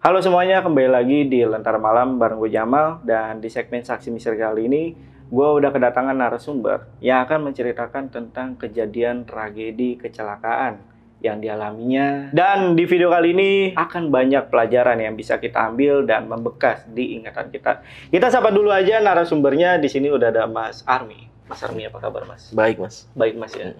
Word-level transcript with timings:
Halo 0.00 0.24
semuanya, 0.24 0.64
kembali 0.64 0.88
lagi 0.88 1.28
di 1.28 1.44
Lentera 1.44 1.76
Malam 1.76 2.16
bareng 2.16 2.40
gue 2.40 2.48
Jamal 2.48 3.04
dan 3.04 3.36
di 3.36 3.52
segmen 3.52 3.84
Saksi 3.84 4.08
Misteri 4.08 4.40
kali 4.40 4.64
ini 4.64 4.96
gue 5.28 5.48
udah 5.60 5.68
kedatangan 5.68 6.16
narasumber 6.16 6.88
yang 7.04 7.20
akan 7.28 7.52
menceritakan 7.52 8.08
tentang 8.08 8.56
kejadian 8.56 9.28
tragedi 9.28 10.00
kecelakaan 10.00 10.80
yang 11.20 11.36
dialaminya 11.44 12.32
dan 12.32 12.80
di 12.80 12.88
video 12.88 13.12
kali 13.12 13.36
ini 13.36 13.50
akan 13.76 14.08
banyak 14.08 14.48
pelajaran 14.48 15.04
yang 15.04 15.20
bisa 15.20 15.36
kita 15.36 15.68
ambil 15.68 16.08
dan 16.08 16.32
membekas 16.32 16.88
di 16.88 17.20
ingatan 17.20 17.52
kita. 17.52 17.84
Kita 18.08 18.32
sapa 18.32 18.48
dulu 18.48 18.72
aja 18.72 19.04
narasumbernya 19.04 19.76
di 19.76 19.92
sini 19.92 20.08
udah 20.08 20.32
ada 20.32 20.48
Mas 20.48 20.80
Armi. 20.88 21.28
Mas 21.44 21.60
Armi 21.60 21.84
apa 21.84 22.00
kabar 22.00 22.24
Mas? 22.24 22.48
Baik, 22.56 22.80
Mas. 22.80 23.04
Baik 23.12 23.36
Mas 23.36 23.52
ya. 23.52 23.76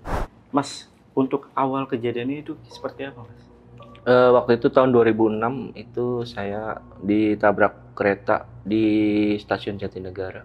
Mas, 0.53 0.85
untuk 1.17 1.49
awal 1.57 1.89
kejadiannya 1.89 2.45
itu 2.45 2.61
seperti 2.69 3.09
apa 3.09 3.25
Mas? 3.25 3.50
Eh, 4.01 4.31
waktu 4.33 4.57
itu 4.57 4.73
tahun 4.73 4.97
2006 4.97 5.77
itu 5.77 6.25
saya 6.25 6.81
ditabrak 7.05 7.93
kereta 7.93 8.49
di 8.65 9.37
stasiun 9.37 9.77
Jatinegara. 9.77 10.41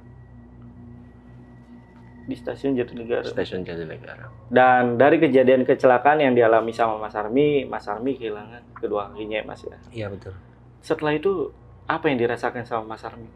Di 2.28 2.36
stasiun 2.36 2.76
Jatinegara. 2.76 3.24
Stasiun 3.24 3.64
Jatinegara. 3.64 4.28
Dan 4.52 5.00
dari 5.00 5.24
kejadian 5.24 5.64
kecelakaan 5.64 6.20
yang 6.20 6.36
dialami 6.36 6.76
sama 6.76 7.00
Mas 7.00 7.16
Armi, 7.16 7.64
Mas 7.64 7.88
Armi 7.88 8.20
kehilangan 8.20 8.76
kedua 8.76 9.16
kakinya 9.16 9.40
ya, 9.40 9.44
Mas 9.48 9.62
ya. 9.64 9.78
Iya 10.04 10.08
betul. 10.12 10.36
Setelah 10.84 11.16
itu 11.16 11.56
apa 11.88 12.12
yang 12.12 12.20
dirasakan 12.20 12.68
sama 12.68 12.84
Mas 12.98 13.08
Armi? 13.08 13.32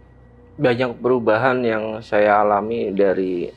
Banyak 0.59 0.99
perubahan 0.99 1.63
yang 1.63 2.03
saya 2.03 2.43
alami 2.43 2.91
dari 2.91 3.47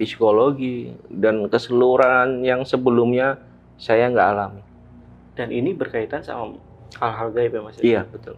psikologi 0.00 0.88
dan 1.12 1.44
keseluruhan 1.52 2.40
yang 2.40 2.64
sebelumnya 2.64 3.36
saya 3.76 4.08
nggak 4.08 4.28
alami. 4.32 4.69
Dan 5.40 5.48
ini 5.48 5.72
berkaitan 5.72 6.20
sama 6.20 6.60
hal-hal 7.00 7.32
gaib 7.32 7.56
ya 7.56 7.60
Mas 7.64 7.76
ya? 7.80 7.82
Iya 7.82 8.00
betul. 8.04 8.36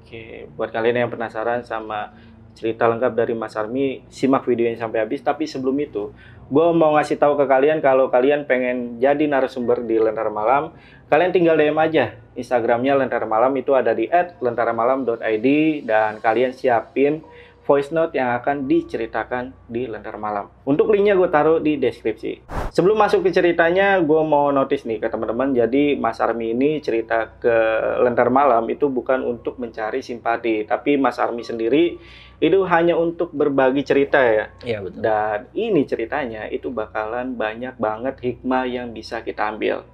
Oke, 0.00 0.48
buat 0.56 0.72
kalian 0.72 1.04
yang 1.04 1.12
penasaran 1.12 1.60
sama 1.60 2.16
cerita 2.56 2.88
lengkap 2.88 3.12
dari 3.12 3.36
Mas 3.36 3.52
Armi, 3.60 4.08
simak 4.08 4.48
videonya 4.48 4.80
sampai 4.80 5.04
habis. 5.04 5.20
Tapi 5.20 5.44
sebelum 5.44 5.76
itu, 5.76 6.08
gue 6.48 6.66
mau 6.72 6.96
ngasih 6.96 7.20
tahu 7.20 7.36
ke 7.36 7.44
kalian 7.44 7.84
kalau 7.84 8.08
kalian 8.08 8.48
pengen 8.48 8.96
jadi 8.96 9.28
narasumber 9.28 9.84
di 9.84 10.00
Lentera 10.00 10.32
Malam, 10.32 10.72
kalian 11.12 11.30
tinggal 11.30 11.60
DM 11.60 11.76
aja. 11.76 12.16
Instagramnya 12.34 12.96
Lentera 12.96 13.28
Malam 13.28 13.52
itu 13.52 13.76
ada 13.76 13.92
di 13.92 14.08
@lentaramalam.id 14.40 15.46
dan 15.84 16.24
kalian 16.24 16.56
siapin 16.56 17.20
voice 17.68 17.92
note 17.92 18.16
yang 18.16 18.32
akan 18.40 18.64
diceritakan 18.64 19.52
di 19.68 19.84
Lentera 19.84 20.16
Malam. 20.16 20.48
Untuk 20.64 20.88
linknya 20.88 21.12
gue 21.12 21.28
taruh 21.28 21.60
di 21.60 21.76
deskripsi. 21.76 22.48
Sebelum 22.72 22.96
masuk 22.96 23.28
ke 23.28 23.30
ceritanya, 23.36 24.00
gue 24.00 24.22
mau 24.24 24.48
notice 24.48 24.88
nih 24.88 24.96
ke 24.96 25.12
teman-teman. 25.12 25.52
Jadi 25.52 26.00
Mas 26.00 26.16
Armi 26.16 26.56
ini 26.56 26.80
cerita 26.80 27.28
ke 27.36 27.52
Lentera 28.00 28.32
Malam 28.32 28.64
itu 28.72 28.88
bukan 28.88 29.20
untuk 29.20 29.60
mencari 29.60 30.00
simpati, 30.00 30.64
tapi 30.64 30.96
Mas 30.96 31.20
Armi 31.20 31.44
sendiri 31.44 32.00
itu 32.40 32.58
hanya 32.64 32.96
untuk 32.96 33.36
berbagi 33.36 33.84
cerita 33.84 34.24
ya. 34.24 34.48
Iya 34.64 34.78
betul. 34.80 35.04
Dan 35.04 35.38
ini 35.52 35.84
ceritanya 35.84 36.48
itu 36.48 36.72
bakalan 36.72 37.36
banyak 37.36 37.76
banget 37.76 38.16
hikmah 38.24 38.64
yang 38.64 38.96
bisa 38.96 39.20
kita 39.20 39.52
ambil. 39.52 39.84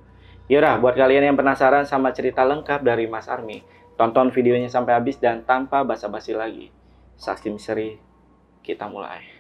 Yaudah, 0.47 0.79
buat 0.79 0.95
kalian 0.95 1.33
yang 1.33 1.37
penasaran 1.41 1.89
sama 1.89 2.15
cerita 2.15 2.47
lengkap 2.47 2.85
dari 2.85 3.11
Mas 3.11 3.27
Armi, 3.27 3.65
tonton 3.97 4.29
videonya 4.31 4.71
sampai 4.71 4.95
habis 4.95 5.17
dan 5.17 5.43
tanpa 5.43 5.83
basa-basi 5.83 6.37
lagi. 6.37 6.69
Saksi 7.15 7.51
misteri, 7.51 7.99
kita 8.63 8.91
mulai. 8.91 9.34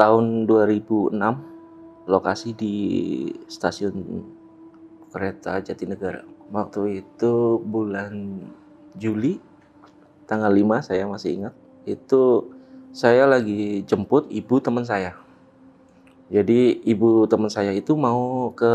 Tahun 0.00 0.48
2006 0.48 1.12
lokasi 2.08 2.56
di 2.56 2.74
stasiun 3.52 4.24
kereta 5.12 5.60
Jatinegara. 5.60 6.24
Waktu 6.48 7.04
itu 7.04 7.60
bulan 7.60 8.40
Juli 8.96 9.36
tanggal 10.24 10.48
5 10.48 10.88
saya 10.88 11.04
masih 11.04 11.36
ingat. 11.36 11.54
Itu 11.84 12.48
saya 12.96 13.28
lagi 13.28 13.84
jemput 13.84 14.32
ibu 14.32 14.56
teman 14.56 14.88
saya. 14.88 15.20
Jadi 16.32 16.80
ibu 16.88 17.28
teman 17.28 17.52
saya 17.52 17.76
itu 17.76 17.92
mau 17.92 18.56
ke 18.56 18.72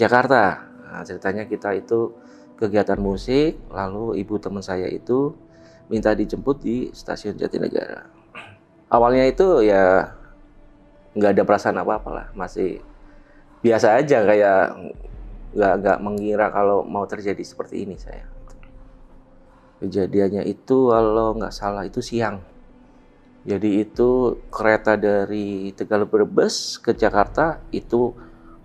Jakarta. 0.00 0.64
Nah, 0.88 1.04
ceritanya 1.04 1.44
kita 1.44 1.76
itu 1.76 2.16
kegiatan 2.56 2.96
musik, 2.96 3.60
lalu 3.68 4.16
ibu 4.24 4.40
teman 4.40 4.64
saya 4.64 4.88
itu 4.88 5.36
minta 5.92 6.16
dijemput 6.16 6.56
di 6.64 6.88
stasiun 6.96 7.36
Jatinegara. 7.36 8.08
Awalnya 8.96 9.28
itu 9.28 9.60
ya 9.60 10.16
nggak 11.12 11.30
ada 11.36 11.42
perasaan 11.44 11.78
apa-apa 11.80 12.10
lah, 12.10 12.26
masih 12.32 12.80
biasa 13.62 14.00
aja 14.00 14.24
kayak 14.26 14.60
nggak 15.52 15.74
nggak 15.84 15.98
mengira 16.00 16.48
kalau 16.48 16.82
mau 16.82 17.04
terjadi 17.04 17.44
seperti 17.44 17.84
ini 17.84 18.00
saya. 18.00 18.24
Kejadiannya 19.82 20.46
itu 20.48 20.88
kalau 20.88 21.36
nggak 21.36 21.54
salah 21.54 21.84
itu 21.84 22.00
siang. 22.00 22.40
Jadi 23.42 23.82
itu 23.82 24.38
kereta 24.54 24.94
dari 24.94 25.74
Tegal 25.74 26.06
Brebes 26.06 26.78
ke 26.78 26.94
Jakarta 26.94 27.58
itu 27.74 28.14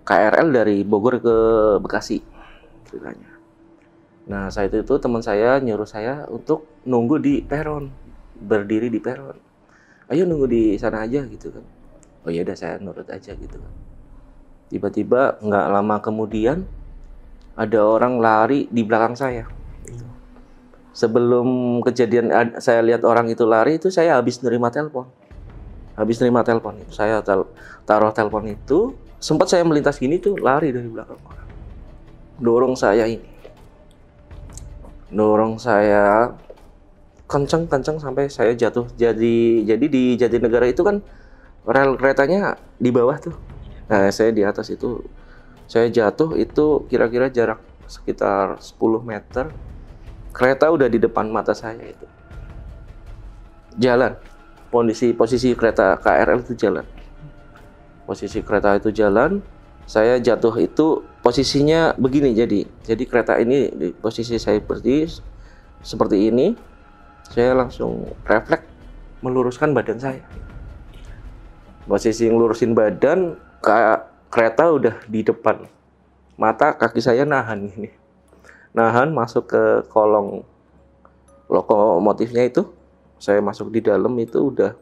KRL 0.06 0.54
dari 0.54 0.86
Bogor 0.86 1.18
ke 1.18 1.36
Bekasi 1.82 2.22
ceritanya. 2.86 3.28
Nah 4.30 4.48
saat 4.48 4.70
itu 4.70 4.94
teman 5.02 5.20
saya 5.20 5.58
nyuruh 5.58 5.88
saya 5.88 6.24
untuk 6.30 6.64
nunggu 6.86 7.18
di 7.18 7.34
peron, 7.42 7.90
berdiri 8.38 8.88
di 8.88 9.02
peron. 9.02 9.36
Ayo 10.08 10.24
nunggu 10.24 10.46
di 10.48 10.62
sana 10.78 11.04
aja 11.04 11.26
gitu 11.26 11.52
kan. 11.52 11.77
Oh 12.28 12.32
ya 12.32 12.44
udah 12.44 12.60
saya 12.60 12.76
nurut 12.76 13.08
aja 13.08 13.32
gitu 13.32 13.56
kan. 13.56 13.72
Tiba-tiba 14.68 15.40
nggak 15.40 15.66
lama 15.72 15.96
kemudian 16.04 16.68
ada 17.56 17.80
orang 17.80 18.20
lari 18.20 18.68
di 18.68 18.84
belakang 18.84 19.16
saya. 19.16 19.48
Sebelum 20.92 21.80
kejadian 21.88 22.28
ad- 22.28 22.60
saya 22.60 22.84
lihat 22.84 23.00
orang 23.00 23.32
itu 23.32 23.48
lari 23.48 23.80
itu 23.80 23.88
saya 23.88 24.20
habis 24.20 24.44
nerima 24.44 24.68
telepon. 24.68 25.08
Habis 25.96 26.20
nerima 26.20 26.44
telepon 26.44 26.76
saya 26.92 27.24
tel- 27.24 27.48
taruh 27.88 28.12
telepon 28.12 28.44
itu 28.44 28.92
sempat 29.16 29.48
saya 29.48 29.64
melintas 29.64 29.96
gini 29.96 30.20
tuh 30.20 30.36
lari 30.36 30.68
dari 30.68 30.84
belakang 30.84 31.16
orang. 31.24 31.48
Dorong 32.36 32.76
saya 32.76 33.08
ini. 33.08 33.24
Dorong 35.08 35.56
saya 35.56 36.36
kenceng-kenceng 37.24 37.96
sampai 37.96 38.28
saya 38.28 38.52
jatuh. 38.52 38.84
Jadi 39.00 39.64
jadi 39.64 39.86
di 39.88 40.12
Jatinegara 40.20 40.68
itu 40.68 40.84
kan 40.84 41.00
rel 41.68 42.00
keretanya 42.00 42.56
di 42.80 42.88
bawah 42.88 43.20
tuh. 43.20 43.36
Nah, 43.92 44.08
saya 44.08 44.32
di 44.32 44.40
atas 44.40 44.72
itu 44.72 45.04
saya 45.68 45.92
jatuh 45.92 46.32
itu 46.40 46.88
kira-kira 46.88 47.28
jarak 47.28 47.60
sekitar 47.84 48.56
10 48.56 49.04
meter. 49.04 49.52
Kereta 50.32 50.72
udah 50.72 50.88
di 50.88 50.96
depan 50.96 51.28
mata 51.28 51.52
saya 51.52 51.84
itu. 51.84 52.06
Jalan. 53.76 54.16
Posisi 54.68 55.16
posisi 55.16 55.52
kereta 55.56 55.96
KRL 55.96 56.44
itu 56.44 56.52
jalan. 56.56 56.84
Posisi 58.04 58.40
kereta 58.44 58.76
itu 58.76 58.92
jalan, 58.92 59.40
saya 59.88 60.20
jatuh 60.20 60.52
itu 60.60 61.00
posisinya 61.24 61.96
begini 61.96 62.36
jadi. 62.36 62.68
Jadi 62.84 63.04
kereta 63.08 63.40
ini 63.40 63.72
di 63.72 63.88
posisi 63.96 64.36
saya 64.36 64.60
berdiri 64.60 65.08
seperti 65.80 66.28
ini. 66.28 66.52
Saya 67.28 67.56
langsung 67.56 68.08
refleks 68.28 68.64
meluruskan 69.24 69.72
badan 69.72 69.96
saya. 70.00 70.24
Posisi 71.88 72.28
ngelurusin 72.28 72.76
badan, 72.76 73.40
kayak 73.64 74.28
kereta 74.28 74.68
udah 74.68 74.94
di 75.08 75.24
depan. 75.24 75.64
Mata 76.36 76.76
kaki 76.76 77.00
saya 77.00 77.24
nahan 77.24 77.72
ini. 77.72 77.88
Nahan 78.76 79.10
masuk 79.16 79.48
ke 79.48 79.64
kolong 79.88 80.44
lokomotifnya 81.48 82.44
itu. 82.44 82.68
Saya 83.16 83.40
masuk 83.40 83.72
di 83.72 83.80
dalam 83.80 84.12
itu 84.20 84.52
udah 84.52 84.76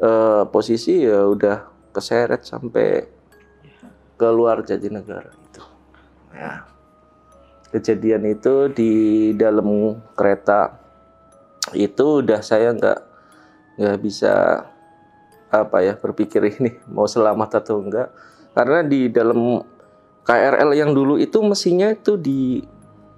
eh, 0.00 0.42
posisi 0.48 1.04
ya 1.04 1.28
udah 1.28 1.68
keseret 1.92 2.42
sampai 2.42 3.04
keluar 4.16 4.64
Jatinegara 4.64 5.28
itu. 5.28 5.62
Nah, 6.32 6.64
kejadian 7.68 8.32
itu 8.32 8.72
di 8.72 8.92
dalam 9.36 10.00
kereta 10.16 10.72
itu 11.76 12.24
udah 12.24 12.40
saya 12.40 12.72
nggak 12.72 12.98
nggak 13.76 13.98
bisa 14.02 14.66
apa 15.52 15.84
ya 15.84 15.94
berpikir 15.94 16.40
ini 16.48 16.80
mau 16.94 17.04
selamat 17.04 17.60
atau 17.60 17.84
enggak 17.84 18.08
karena 18.56 18.80
di 18.80 19.08
dalam 19.08 19.60
KRL 20.22 20.72
yang 20.72 20.90
dulu 20.94 21.18
itu 21.18 21.36
mesinnya 21.42 21.92
itu 21.92 22.14
di 22.16 22.62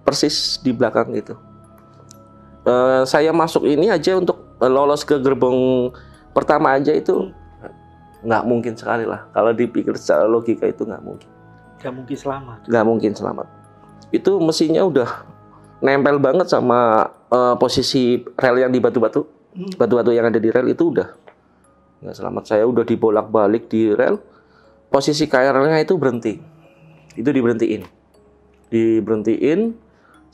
persis 0.03 0.57
di 0.59 0.73
belakang 0.73 1.13
gitu. 1.13 1.37
Eh, 2.65 3.03
saya 3.05 3.29
masuk 3.29 3.69
ini 3.69 3.93
aja 3.93 4.17
untuk 4.17 4.41
lolos 4.59 5.05
ke 5.05 5.21
gerbong 5.21 5.93
pertama 6.33 6.73
aja 6.73 6.97
itu 6.97 7.29
nggak 8.25 8.43
mungkin 8.49 8.73
sekali 8.73 9.05
lah. 9.05 9.29
Kalau 9.37 9.53
dipikir 9.53 9.93
secara 10.01 10.25
logika 10.25 10.65
itu 10.65 10.89
nggak 10.89 11.05
mungkin, 11.05 11.29
Gak 11.77 11.93
mungkin 11.93 12.17
selamat. 12.17 12.59
nggak 12.65 12.85
mungkin 12.89 13.13
selamat. 13.13 13.47
Itu 14.09 14.41
mesinnya 14.41 14.81
udah 14.81 15.29
nempel 15.85 16.17
banget 16.17 16.49
sama 16.49 17.05
eh, 17.29 17.55
posisi 17.61 18.25
rel 18.41 18.65
yang 18.65 18.73
di 18.73 18.81
batu-batu, 18.81 19.29
Hmm. 19.53 19.71
batu-batu 19.77 20.11
yang 20.11 20.25
ada 20.25 20.41
di 20.41 20.49
rel 20.49 20.67
itu 20.67 20.89
udah 20.89 21.13
nggak 22.05 22.17
selamat. 22.21 22.45
Saya 22.45 22.69
udah 22.69 22.85
dibolak-balik 22.85 23.73
di 23.73 23.89
rel, 23.97 24.21
posisi 24.93 25.25
KRL-nya 25.25 25.81
itu 25.81 25.97
berhenti, 25.97 26.37
itu 27.17 27.29
diberhentiin, 27.33 27.83
diberhentiin. 28.69 29.61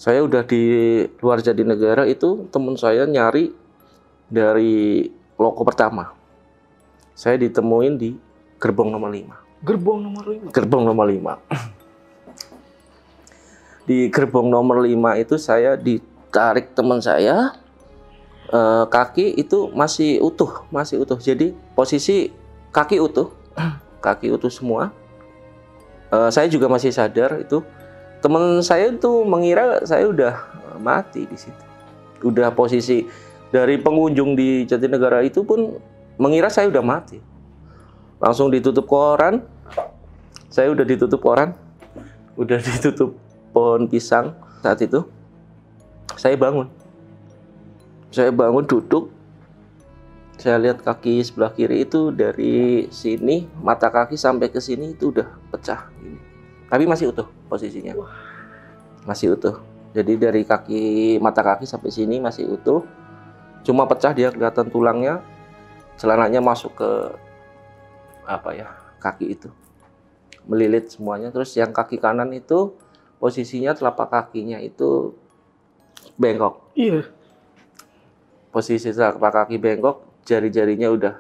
Saya 0.01 0.25
udah 0.25 0.43
di 0.49 0.65
luar 1.21 1.45
Jatinegara 1.45 2.09
itu 2.09 2.49
teman 2.49 2.73
saya 2.75 3.05
nyari 3.05 3.53
dari 4.27 5.05
loko 5.37 5.61
pertama. 5.63 6.17
Saya 7.13 7.37
ditemuin 7.37 8.01
di 8.01 8.17
gerbong 8.57 8.89
nomor 8.97 9.13
5. 9.13 9.61
Gerbong 9.61 9.99
nomor 10.01 10.25
5. 10.25 10.57
Gerbong 10.57 10.83
nomor 10.89 11.05
5. 11.05 11.37
Di 13.85 14.09
gerbong 14.09 14.49
nomor 14.49 14.81
5 14.89 15.21
itu 15.21 15.37
saya 15.37 15.77
ditarik 15.77 16.73
teman 16.73 17.05
saya. 17.05 17.61
Eh, 18.51 18.85
kaki 18.91 19.39
itu 19.39 19.71
masih 19.73 20.19
utuh, 20.21 20.67
masih 20.75 21.03
utuh. 21.03 21.17
Jadi 21.17 21.55
posisi 21.73 22.35
kaki 22.75 22.99
utuh, 22.99 23.31
kaki 24.05 24.35
utuh 24.35 24.51
semua. 24.51 24.91
Eh, 26.11 26.31
saya 26.35 26.51
juga 26.51 26.67
masih 26.67 26.91
sadar 26.91 27.39
itu. 27.41 27.63
Teman 28.21 28.61
saya 28.61 28.93
itu 28.93 29.25
mengira 29.25 29.81
saya 29.89 30.05
udah 30.05 30.35
mati 30.77 31.25
di 31.25 31.37
situ. 31.39 31.65
Udah 32.21 32.53
posisi 32.53 33.09
dari 33.49 33.81
pengunjung 33.81 34.37
di 34.37 34.69
Jatinegara 34.69 35.25
itu 35.25 35.41
pun 35.41 35.81
mengira 36.21 36.53
saya 36.53 36.69
udah 36.69 36.85
mati. 36.85 37.17
Langsung 38.21 38.53
ditutup 38.53 38.85
koran. 38.85 39.41
Saya 40.53 40.69
udah 40.69 40.85
ditutup 40.85 41.25
koran. 41.25 41.57
Udah 42.37 42.61
ditutup 42.69 43.17
pohon 43.57 43.89
pisang 43.89 44.37
saat 44.61 44.85
itu. 44.85 45.01
Saya 46.21 46.37
bangun. 46.37 46.80
Saya 48.11 48.35
bangun 48.35 48.67
duduk. 48.67 49.15
Saya 50.41 50.57
lihat 50.57 50.83
kaki 50.83 51.21
sebelah 51.21 51.53
kiri 51.53 51.85
itu 51.85 52.11
dari 52.11 52.89
sini, 52.89 53.45
mata 53.61 53.93
kaki 53.93 54.17
sampai 54.17 54.49
ke 54.49 54.57
sini 54.57 54.97
itu 54.97 55.13
udah 55.13 55.29
pecah. 55.53 55.87
Tapi 56.67 56.85
masih 56.89 57.13
utuh 57.13 57.29
posisinya. 57.47 57.93
Masih 59.05 59.37
utuh. 59.37 59.61
Jadi 59.93 60.17
dari 60.17 60.43
kaki 60.47 61.19
mata 61.21 61.45
kaki 61.45 61.69
sampai 61.69 61.93
sini 61.93 62.19
masih 62.19 62.57
utuh. 62.57 62.83
Cuma 63.63 63.85
pecah 63.85 64.17
dia 64.17 64.33
kelihatan 64.33 64.73
tulangnya. 64.73 65.21
Celananya 66.01 66.41
masuk 66.41 66.73
ke 66.81 66.91
apa 68.25 68.57
ya 68.57 68.73
kaki 68.97 69.37
itu 69.37 69.53
melilit 70.49 70.89
semuanya. 70.89 71.29
Terus 71.29 71.53
yang 71.53 71.75
kaki 71.77 72.01
kanan 72.01 72.33
itu 72.33 72.73
posisinya 73.21 73.77
telapak 73.77 74.09
kakinya 74.09 74.57
itu 74.57 75.13
bengkok. 76.17 76.73
Iya. 76.73 77.20
Posisi 78.51 78.91
telapak 78.91 79.47
kaki 79.47 79.57
bengkok, 79.63 80.23
jari-jarinya 80.27 80.91
udah 80.91 81.15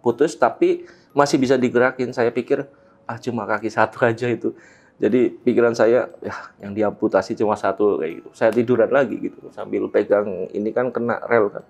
putus 0.00 0.36
tapi 0.36 0.88
masih 1.12 1.36
bisa 1.36 1.60
digerakin. 1.60 2.12
Saya 2.16 2.32
pikir 2.32 2.64
ah 3.04 3.18
cuma 3.20 3.44
kaki 3.44 3.68
satu 3.68 4.00
aja 4.08 4.26
itu. 4.28 4.56
Jadi 5.00 5.32
pikiran 5.32 5.72
saya 5.72 6.12
ya 6.20 6.36
yang 6.60 6.76
diamputasi 6.76 7.32
cuma 7.36 7.56
satu 7.56 7.96
kayak 8.00 8.20
gitu. 8.20 8.28
Saya 8.36 8.52
tiduran 8.52 8.92
lagi 8.92 9.16
gitu 9.16 9.48
sambil 9.48 9.88
pegang 9.88 10.48
ini 10.52 10.68
kan 10.76 10.92
kena 10.92 11.20
rel 11.24 11.48
kan. 11.48 11.64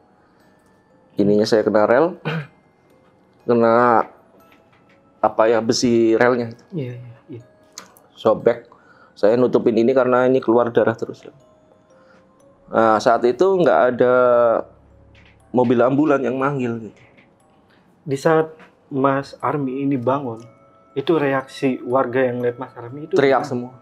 Ininya 1.14 1.46
saya 1.46 1.62
kena 1.62 1.86
rel, 1.86 2.18
kena 3.48 4.06
apa 5.20 5.42
ya 5.52 5.60
besi 5.60 6.16
relnya 6.16 6.56
Iya, 6.72 6.96
iya, 6.96 7.16
iya. 7.28 7.42
sobek. 8.16 8.66
Saya 9.14 9.36
nutupin 9.36 9.76
ini 9.76 9.92
karena 9.92 10.24
ini 10.24 10.40
keluar 10.40 10.72
darah 10.72 10.96
terus. 10.96 11.28
Nah, 12.72 12.96
saat 13.02 13.20
itu 13.28 13.44
nggak 13.44 13.80
ada 13.94 14.14
mobil 15.50 15.78
ambulan 15.82 16.22
yang 16.22 16.38
manggil 16.38 16.90
gitu. 16.90 17.00
Di 18.06 18.16
saat 18.16 18.50
Mas 18.90 19.38
Army 19.38 19.86
ini 19.86 19.94
bangun, 19.94 20.42
itu 20.98 21.14
reaksi 21.14 21.78
warga 21.86 22.26
yang 22.26 22.42
lihat 22.42 22.58
Mas 22.58 22.74
Army 22.74 23.06
itu 23.06 23.14
Teriak 23.14 23.46
semua. 23.46 23.78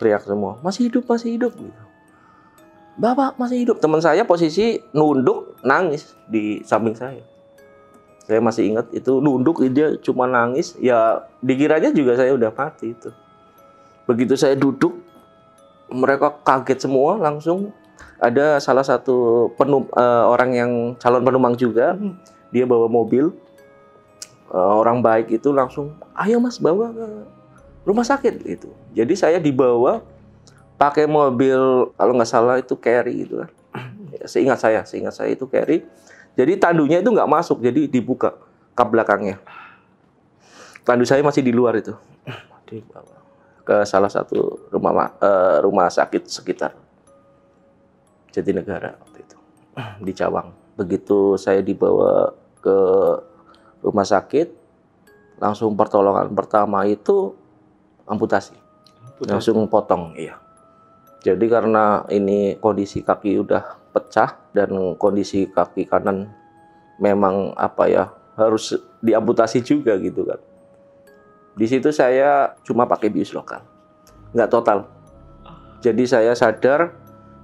Teriak 0.00 0.24
semua. 0.24 0.56
Masih 0.64 0.88
hidup, 0.88 1.04
masih 1.04 1.36
hidup 1.36 1.52
gitu. 1.58 1.82
Bapak 2.98 3.38
masih 3.38 3.62
hidup. 3.62 3.78
Teman 3.78 4.02
saya 4.02 4.26
posisi 4.26 4.82
nunduk 4.90 5.54
nangis 5.62 6.18
di 6.26 6.64
samping 6.66 6.98
saya. 6.98 7.22
Saya 8.26 8.42
masih 8.42 8.74
ingat 8.74 8.90
itu 8.90 9.22
nunduk 9.22 9.62
dia 9.70 9.94
cuma 10.02 10.26
nangis. 10.26 10.74
Ya 10.82 11.22
dikiranya 11.38 11.94
juga 11.94 12.18
saya 12.18 12.34
udah 12.34 12.50
mati 12.50 12.92
itu. 12.92 13.14
Begitu 14.08 14.34
saya 14.34 14.58
duduk, 14.58 14.98
mereka 15.92 16.34
kaget 16.42 16.88
semua 16.88 17.16
langsung. 17.20 17.70
Ada 18.18 18.58
salah 18.58 18.82
satu 18.82 19.48
penum, 19.54 19.86
eh, 19.94 20.24
orang 20.26 20.50
yang 20.50 20.70
calon 20.98 21.22
penumpang 21.22 21.54
juga. 21.54 21.94
Hmm. 21.94 22.18
dia 22.48 22.64
bawa 22.64 22.88
mobil. 22.88 23.28
Eh, 24.48 24.72
orang 24.80 25.04
baik 25.04 25.28
itu 25.28 25.52
langsung 25.52 25.92
ayo 26.16 26.40
mas 26.40 26.56
bawa 26.56 26.88
ke 26.88 27.06
rumah 27.84 28.04
sakit 28.04 28.40
gitu. 28.40 28.72
Jadi 28.96 29.12
saya 29.12 29.36
dibawa 29.36 30.00
pakai 30.80 31.04
mobil 31.04 31.92
kalau 31.92 32.12
nggak 32.16 32.30
salah 32.30 32.56
itu 32.56 32.72
carry 32.80 33.28
gitu 33.28 33.44
kan. 33.44 33.50
Ya, 34.08 34.24
seingat 34.24 34.56
saya 34.56 34.80
seingat 34.88 35.12
saya 35.12 35.36
itu 35.36 35.44
carry. 35.44 35.84
Jadi 36.32 36.56
tandunya 36.56 37.04
itu 37.04 37.12
nggak 37.12 37.28
masuk 37.28 37.60
jadi 37.60 37.84
dibuka 37.84 38.32
kap 38.72 38.88
belakangnya. 38.88 39.36
Tandu 40.88 41.04
saya 41.04 41.20
masih 41.20 41.44
di 41.44 41.52
luar 41.52 41.76
itu. 41.76 41.92
Dibawa 42.64 43.20
ke 43.68 43.84
salah 43.84 44.08
satu 44.08 44.64
rumah 44.72 44.92
ma- 44.96 45.16
eh, 45.20 45.56
rumah 45.60 45.92
sakit 45.92 46.24
sekitar 46.24 46.72
Jatinegara 48.38 48.94
waktu 49.02 49.18
itu. 49.26 49.36
Di 50.06 50.12
Cawang. 50.14 50.54
Begitu 50.78 51.34
saya 51.34 51.58
dibawa 51.58 52.30
ke 52.62 52.78
rumah 53.82 54.06
sakit 54.06 54.54
langsung 55.38 55.74
pertolongan 55.78 56.30
pertama 56.34 56.86
itu 56.86 57.34
amputasi. 58.06 58.54
Putus. 59.18 59.34
langsung 59.34 59.66
potong 59.66 60.14
iya. 60.14 60.38
Jadi 61.26 61.50
karena 61.50 62.06
ini 62.14 62.54
kondisi 62.62 63.02
kaki 63.02 63.42
udah 63.42 63.90
pecah 63.90 64.38
dan 64.54 64.70
kondisi 64.94 65.50
kaki 65.50 65.90
kanan 65.90 66.30
memang 67.02 67.50
apa 67.58 67.90
ya 67.90 68.04
harus 68.38 68.78
diamputasi 69.02 69.66
juga 69.66 69.98
gitu 69.98 70.22
kan. 70.22 70.38
Di 71.58 71.66
situ 71.66 71.90
saya 71.90 72.54
cuma 72.62 72.86
pakai 72.86 73.10
bius 73.10 73.34
lokal. 73.34 73.66
Nggak 74.30 74.50
total. 74.54 74.78
Jadi 75.82 76.06
saya 76.06 76.38
sadar 76.38 76.94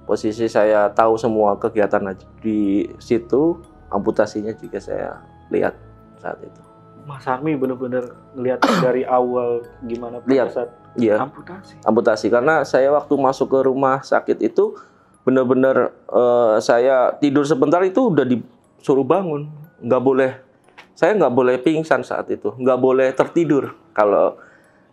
posisi 0.05 0.45
saya 0.45 0.87
tahu 0.93 1.17
semua 1.17 1.57
kegiatan 1.57 2.13
di 2.39 2.85
situ 3.01 3.57
amputasinya 3.89 4.53
juga 4.53 4.77
saya 4.77 5.21
lihat 5.49 5.73
saat 6.21 6.39
itu 6.41 6.61
Mas 7.05 7.25
Army 7.29 7.53
bener-bener 7.53 8.13
ngelihat 8.33 8.65
dari 8.85 9.05
awal 9.05 9.61
gimana 9.85 10.21
pada 10.21 10.29
Lihat. 10.29 10.47
saat 10.53 10.69
iya 10.97 11.21
amputasi. 11.21 11.73
amputasi 11.85 12.27
karena 12.33 12.65
saya 12.65 12.89
waktu 12.93 13.13
masuk 13.17 13.49
ke 13.51 13.59
rumah 13.65 14.01
sakit 14.01 14.41
itu 14.41 14.73
benar-benar 15.25 15.93
eh, 16.09 16.55
saya 16.61 17.13
tidur 17.17 17.45
sebentar 17.45 17.81
itu 17.81 18.13
udah 18.13 18.25
disuruh 18.25 19.05
bangun 19.05 19.49
nggak 19.81 20.01
boleh 20.01 20.31
saya 20.95 21.11
nggak 21.17 21.33
boleh 21.33 21.55
pingsan 21.59 22.05
saat 22.05 22.29
itu 22.31 22.53
nggak 22.57 22.79
boleh 22.79 23.09
tertidur 23.13 23.73
kalau 23.93 24.37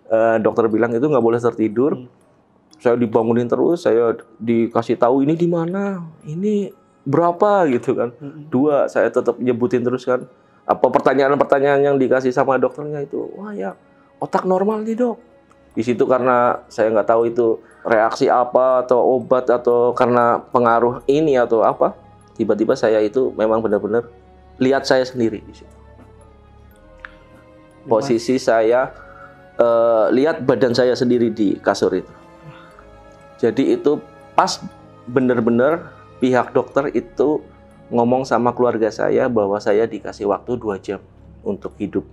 eh, 0.09 0.37
dokter 0.41 0.69
bilang 0.73 0.93
itu 0.93 1.05
nggak 1.05 1.25
boleh 1.25 1.41
tertidur 1.41 1.93
Hmm. 1.97 2.22
Saya 2.83 2.99
dibangunin 2.99 3.47
terus 3.47 3.87
saya 3.87 4.19
dikasih 4.43 4.99
tahu 4.99 5.23
ini 5.23 5.39
di 5.39 5.47
mana? 5.47 6.03
Ini 6.27 6.75
berapa? 7.07 7.71
Gitu 7.71 7.95
kan. 7.95 8.11
Dua 8.51 8.91
saya 8.91 9.07
tetap 9.07 9.39
nyebutin 9.39 9.87
terus 9.87 10.03
kan. 10.03 10.27
Apa 10.67 10.91
pertanyaan-pertanyaan 10.91 11.79
yang 11.79 11.97
dikasih 11.99 12.35
sama 12.35 12.59
dokternya 12.59 13.07
itu 13.07 13.31
wah 13.39 13.55
ya 13.55 13.79
otak 14.19 14.43
normal 14.51 14.83
nih 14.83 14.99
dok. 14.99 15.19
Di 15.79 15.87
situ 15.87 16.03
karena 16.11 16.59
saya 16.67 16.91
nggak 16.91 17.07
tahu 17.07 17.31
itu 17.31 17.63
reaksi 17.87 18.27
apa 18.27 18.83
atau 18.83 18.99
obat 19.15 19.47
atau 19.47 19.95
karena 19.95 20.43
pengaruh 20.51 21.07
ini 21.07 21.39
atau 21.39 21.63
apa 21.63 21.95
tiba-tiba 22.35 22.75
saya 22.75 22.99
itu 22.99 23.31
memang 23.39 23.63
benar-benar 23.63 24.11
lihat 24.59 24.83
saya 24.91 25.07
sendiri 25.07 25.39
di 25.39 25.55
situ. 25.55 25.77
Posisi 27.87 28.43
saya 28.43 28.91
eh, 29.55 30.07
lihat 30.11 30.43
badan 30.43 30.75
saya 30.75 30.99
sendiri 30.99 31.31
di 31.31 31.59
kasur 31.63 31.95
itu. 31.95 32.22
Jadi 33.43 33.75
itu 33.75 33.99
pas 34.39 34.63
bener-bener 35.11 35.91
pihak 36.23 36.55
dokter 36.55 36.95
itu 36.95 37.43
ngomong 37.91 38.23
sama 38.23 38.55
keluarga 38.55 38.87
saya 38.95 39.27
bahwa 39.27 39.59
saya 39.59 39.83
dikasih 39.91 40.31
waktu 40.31 40.55
dua 40.55 40.79
jam 40.79 41.03
untuk 41.43 41.75
hidup. 41.83 42.07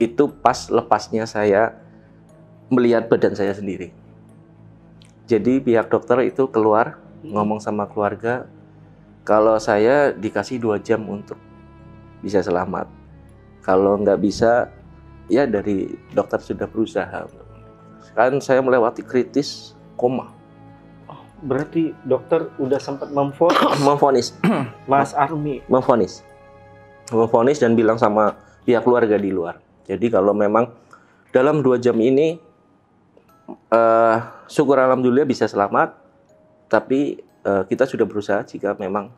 Itu 0.00 0.32
pas 0.32 0.72
lepasnya 0.72 1.28
saya 1.28 1.76
melihat 2.72 3.12
badan 3.12 3.36
saya 3.36 3.52
sendiri. 3.52 3.92
Jadi 5.28 5.60
pihak 5.60 5.92
dokter 5.92 6.24
itu 6.24 6.48
keluar 6.48 6.96
ngomong 7.20 7.60
sama 7.60 7.84
keluarga 7.84 8.48
kalau 9.28 9.60
saya 9.60 10.16
dikasih 10.16 10.56
dua 10.56 10.80
jam 10.80 11.04
untuk 11.04 11.36
bisa 12.24 12.40
selamat. 12.40 12.88
Kalau 13.60 14.00
nggak 14.00 14.16
bisa, 14.24 14.72
ya 15.28 15.44
dari 15.44 15.92
dokter 16.16 16.40
sudah 16.40 16.64
berusaha. 16.64 17.28
Kan 18.16 18.40
saya 18.40 18.64
melewati 18.64 19.04
kritis 19.04 19.76
koma, 20.00 20.40
Berarti 21.40 21.96
dokter 22.04 22.52
udah 22.60 22.76
sempat 22.76 23.08
memfonis 23.08 23.60
memfonis, 23.88 24.26
Mas 24.90 25.16
Armi. 25.16 25.64
memfonis, 25.72 26.20
memfonis 27.08 27.56
dan 27.60 27.72
bilang 27.72 27.96
sama 27.96 28.36
pihak 28.68 28.84
keluarga 28.84 29.16
di 29.16 29.32
luar. 29.32 29.56
Jadi 29.88 30.12
kalau 30.12 30.36
memang 30.36 30.68
dalam 31.32 31.64
dua 31.64 31.80
jam 31.80 31.96
ini, 31.96 32.36
eh, 33.72 34.16
syukur 34.52 34.76
alhamdulillah 34.76 35.24
bisa 35.24 35.48
selamat, 35.48 35.96
tapi 36.68 37.16
eh, 37.24 37.62
kita 37.64 37.88
sudah 37.88 38.04
berusaha 38.04 38.44
jika 38.44 38.76
memang 38.76 39.08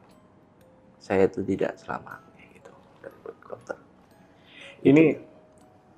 saya 1.02 1.26
itu 1.26 1.42
tidak 1.42 1.74
selamat. 1.82 2.22
Gitu 2.38 2.72
dari 3.02 3.18
dokter. 3.50 3.76
Ini 4.86 5.04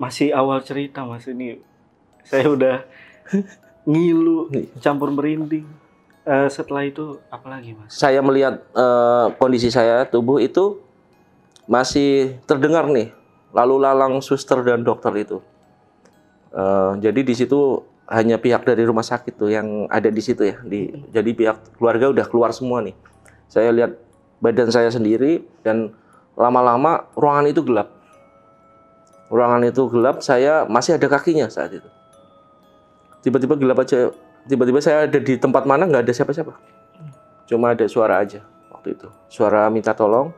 masih 0.00 0.32
awal 0.32 0.64
cerita 0.64 1.04
Mas 1.04 1.28
ini. 1.28 1.60
Saya 2.24 2.48
udah 2.48 2.76
ngilu, 3.84 4.50
campur 4.80 5.12
merinding. 5.12 5.64
Eh, 6.24 6.48
setelah 6.48 6.88
itu 6.88 7.20
apa 7.28 7.52
lagi 7.52 7.76
Mas? 7.76 8.00
saya 8.00 8.24
melihat 8.24 8.64
eh, 8.72 9.26
kondisi 9.36 9.68
saya 9.68 10.08
tubuh 10.08 10.40
itu 10.40 10.80
masih 11.68 12.40
terdengar 12.48 12.88
nih 12.88 13.12
lalu 13.52 13.84
lalang 13.84 14.24
suster 14.24 14.64
dan 14.64 14.80
dokter 14.80 15.12
itu. 15.20 15.44
Eh, 16.56 16.92
jadi 17.04 17.20
di 17.20 17.34
situ 17.36 17.84
hanya 18.08 18.40
pihak 18.40 18.64
dari 18.64 18.88
rumah 18.88 19.04
sakit 19.04 19.36
tuh 19.36 19.52
yang 19.52 19.84
ada 19.92 20.08
di 20.08 20.22
situ 20.24 20.48
ya. 20.48 20.56
Di, 20.64 20.92
jadi 21.12 21.30
pihak 21.36 21.76
keluarga 21.76 22.08
udah 22.08 22.26
keluar 22.28 22.50
semua 22.56 22.80
nih. 22.80 22.96
Saya 23.48 23.68
lihat 23.72 23.96
badan 24.40 24.72
saya 24.72 24.88
sendiri 24.88 25.44
dan 25.60 25.92
lama-lama 26.40 27.08
ruangan 27.16 27.52
itu 27.52 27.60
gelap. 27.60 27.92
Ruangan 29.28 29.64
itu 29.66 29.82
gelap, 29.88 30.20
saya 30.20 30.68
masih 30.68 31.00
ada 31.00 31.08
kakinya 31.08 31.48
saat 31.48 31.72
itu. 31.72 31.88
Tiba-tiba 33.24 33.56
gelap 33.56 33.80
aja. 33.80 34.12
Tiba-tiba 34.44 34.84
saya 34.84 35.08
ada 35.08 35.16
di 35.16 35.34
tempat 35.40 35.64
mana 35.64 35.88
nggak 35.88 36.04
ada 36.04 36.12
siapa-siapa. 36.12 36.52
Cuma 37.48 37.72
ada 37.72 37.88
suara 37.88 38.20
aja 38.20 38.44
waktu 38.68 38.92
itu. 38.92 39.08
Suara 39.32 39.72
minta 39.72 39.96
tolong, 39.96 40.36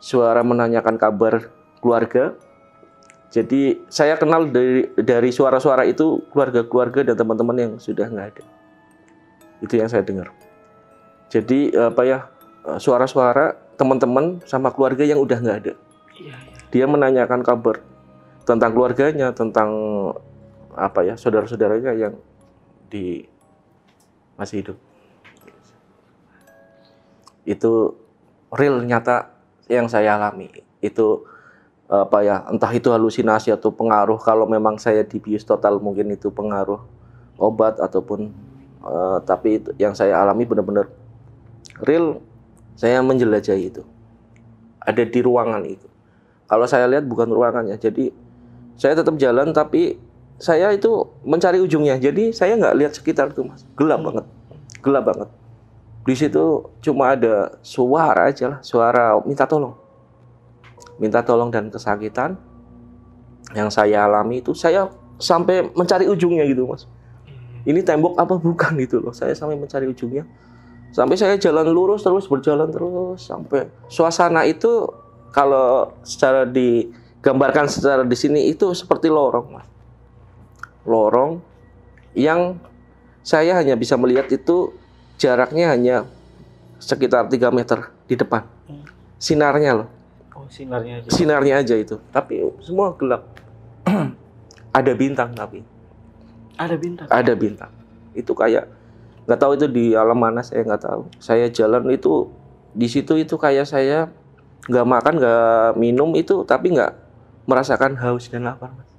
suara 0.00 0.40
menanyakan 0.40 0.96
kabar 0.96 1.52
keluarga. 1.84 2.32
Jadi 3.28 3.84
saya 3.92 4.16
kenal 4.16 4.48
dari 4.48 4.88
dari 4.96 5.28
suara-suara 5.28 5.84
itu 5.84 6.24
keluarga-keluarga 6.32 7.12
dan 7.12 7.16
teman-teman 7.20 7.56
yang 7.60 7.72
sudah 7.76 8.08
nggak 8.08 8.28
ada. 8.32 8.44
Itu 9.60 9.76
yang 9.76 9.92
saya 9.92 10.00
dengar. 10.00 10.32
Jadi 11.28 11.76
apa 11.76 12.02
ya 12.08 12.18
suara-suara 12.80 13.56
teman-teman 13.76 14.40
sama 14.48 14.72
keluarga 14.72 15.04
yang 15.04 15.20
udah 15.20 15.36
nggak 15.36 15.58
ada. 15.64 15.72
Iya, 16.16 16.36
iya. 16.36 16.60
Dia 16.72 16.84
menanyakan 16.88 17.44
kabar 17.44 17.80
tentang 18.44 18.72
keluarganya, 18.72 19.32
tentang 19.32 19.70
apa 20.76 21.04
ya 21.04 21.14
saudara-saudaranya 21.16 21.92
yang 21.96 22.14
di 22.88 23.24
masih 24.36 24.64
hidup. 24.64 24.78
Itu 27.44 27.98
real 28.52 28.80
nyata 28.84 29.32
yang 29.68 29.88
saya 29.88 30.16
alami. 30.16 30.48
Itu 30.82 31.26
apa 31.92 32.24
ya 32.24 32.40
entah 32.48 32.72
itu 32.72 32.88
halusinasi 32.88 33.52
atau 33.52 33.68
pengaruh 33.68 34.16
kalau 34.16 34.48
memang 34.48 34.80
saya 34.80 35.04
dibius 35.04 35.44
total 35.44 35.76
mungkin 35.76 36.08
itu 36.16 36.32
pengaruh 36.32 36.80
obat 37.36 37.76
ataupun 37.84 38.32
eh, 38.80 39.18
tapi 39.28 39.60
itu 39.60 39.76
yang 39.76 39.92
saya 39.92 40.24
alami 40.24 40.48
benar-benar 40.48 40.88
real 41.84 42.24
saya 42.80 43.04
menjelajahi 43.04 43.68
itu 43.68 43.84
ada 44.80 45.04
di 45.04 45.20
ruangan 45.20 45.68
itu 45.68 45.84
kalau 46.48 46.64
saya 46.64 46.88
lihat 46.88 47.04
bukan 47.04 47.28
ruangannya 47.28 47.76
jadi 47.76 48.08
saya 48.80 48.96
tetap 48.96 49.20
jalan 49.20 49.52
tapi 49.52 50.00
saya 50.42 50.74
itu 50.74 51.06
mencari 51.22 51.62
ujungnya. 51.62 51.94
Jadi 52.02 52.34
saya 52.34 52.58
nggak 52.58 52.74
lihat 52.74 52.92
sekitar 52.98 53.30
itu 53.30 53.46
mas. 53.46 53.62
Gelap 53.78 54.02
banget. 54.02 54.26
Gelap 54.82 55.04
banget. 55.06 55.28
Di 56.02 56.18
situ 56.18 56.66
cuma 56.82 57.14
ada 57.14 57.54
suara 57.62 58.26
aja 58.26 58.58
lah. 58.58 58.60
Suara 58.66 59.22
minta 59.22 59.46
tolong. 59.46 59.78
Minta 60.98 61.22
tolong 61.22 61.46
dan 61.54 61.70
kesakitan. 61.70 62.34
Yang 63.54 63.70
saya 63.78 64.02
alami 64.02 64.42
itu 64.42 64.50
saya 64.50 64.90
sampai 65.22 65.70
mencari 65.78 66.10
ujungnya 66.10 66.42
gitu 66.50 66.66
mas. 66.66 66.90
Ini 67.62 67.78
tembok 67.86 68.18
apa 68.18 68.34
bukan 68.34 68.74
gitu 68.82 68.98
loh. 68.98 69.14
Saya 69.14 69.38
sampai 69.38 69.54
mencari 69.54 69.86
ujungnya. 69.86 70.26
Sampai 70.90 71.14
saya 71.14 71.38
jalan 71.38 71.70
lurus 71.70 72.02
terus 72.02 72.26
berjalan 72.26 72.66
terus. 72.66 73.30
Sampai 73.30 73.70
suasana 73.86 74.42
itu 74.42 74.90
kalau 75.30 75.94
secara 76.02 76.42
digambarkan 76.50 77.70
secara 77.70 78.02
di 78.02 78.18
sini 78.18 78.50
itu 78.50 78.74
seperti 78.74 79.06
lorong 79.06 79.46
mas 79.54 79.71
lorong 80.86 81.40
yang 82.12 82.58
saya 83.22 83.56
hanya 83.58 83.78
bisa 83.78 83.94
melihat 83.94 84.26
itu 84.28 84.74
jaraknya 85.16 85.70
hanya 85.70 85.96
sekitar 86.82 87.30
3 87.30 87.54
meter 87.54 87.94
di 88.10 88.18
depan. 88.18 88.42
Sinarnya 89.22 89.84
loh. 89.84 89.88
Oh, 90.34 90.50
sinarnya 90.50 90.98
aja. 90.98 91.08
sinarnya 91.14 91.54
aja 91.62 91.74
itu. 91.78 91.96
Tapi 92.10 92.42
semua 92.58 92.98
gelap. 92.98 93.22
Ada 94.78 94.92
bintang 94.98 95.30
tapi. 95.38 95.62
Ada 96.58 96.76
bintang. 96.76 97.08
ada 97.08 97.32
bintang. 97.32 97.72
Itu 98.12 98.36
kayak 98.36 98.68
nggak 99.24 99.40
tahu 99.40 99.56
itu 99.56 99.66
di 99.72 99.96
alam 99.96 100.20
mana 100.20 100.44
saya 100.44 100.62
nggak 100.68 100.82
tahu. 100.84 101.02
Saya 101.16 101.48
jalan 101.48 101.88
itu 101.88 102.28
di 102.76 102.86
situ 102.92 103.16
itu 103.16 103.40
kayak 103.40 103.64
saya 103.64 104.12
nggak 104.68 104.86
makan 104.86 105.14
nggak 105.18 105.68
minum 105.80 106.12
itu 106.14 106.44
tapi 106.44 106.76
nggak 106.76 106.92
merasakan 107.48 107.98
haus 107.98 108.28
dan 108.28 108.46
lapar 108.46 108.70
Mas. 108.76 108.91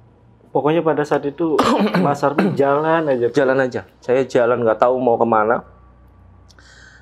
Pokoknya 0.54 0.86
pada 0.86 1.02
saat 1.02 1.26
itu 1.26 1.58
Mas 2.04 2.22
Armi 2.22 2.54
jalan 2.54 3.10
aja. 3.10 3.26
jalan 3.34 3.58
aja. 3.58 3.82
Saya 3.98 4.22
jalan 4.22 4.62
nggak 4.62 4.78
tahu 4.78 4.94
mau 5.02 5.18
ke 5.18 5.26
mana. 5.26 5.66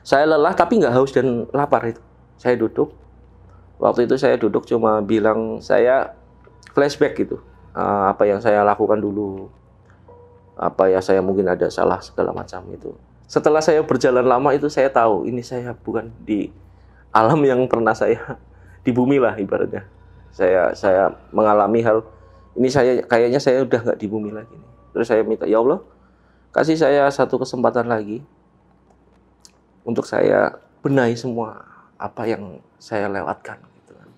Saya 0.01 0.25
lelah 0.25 0.57
tapi 0.57 0.81
nggak 0.81 0.97
haus 0.97 1.13
dan 1.13 1.45
lapar 1.53 1.85
itu. 1.93 2.01
Saya 2.41 2.57
duduk. 2.57 2.97
Waktu 3.77 4.09
itu 4.09 4.17
saya 4.17 4.41
duduk 4.41 4.65
cuma 4.65 5.05
bilang 5.05 5.61
saya 5.61 6.17
flashback 6.73 7.21
gitu 7.21 7.45
Eh, 7.73 8.05
apa 8.13 8.29
yang 8.29 8.41
saya 8.45 8.61
lakukan 8.61 9.01
dulu. 9.01 9.49
Apa 10.61 10.93
ya 10.93 11.01
saya 11.01 11.25
mungkin 11.25 11.49
ada 11.49 11.73
salah 11.73 12.05
segala 12.05 12.37
macam 12.37 12.61
itu. 12.69 12.93
Setelah 13.25 13.65
saya 13.65 13.81
berjalan 13.81 14.29
lama 14.29 14.53
itu 14.53 14.69
saya 14.69 14.93
tahu 14.93 15.25
ini 15.25 15.41
saya 15.41 15.73
bukan 15.73 16.13
di 16.21 16.53
alam 17.09 17.41
yang 17.41 17.65
pernah 17.65 17.97
saya 17.97 18.21
di 18.85 18.93
bumi 18.93 19.17
lah 19.17 19.41
ibaratnya. 19.41 19.89
Saya 20.33 20.77
saya 20.77 21.17
mengalami 21.33 21.81
hal 21.81 22.05
ini 22.57 22.69
saya 22.69 23.01
kayaknya 23.05 23.41
saya 23.41 23.65
udah 23.65 23.81
nggak 23.81 23.99
di 23.99 24.07
bumi 24.09 24.31
lagi 24.33 24.53
nih. 24.53 24.71
terus 24.93 25.07
saya 25.09 25.23
minta 25.25 25.49
ya 25.49 25.61
Allah 25.61 25.81
kasih 26.53 26.77
saya 26.77 27.09
satu 27.09 27.41
kesempatan 27.41 27.89
lagi 27.89 28.21
untuk 29.83 30.05
saya 30.05 30.61
benahi 30.85 31.17
semua 31.17 31.65
apa 31.97 32.29
yang 32.29 32.61
saya 32.77 33.09
lewatkan 33.09 33.57
gitu 33.81 33.93
kan. 33.97 34.09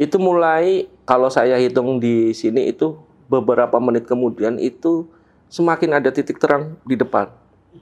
itu 0.00 0.16
mulai 0.16 0.88
kalau 1.04 1.28
saya 1.28 1.60
hitung 1.60 2.00
di 2.00 2.32
sini 2.32 2.72
itu 2.72 2.96
beberapa 3.26 3.76
menit 3.82 4.06
kemudian 4.06 4.56
itu 4.58 5.06
semakin 5.50 5.98
ada 6.02 6.10
titik 6.10 6.38
terang 6.38 6.78
di 6.86 6.98
depan. 6.98 7.30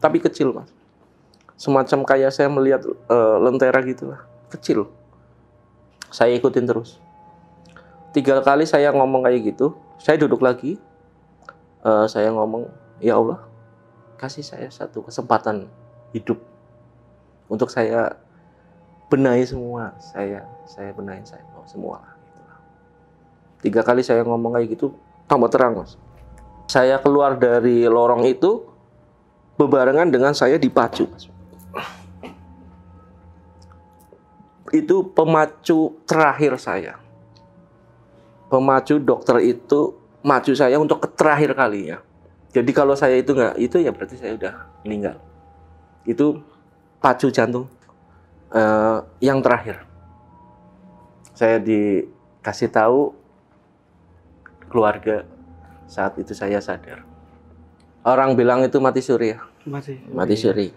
Tapi 0.00 0.18
kecil 0.21 0.52
mas. 0.52 0.68
Semacam 1.54 2.02
kayak 2.02 2.35
saya 2.35 2.50
melihat 2.50 2.83
eh, 2.85 3.37
lentera 3.40 3.80
gitulah. 3.85 4.21
Kecil. 4.50 4.90
Saya 6.11 6.35
ikutin 6.37 6.66
terus 6.66 6.99
tiga 8.14 8.38
kali 8.40 8.62
saya 8.62 8.94
ngomong 8.94 9.26
kayak 9.26 9.52
gitu 9.52 9.75
saya 9.99 10.16
duduk 10.16 10.40
lagi. 10.40 10.78
Eh, 11.85 12.06
saya 12.09 12.33
ngomong 12.33 12.64
ya 13.02 13.21
Allah 13.21 13.44
kasih 14.16 14.40
saya 14.40 14.71
satu 14.73 15.04
kesempatan 15.04 15.68
hidup 16.16 16.40
untuk 17.50 17.68
saya 17.68 18.16
benahi 19.12 19.44
semua 19.44 19.92
saya 20.00 20.49
saya 20.64 20.94
benahi 20.97 21.21
saya 21.26 21.44
oh, 21.59 21.66
semua. 21.68 22.00
Tiga 23.61 23.85
kali 23.85 24.00
saya 24.00 24.25
ngomong 24.25 24.56
kayak 24.56 24.78
gitu 24.78 24.97
tambah 25.28 25.52
terang 25.52 25.85
mas. 25.85 26.00
Saya 26.71 26.97
keluar 27.04 27.37
dari 27.37 27.85
lorong 27.85 28.25
itu 28.25 28.64
bebarengan 29.61 30.09
dengan 30.09 30.33
saya 30.33 30.56
dipacu 30.56 31.04
mas. 31.11 31.28
Itu 34.73 35.12
pemacu 35.12 36.00
terakhir 36.09 36.56
saya 36.56 37.04
pemacu 38.55 39.03
dokter 39.03 39.43
itu 39.43 39.99
maju 40.23 40.53
saya 40.55 40.79
untuk 40.79 41.03
terakhir 41.19 41.59
kalinya. 41.59 41.99
Jadi 42.55 42.71
kalau 42.71 42.95
saya 42.95 43.19
itu 43.19 43.35
nggak 43.35 43.59
itu 43.59 43.83
ya 43.83 43.91
berarti 43.91 44.15
saya 44.15 44.39
udah 44.39 44.55
meninggal. 44.87 45.19
Itu 46.07 46.39
pacu 47.03 47.35
jantung 47.35 47.67
eh, 48.55 48.99
yang 49.19 49.43
terakhir. 49.43 49.83
Saya 51.35 51.59
dikasih 51.59 52.71
tahu 52.71 53.11
keluarga 54.71 55.27
saat 55.91 56.15
itu 56.23 56.31
saya 56.31 56.63
sadar. 56.63 57.03
Orang 58.07 58.39
bilang 58.39 58.63
itu 58.63 58.79
mati 58.79 59.03
suri 59.03 59.35
ya, 59.35 59.43
Masih. 59.67 59.99
mati 60.15 60.37
suri. 60.39 60.69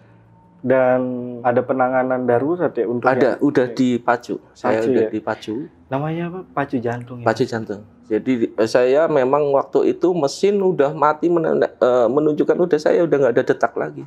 Dan 0.57 0.99
ada 1.45 1.61
penanganan 1.61 2.25
darurat 2.25 2.73
ya 2.73 2.89
untuk 2.89 3.05
Ada, 3.05 3.37
yang- 3.37 3.41
udah 3.45 3.65
dipacu. 3.71 4.41
Saya 4.57 4.81
Pacu 4.81 4.89
udah 4.89 5.05
ya? 5.05 5.09
dipacu, 5.13 5.53
namanya 5.87 6.23
apa? 6.33 6.39
Pacu 6.49 6.75
jantung 6.81 7.21
ya. 7.21 7.25
pacu 7.25 7.43
jantung. 7.45 7.81
Jadi 8.09 8.49
eh, 8.49 8.69
saya 8.69 9.05
memang 9.05 9.53
waktu 9.53 9.93
itu 9.93 10.09
mesin 10.17 10.57
udah 10.57 10.91
mati 10.91 11.29
eh, 11.29 12.07
menunjukkan 12.09 12.57
udah 12.57 12.79
saya 12.81 13.05
udah 13.05 13.17
nggak 13.21 13.33
ada 13.37 13.43
detak 13.45 13.73
lagi. 13.77 14.03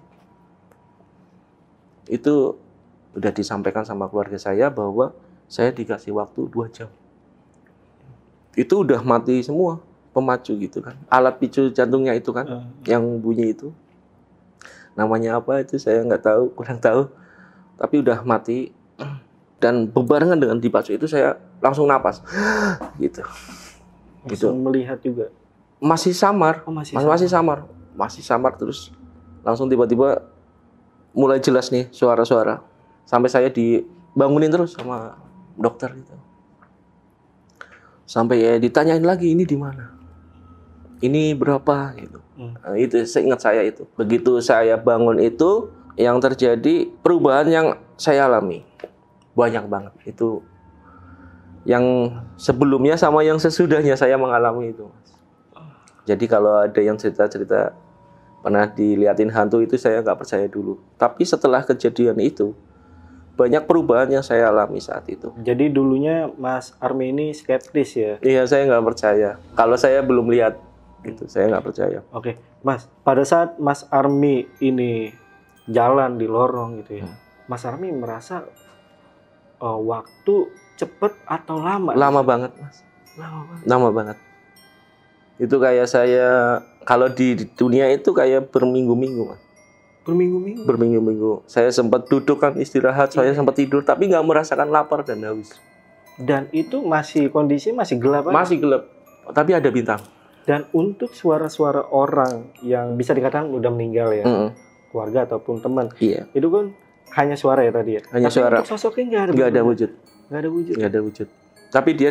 Itu 2.11 2.59
udah 3.15 3.31
disampaikan 3.31 3.87
sama 3.87 4.11
keluarga 4.11 4.35
saya 4.35 4.67
bahwa 4.69 5.15
saya 5.47 5.71
dikasih 5.71 6.11
waktu 6.11 6.51
dua 6.51 6.67
jam. 6.67 6.91
Itu 8.59 8.83
udah 8.83 8.99
mati 9.01 9.39
semua 9.41 9.79
pemacu 10.11 10.59
gitu 10.59 10.83
kan. 10.83 10.99
Alat 11.07 11.39
picu 11.39 11.71
jantungnya 11.71 12.19
itu 12.19 12.35
kan 12.35 12.47
Eh, 12.47 12.65
yang 12.91 13.07
bunyi 13.23 13.55
itu 13.55 13.71
namanya 15.01 15.41
apa 15.41 15.65
itu 15.65 15.81
saya 15.81 16.05
nggak 16.05 16.21
tahu 16.21 16.43
kurang 16.53 16.77
tahu. 16.77 17.09
Tapi 17.81 18.05
udah 18.05 18.21
mati 18.29 18.77
dan 19.57 19.89
bebarengan 19.89 20.37
dengan 20.37 20.61
dipacu 20.61 20.93
itu 20.93 21.09
saya 21.09 21.41
langsung 21.65 21.89
napas. 21.89 22.21
Gitu. 23.01 23.25
Langsung 24.29 24.61
melihat 24.61 25.01
juga. 25.01 25.33
masih 25.81 26.13
samar. 26.13 26.61
Oh 26.69 26.77
masih. 26.77 26.93
masih, 26.93 27.09
masih 27.09 27.29
samar. 27.33 27.59
Masih 27.97 28.21
samar 28.21 28.53
terus. 28.61 28.93
Langsung 29.41 29.65
tiba-tiba 29.73 30.29
mulai 31.17 31.41
jelas 31.41 31.73
nih 31.73 31.89
suara-suara. 31.89 32.61
Sampai 33.09 33.33
saya 33.33 33.49
dibangunin 33.49 34.53
terus 34.53 34.77
sama 34.77 35.17
dokter 35.57 35.97
gitu. 35.97 36.13
Sampai 38.05 38.45
ya 38.45 38.61
ditanyain 38.61 39.01
lagi 39.01 39.33
ini 39.33 39.49
di 39.49 39.57
mana 39.57 40.00
ini 41.01 41.33
berapa 41.33 41.97
gitu. 41.97 42.19
Hmm. 42.37 42.57
Nah, 42.61 42.77
itu 42.77 43.01
seingat 43.05 43.41
saya 43.41 43.65
itu. 43.65 43.89
Begitu 43.97 44.41
saya 44.41 44.77
bangun 44.77 45.21
itu 45.21 45.73
yang 45.97 46.21
terjadi 46.21 46.89
perubahan 47.01 47.49
yang 47.49 47.67
saya 48.01 48.29
alami. 48.29 48.65
Banyak 49.37 49.65
banget. 49.69 49.93
Itu 50.05 50.45
yang 51.69 52.17
sebelumnya 52.41 52.97
sama 52.97 53.21
yang 53.21 53.37
sesudahnya 53.37 53.93
saya 53.93 54.17
mengalami 54.17 54.73
itu 54.73 54.89
Mas. 54.89 55.13
jadi 56.09 56.25
kalau 56.25 56.57
ada 56.57 56.81
yang 56.81 56.97
cerita-cerita 56.97 57.77
pernah 58.41 58.65
diliatin 58.65 59.29
hantu 59.29 59.61
itu 59.61 59.77
saya 59.77 60.01
nggak 60.01 60.17
percaya 60.17 60.49
dulu. 60.49 60.81
Tapi 60.97 61.29
setelah 61.29 61.61
kejadian 61.61 62.17
itu 62.25 62.57
banyak 63.37 63.69
perubahan 63.69 64.09
yang 64.09 64.25
saya 64.25 64.49
alami 64.49 64.81
saat 64.81 65.05
itu. 65.13 65.33
Jadi 65.45 65.69
dulunya 65.69 66.29
Mas 66.41 66.73
Armi 66.81 67.13
ini 67.13 67.37
skeptis 67.37 67.93
ya. 67.97 68.17
iya 68.25 68.49
saya 68.49 68.65
nggak 68.65 68.85
percaya. 68.85 69.37
Kalau 69.53 69.77
saya 69.77 70.01
belum 70.01 70.33
lihat 70.33 70.57
itu 71.03 71.25
saya 71.25 71.49
nggak 71.49 71.65
percaya 71.65 72.01
Oke, 72.11 72.35
Mas. 72.61 72.85
Pada 73.01 73.23
saat 73.23 73.57
Mas 73.57 73.89
Armi 73.89 74.45
ini 74.59 75.09
jalan 75.67 76.15
di 76.15 76.27
lorong 76.27 76.79
gitu 76.79 76.99
ya, 76.99 77.05
Hmm. 77.05 77.17
Mas 77.47 77.63
Armi 77.63 77.89
merasa 77.91 78.45
eh, 79.57 79.81
waktu 79.83 80.35
cepet 80.75 81.13
atau 81.25 81.57
lama? 81.59 81.93
lama 81.93 82.21
banget 82.21 82.53
mas 82.55 82.81
Lama 83.13 83.41
banget. 83.45 83.65
lama 83.67 83.89
banget 83.91 84.19
itu 85.39 85.57
kayak 85.57 85.87
saya 85.87 86.29
kalau 86.83 87.09
di 87.09 87.33
dunia 87.51 87.89
itu 87.89 88.11
kayak 88.11 88.49
berminggu-minggu 88.49 89.25
mas 89.27 89.41
Berminggu-minggu. 90.01 90.65
berminggu-minggu 90.65 91.33
saya 91.45 91.69
sempat 91.71 92.07
duduk 92.07 92.39
kan 92.39 92.57
istirahat 92.57 93.09
saya 93.11 93.31
Iya. 93.31 93.37
sempat 93.37 93.55
tidur 93.55 93.81
tapi 93.81 94.05
nggak 94.07 94.23
merasakan 94.23 94.69
lapar 94.69 95.01
dan 95.03 95.21
haus 95.23 95.57
Dan 96.17 96.49
itu 96.51 96.81
masih 96.83 97.29
kondisi 97.29 97.71
masih 97.71 97.97
gelap 97.97 98.25
aja. 98.25 98.35
masih 98.35 98.57
gelap 98.59 98.85
tapi 99.31 99.53
ada 99.53 99.69
bintang 99.69 100.01
Dan 100.51 100.67
untuk 100.73 101.15
suara-suara 101.15 101.87
orang 101.87 102.51
yang 102.61 102.99
bisa 102.99 103.15
dikatakan 103.15 103.47
udah 103.47 103.71
meninggal 103.71 104.11
ya, 104.11 104.27
Mm-mm. 104.27 104.51
keluarga 104.91 105.23
ataupun 105.25 105.63
teman, 105.63 105.87
iya 106.03 106.27
itu 106.33 106.51
kan 106.51 106.75
hanya 107.15 107.35
suara 107.35 107.63
ya 107.63 107.71
tadi 107.71 107.95
ya. 107.95 108.03
Hanya 108.11 108.27
Tapi 108.27 108.35
suara. 108.37 108.57
Untuk 108.59 108.71
sosoknya 108.73 109.05
nggak 109.07 109.23
ada. 109.23 109.33
nggak 109.33 109.49
ada 109.49 109.63
wujud 109.63 109.91
Nggak 110.27 110.41
ada 110.41 110.51
wujud. 110.51 110.75
nggak 110.75 110.91
ada 110.91 111.01
wujud 111.01 111.29
tapi 111.71 111.91
dia 111.95 112.11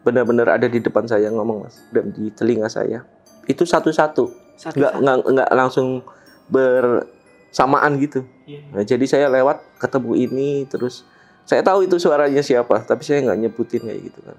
benar-benar 0.00 0.46
ada 0.50 0.66
di 0.66 0.78
depan 0.78 1.04
saya 1.04 1.30
ngomong 1.30 1.62
mas 1.62 1.78
dan 1.88 2.10
di 2.10 2.26
telinga 2.30 2.66
saya 2.66 3.06
itu 3.46 3.62
satu-satu 3.62 4.24
Satu 4.56 4.74
nggak 4.74 4.92
nggak 4.98 5.16
nggak 5.30 5.50
langsung 5.52 6.02
bersamaan 6.50 7.94
gitu 7.98 8.26
Iya. 8.46 8.66
Nah, 8.74 8.82
jadi 8.82 9.04
saya 9.06 9.26
lewat 9.30 9.62
ketemu 9.78 10.12
ini 10.18 10.50
terus 10.66 11.06
saya 11.46 11.62
tahu 11.62 11.86
itu 11.86 11.98
suaranya 11.98 12.42
siapa, 12.42 12.82
tapi 12.82 13.06
saya 13.06 13.22
nggak 13.22 13.38
nyebutin 13.40 13.82
kayak 13.82 14.10
gitu 14.10 14.18
kan. 14.22 14.34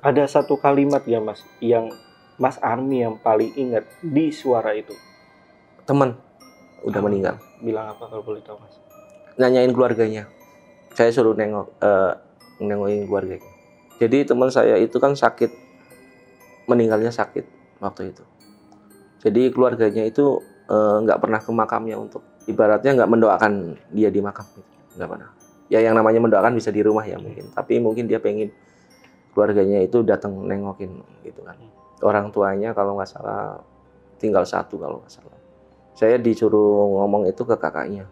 Ada 0.00 0.28
satu 0.30 0.56
kalimat 0.56 1.00
ya 1.04 1.16
Mas 1.16 1.40
yang 1.60 1.88
Mas 2.34 2.58
Armi 2.58 3.00
yang 3.00 3.14
paling 3.16 3.54
ingat 3.54 3.86
di 4.00 4.30
suara 4.30 4.74
itu. 4.74 4.94
Teman 5.84 6.18
udah 6.82 7.00
Ah. 7.00 7.04
meninggal, 7.04 7.34
Bilang 7.60 7.88
apa 7.88 8.04
kalau 8.06 8.20
boleh 8.20 8.42
tahu 8.42 8.58
Mas? 8.60 8.74
nanyain 9.34 9.70
keluarganya. 9.70 10.28
Saya 10.94 11.10
suruh 11.10 11.34
nengok, 11.34 11.74
eh, 11.80 12.12
nengokin 12.60 13.06
keluarganya. 13.06 13.50
Jadi 13.98 14.26
teman 14.26 14.50
saya 14.50 14.78
itu 14.78 14.94
kan 14.98 15.14
sakit, 15.14 15.50
meninggalnya 16.66 17.10
sakit 17.10 17.44
waktu 17.78 18.10
itu. 18.10 18.22
Jadi 19.22 19.48
keluarganya 19.50 20.04
itu 20.04 20.40
eh, 20.64 20.96
nggak 21.04 21.20
pernah 21.20 21.40
ke 21.44 21.50
makamnya 21.52 22.00
untuk 22.00 22.24
ibaratnya 22.46 22.96
nggak 22.96 23.10
mendoakan 23.10 23.52
dia 23.92 24.08
di 24.08 24.24
makam, 24.24 24.48
nggak 24.96 25.08
pernah. 25.08 25.28
Ya 25.68 25.80
yang 25.80 25.92
namanya 25.92 26.24
mendoakan 26.24 26.56
bisa 26.56 26.72
di 26.72 26.80
rumah 26.80 27.04
ya 27.04 27.20
mungkin, 27.20 27.52
tapi 27.52 27.76
mungkin 27.80 28.08
dia 28.08 28.16
pengen 28.16 28.48
keluarganya 29.32 29.84
itu 29.84 30.00
datang 30.00 30.32
nengokin 30.40 31.04
gitu 31.20 31.44
kan. 31.44 31.52
Orang 32.04 32.28
tuanya 32.28 32.76
kalau 32.76 33.00
nggak 33.00 33.08
salah 33.08 33.64
tinggal 34.20 34.44
satu 34.44 34.76
kalau 34.76 35.00
nggak 35.00 35.14
salah. 35.16 35.38
Saya 35.96 36.20
disuruh 36.20 37.00
ngomong 37.00 37.24
itu 37.24 37.40
ke 37.48 37.56
kakaknya 37.56 38.04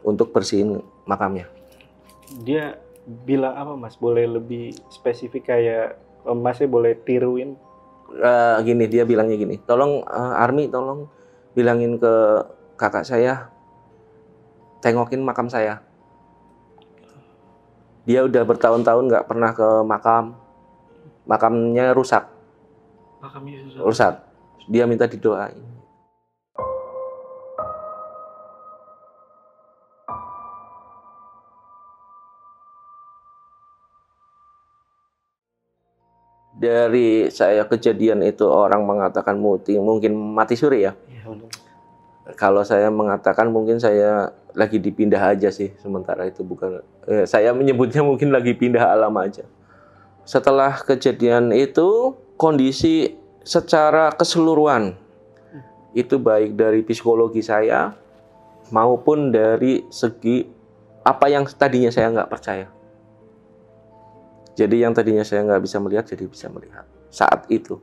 untuk 0.00 0.32
bersihin 0.32 0.80
makamnya. 1.04 1.52
Dia 2.40 2.80
bilang 3.04 3.52
apa 3.52 3.72
Mas? 3.76 4.00
Boleh 4.00 4.24
lebih 4.24 4.72
spesifik 4.88 5.52
kayak 5.52 6.00
eh, 6.00 6.36
Masnya 6.36 6.66
boleh 6.66 6.96
tiruin 6.96 7.60
Eh, 8.06 8.56
gini 8.62 8.86
dia 8.86 9.02
bilangnya 9.02 9.34
gini, 9.34 9.58
tolong 9.66 10.06
eh, 10.06 10.34
Army 10.38 10.70
tolong 10.70 11.10
bilangin 11.58 11.98
ke 11.98 12.14
kakak 12.78 13.02
saya 13.02 13.50
tengokin 14.78 15.26
makam 15.26 15.50
saya. 15.50 15.82
Dia 18.06 18.22
udah 18.22 18.46
bertahun-tahun 18.46 19.10
nggak 19.10 19.26
pernah 19.26 19.50
ke 19.50 19.68
makam, 19.82 20.38
makamnya 21.26 21.90
rusak, 21.90 22.30
makamnya 23.20 23.58
susah. 23.66 23.80
rusak. 23.82 24.14
Dia 24.66 24.84
minta 24.84 25.06
didoain. 25.06 25.62
Dari 36.56 37.28
saya 37.28 37.68
kejadian 37.68 38.24
itu 38.24 38.48
orang 38.48 38.80
mengatakan 38.88 39.36
muti, 39.36 39.76
mungkin 39.76 40.16
mati 40.16 40.56
suri 40.56 40.88
ya. 40.88 40.96
Benar. 40.96 41.52
Kalau 42.34 42.66
saya 42.66 42.90
mengatakan 42.90 43.52
mungkin 43.54 43.78
saya 43.78 44.34
lagi 44.56 44.82
dipindah 44.82 45.36
aja 45.36 45.46
sih 45.52 45.70
sementara 45.78 46.26
itu 46.26 46.42
bukan 46.42 46.82
eh, 47.06 47.22
saya 47.22 47.54
menyebutnya 47.54 48.02
mungkin 48.02 48.34
lagi 48.34 48.50
pindah 48.50 48.82
alam 48.82 49.14
aja. 49.20 49.46
Setelah 50.26 50.74
kejadian 50.82 51.54
itu 51.54 52.18
kondisi 52.36 53.16
secara 53.42 54.12
keseluruhan 54.12 54.96
itu 55.96 56.20
baik 56.20 56.52
dari 56.54 56.84
psikologi 56.84 57.40
saya 57.40 57.96
maupun 58.68 59.32
dari 59.32 59.88
segi 59.88 60.44
apa 61.00 61.32
yang 61.32 61.48
tadinya 61.48 61.88
saya 61.88 62.12
nggak 62.12 62.30
percaya. 62.30 62.68
Jadi 64.56 64.84
yang 64.84 64.92
tadinya 64.96 65.24
saya 65.24 65.44
nggak 65.44 65.62
bisa 65.64 65.76
melihat 65.80 66.04
jadi 66.08 66.24
bisa 66.28 66.48
melihat 66.48 66.84
saat 67.12 67.44
itu 67.52 67.80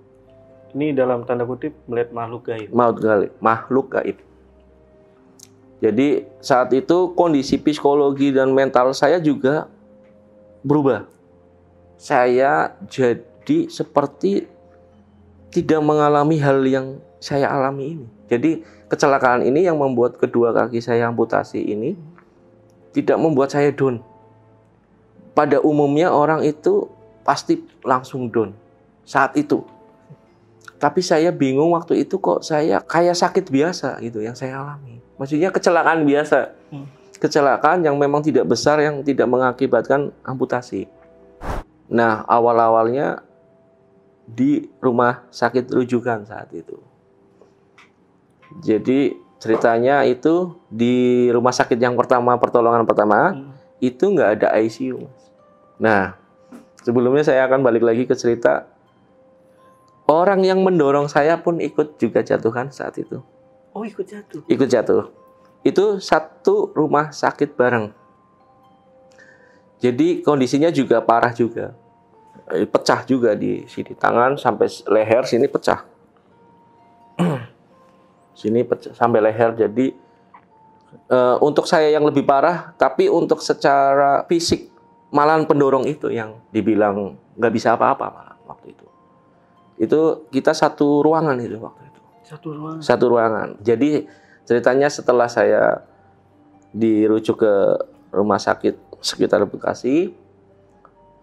Ini 0.74 0.98
dalam 0.98 1.22
tanda 1.22 1.46
kutip 1.46 1.70
melihat 1.86 2.10
makhluk 2.18 2.50
gaib. 2.50 2.70
maut 2.74 2.98
gali 2.98 3.30
makhluk 3.38 3.94
gaib. 3.94 4.18
Jadi 5.86 6.26
saat 6.42 6.74
itu 6.74 7.14
kondisi 7.14 7.62
psikologi 7.62 8.34
dan 8.34 8.50
mental 8.58 8.90
saya 8.98 9.22
juga 9.22 9.70
berubah. 10.66 11.06
Saya 12.00 12.74
jadi 12.90 13.33
seperti 13.70 14.48
tidak 15.54 15.82
mengalami 15.86 16.42
hal 16.42 16.64
yang 16.66 16.98
saya 17.22 17.48
alami 17.48 17.96
ini. 17.96 18.08
Jadi 18.28 18.52
kecelakaan 18.90 19.46
ini 19.46 19.64
yang 19.64 19.78
membuat 19.78 20.18
kedua 20.18 20.52
kaki 20.52 20.82
saya 20.82 21.08
amputasi 21.08 21.62
ini 21.62 21.96
tidak 22.92 23.18
membuat 23.22 23.54
saya 23.54 23.70
down. 23.72 24.02
Pada 25.34 25.62
umumnya 25.62 26.14
orang 26.14 26.46
itu 26.46 26.90
pasti 27.26 27.62
langsung 27.86 28.30
down. 28.30 28.54
saat 29.04 29.36
itu. 29.36 29.60
Tapi 30.80 31.04
saya 31.04 31.28
bingung 31.28 31.76
waktu 31.76 32.08
itu 32.08 32.16
kok 32.24 32.40
saya 32.40 32.80
kayak 32.80 33.20
sakit 33.20 33.52
biasa 33.52 34.00
gitu 34.00 34.24
yang 34.24 34.32
saya 34.32 34.64
alami. 34.64 35.04
Maksudnya 35.20 35.52
kecelakaan 35.52 36.08
biasa. 36.08 36.56
Hmm. 36.72 36.88
Kecelakaan 37.20 37.84
yang 37.84 38.00
memang 38.00 38.24
tidak 38.24 38.48
besar 38.48 38.80
yang 38.80 39.04
tidak 39.04 39.28
mengakibatkan 39.28 40.12
amputasi. 40.24 40.88
Nah, 41.92 42.24
awal-awalnya 42.28 43.24
di 44.24 44.68
rumah 44.80 45.28
sakit 45.30 45.68
rujukan 45.68 46.24
saat 46.24 46.50
itu. 46.56 46.80
Jadi 48.64 49.18
ceritanya 49.42 50.08
itu 50.08 50.56
di 50.72 51.28
rumah 51.34 51.52
sakit 51.52 51.76
yang 51.76 52.00
pertama 52.00 52.40
pertolongan 52.40 52.88
pertama 52.88 53.36
Hmm. 53.36 53.52
itu 53.84 54.04
nggak 54.08 54.30
ada 54.40 54.48
ICU. 54.64 55.04
Nah, 55.82 56.16
sebelumnya 56.80 57.28
saya 57.28 57.44
akan 57.50 57.60
balik 57.60 57.84
lagi 57.84 58.08
ke 58.08 58.16
cerita 58.16 58.72
orang 60.08 60.48
yang 60.48 60.64
mendorong 60.64 61.12
saya 61.12 61.36
pun 61.42 61.60
ikut 61.60 62.00
juga 62.00 62.24
jatuhkan 62.24 62.72
saat 62.72 62.96
itu. 63.02 63.20
Oh 63.74 63.84
ikut 63.84 64.06
jatuh. 64.06 64.46
Ikut 64.48 64.70
jatuh. 64.70 65.12
Itu 65.66 66.00
satu 66.00 66.72
rumah 66.72 67.12
sakit 67.12 67.58
bareng. 67.58 67.92
Jadi 69.84 70.24
kondisinya 70.24 70.72
juga 70.72 71.04
parah 71.04 71.36
juga. 71.36 71.76
Pecah 72.44 73.08
juga 73.08 73.34
di 73.40 73.64
sini 73.72 73.96
tangan 73.96 74.36
sampai 74.36 74.68
leher 74.92 75.24
sini 75.24 75.48
pecah. 75.48 75.80
sini 78.40 78.66
pecah 78.68 78.92
sampai 78.92 79.20
leher 79.24 79.56
jadi 79.56 79.86
eh, 81.08 81.36
untuk 81.40 81.64
saya 81.70 81.88
yang 81.88 82.04
lebih 82.04 82.28
parah 82.28 82.76
tapi 82.76 83.08
untuk 83.08 83.40
secara 83.40 84.28
fisik 84.28 84.68
malahan 85.14 85.46
pendorong 85.46 85.86
itu 85.86 86.10
yang 86.10 86.42
dibilang 86.50 87.16
nggak 87.38 87.54
bisa 87.54 87.78
apa-apa 87.78 88.06
malah 88.10 88.38
waktu 88.50 88.74
itu. 88.74 88.86
Itu 89.78 90.02
kita 90.34 90.52
satu 90.52 91.02
ruangan 91.06 91.38
itu 91.40 91.58
waktu 91.62 91.86
itu 91.90 92.02
Satu 92.28 92.48
ruangan. 92.54 92.82
satu 92.82 93.06
ruangan. 93.08 93.50
Jadi 93.62 94.04
ceritanya 94.44 94.90
setelah 94.92 95.30
saya 95.30 95.86
dirujuk 96.74 97.46
ke 97.46 97.54
rumah 98.10 98.42
sakit 98.42 98.98
sekitar 99.00 99.46
Bekasi 99.46 100.12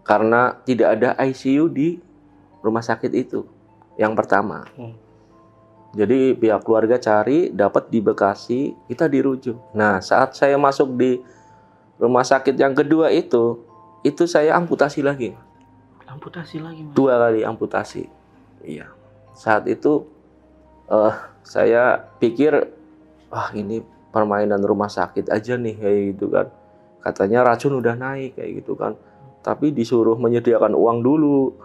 karena 0.02 0.56
tidak 0.64 0.88
ada 0.98 1.08
ICU 1.20 1.70
di 1.70 1.98
rumah 2.60 2.84
sakit 2.84 3.12
itu 3.14 3.44
yang 4.00 4.16
pertama. 4.16 4.64
Hmm. 4.76 4.96
Jadi 5.90 6.38
pihak 6.38 6.62
keluarga 6.62 7.02
cari 7.02 7.50
dapat 7.50 7.90
di 7.90 7.98
Bekasi, 7.98 8.78
kita 8.86 9.10
dirujuk. 9.10 9.58
Nah, 9.74 9.98
saat 9.98 10.38
saya 10.38 10.54
masuk 10.54 10.94
di 10.94 11.18
rumah 11.98 12.22
sakit 12.22 12.54
yang 12.54 12.78
kedua 12.78 13.10
itu, 13.10 13.58
itu 14.06 14.24
saya 14.30 14.54
amputasi 14.54 15.02
lagi. 15.02 15.34
Amputasi 16.06 16.62
lagi 16.62 16.86
mas. 16.86 16.94
Dua 16.94 17.18
kali 17.18 17.42
amputasi. 17.42 18.06
Iya. 18.62 18.90
Saat 19.34 19.66
itu 19.66 20.06
eh 20.90 21.14
saya 21.46 22.02
pikir 22.18 22.54
wah 23.30 23.50
ini 23.54 23.82
permainan 24.10 24.62
rumah 24.62 24.90
sakit 24.90 25.30
aja 25.30 25.54
nih 25.58 25.74
kayak 25.74 26.00
gitu 26.14 26.26
kan. 26.30 26.46
Katanya 27.02 27.46
racun 27.46 27.78
udah 27.78 27.94
naik 27.98 28.38
kayak 28.38 28.62
gitu 28.62 28.78
kan. 28.78 28.94
Tapi 29.40 29.72
disuruh 29.72 30.20
menyediakan 30.20 30.76
uang 30.76 30.98
dulu 31.00 31.56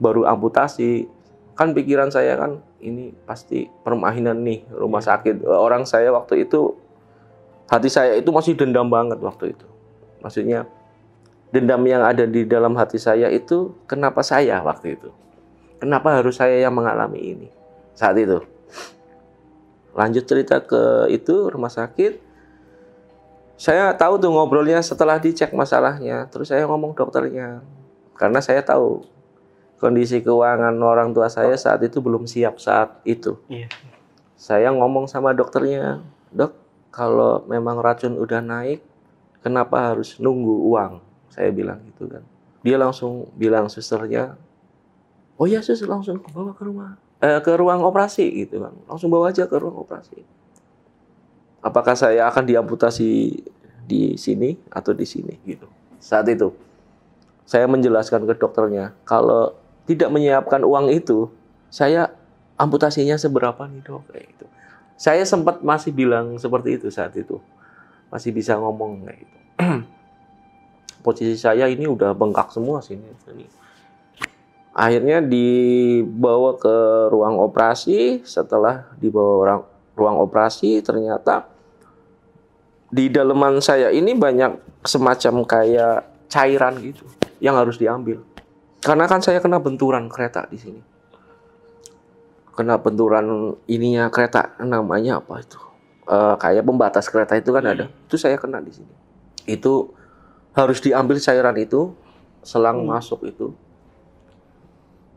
baru 0.00 0.24
amputasi. 0.28 1.08
Kan 1.56 1.72
pikiran 1.72 2.12
saya 2.12 2.36
kan 2.36 2.60
ini 2.84 3.16
pasti 3.24 3.68
permainan 3.84 4.44
nih 4.44 4.68
rumah 4.72 5.00
sakit. 5.00 5.44
Eh, 5.44 5.60
Orang 5.60 5.88
saya 5.88 6.12
waktu 6.12 6.44
itu 6.48 6.76
hati 7.66 7.88
saya 7.90 8.16
itu 8.16 8.30
masih 8.30 8.56
dendam 8.56 8.88
banget 8.88 9.20
waktu 9.20 9.56
itu. 9.56 9.66
Maksudnya 10.20 10.68
dendam 11.52 11.80
yang 11.88 12.04
ada 12.04 12.24
di 12.28 12.44
dalam 12.44 12.76
hati 12.76 13.00
saya 13.00 13.32
itu 13.32 13.72
kenapa 13.88 14.20
saya 14.20 14.60
waktu 14.60 14.96
itu? 15.00 15.10
Kenapa 15.76 16.20
harus 16.20 16.40
saya 16.40 16.56
yang 16.56 16.72
mengalami 16.72 17.36
ini 17.36 17.48
saat 17.92 18.16
itu? 18.16 18.40
Lanjut 19.96 20.28
cerita 20.28 20.60
ke 20.60 21.08
itu 21.08 21.48
rumah 21.48 21.72
sakit. 21.72 22.25
Saya 23.56 23.92
tahu 23.96 24.20
tuh 24.20 24.28
ngobrolnya 24.28 24.84
setelah 24.84 25.16
dicek 25.16 25.52
masalahnya. 25.56 26.28
Terus 26.28 26.52
saya 26.52 26.68
ngomong 26.68 26.92
dokternya. 26.92 27.64
Karena 28.16 28.40
saya 28.40 28.60
tahu 28.60 29.04
kondisi 29.76 30.24
keuangan 30.24 30.72
orang 30.80 31.12
tua 31.12 31.28
saya 31.28 31.56
saat 31.56 31.84
itu 31.84 32.00
belum 32.00 32.24
siap 32.24 32.60
saat 32.60 33.00
itu. 33.04 33.36
Iya. 33.48 33.68
Saya 34.36 34.68
ngomong 34.72 35.08
sama 35.08 35.32
dokternya, 35.32 36.04
dok, 36.28 36.52
kalau 36.92 37.44
memang 37.48 37.80
racun 37.80 38.20
udah 38.20 38.44
naik, 38.44 38.84
kenapa 39.40 39.92
harus 39.92 40.20
nunggu 40.20 40.68
uang? 40.72 41.00
Saya 41.32 41.52
bilang 41.52 41.80
gitu 41.92 42.08
kan. 42.08 42.24
Dia 42.60 42.76
langsung 42.76 43.32
bilang 43.36 43.68
susternya, 43.72 44.36
oh 45.40 45.48
ya 45.48 45.60
sus 45.60 45.80
langsung 45.84 46.20
bawa 46.20 46.52
ke 46.52 46.62
rumah, 46.64 47.00
eh, 47.20 47.40
ke 47.40 47.52
ruang 47.56 47.84
operasi 47.84 48.28
gitu 48.44 48.64
kan. 48.64 48.74
Langsung 48.88 49.08
bawa 49.08 49.32
aja 49.32 49.48
ke 49.48 49.56
ruang 49.56 49.76
operasi. 49.76 50.20
Apakah 51.66 51.98
saya 51.98 52.30
akan 52.30 52.46
diamputasi 52.46 53.42
di 53.86 54.18
sini 54.18 54.58
atau 54.68 54.90
di 54.92 55.06
sini 55.06 55.38
gitu. 55.46 55.70
Saat 56.02 56.26
itu 56.26 56.50
saya 57.46 57.70
menjelaskan 57.70 58.26
ke 58.26 58.34
dokternya 58.34 58.92
kalau 59.06 59.54
tidak 59.86 60.10
menyiapkan 60.10 60.66
uang 60.66 60.90
itu, 60.90 61.30
saya 61.70 62.10
amputasinya 62.58 63.14
seberapa 63.14 63.70
nih 63.70 63.86
dok 63.86 64.02
kayak 64.10 64.26
gitu. 64.34 64.46
Saya 64.98 65.22
sempat 65.22 65.62
masih 65.62 65.94
bilang 65.94 66.34
seperti 66.42 66.74
itu 66.74 66.90
saat 66.90 67.14
itu, 67.14 67.38
masih 68.10 68.34
bisa 68.34 68.58
ngomong 68.58 69.06
kayak 69.06 69.22
gitu. 69.22 69.36
Posisi 71.06 71.38
saya 71.38 71.70
ini 71.70 71.86
udah 71.86 72.10
bengkak 72.18 72.50
semua 72.50 72.82
sini. 72.82 73.06
Ini. 73.30 73.46
Akhirnya 74.74 75.22
dibawa 75.22 76.58
ke 76.58 76.76
ruang 77.14 77.38
operasi. 77.38 78.26
Setelah 78.26 78.90
dibawa 78.98 79.32
orang 79.46 79.60
ruang 79.94 80.18
operasi, 80.18 80.82
ternyata 80.82 81.46
di 82.96 83.12
daleman 83.12 83.60
saya 83.60 83.92
ini 83.92 84.16
banyak 84.16 84.80
semacam 84.88 85.44
kayak 85.44 85.96
cairan 86.32 86.80
gitu 86.80 87.04
yang 87.44 87.60
harus 87.60 87.76
diambil. 87.76 88.24
Karena 88.80 89.04
kan 89.04 89.20
saya 89.20 89.36
kena 89.44 89.60
benturan 89.60 90.08
kereta 90.08 90.48
di 90.48 90.56
sini. 90.56 90.80
Kena 92.56 92.80
benturan 92.80 93.52
ininya 93.68 94.08
kereta 94.08 94.56
namanya 94.64 95.20
apa 95.20 95.44
itu? 95.44 95.60
Eh, 96.08 96.34
kayak 96.40 96.64
pembatas 96.64 97.12
kereta 97.12 97.36
itu 97.36 97.52
kan 97.52 97.68
ada. 97.68 97.92
Itu 98.08 98.16
saya 98.16 98.40
kena 98.40 98.64
di 98.64 98.72
sini. 98.72 98.94
Itu 99.44 99.92
harus 100.56 100.80
diambil 100.80 101.20
cairan 101.20 101.58
itu 101.60 101.92
selang 102.40 102.80
Hmm. 102.80 102.96
masuk 102.96 103.28
itu. 103.28 103.52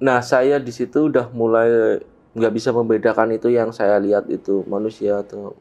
Nah, 0.03 0.19
saya 0.19 0.59
di 0.59 0.71
situ 0.75 1.07
udah 1.07 1.31
mulai 1.31 2.03
nggak 2.35 2.53
bisa 2.55 2.75
membedakan 2.75 3.39
itu 3.39 3.47
yang 3.47 3.71
saya 3.71 3.95
lihat 4.03 4.27
itu 4.27 4.67
manusia 4.67 5.23
atau 5.23 5.55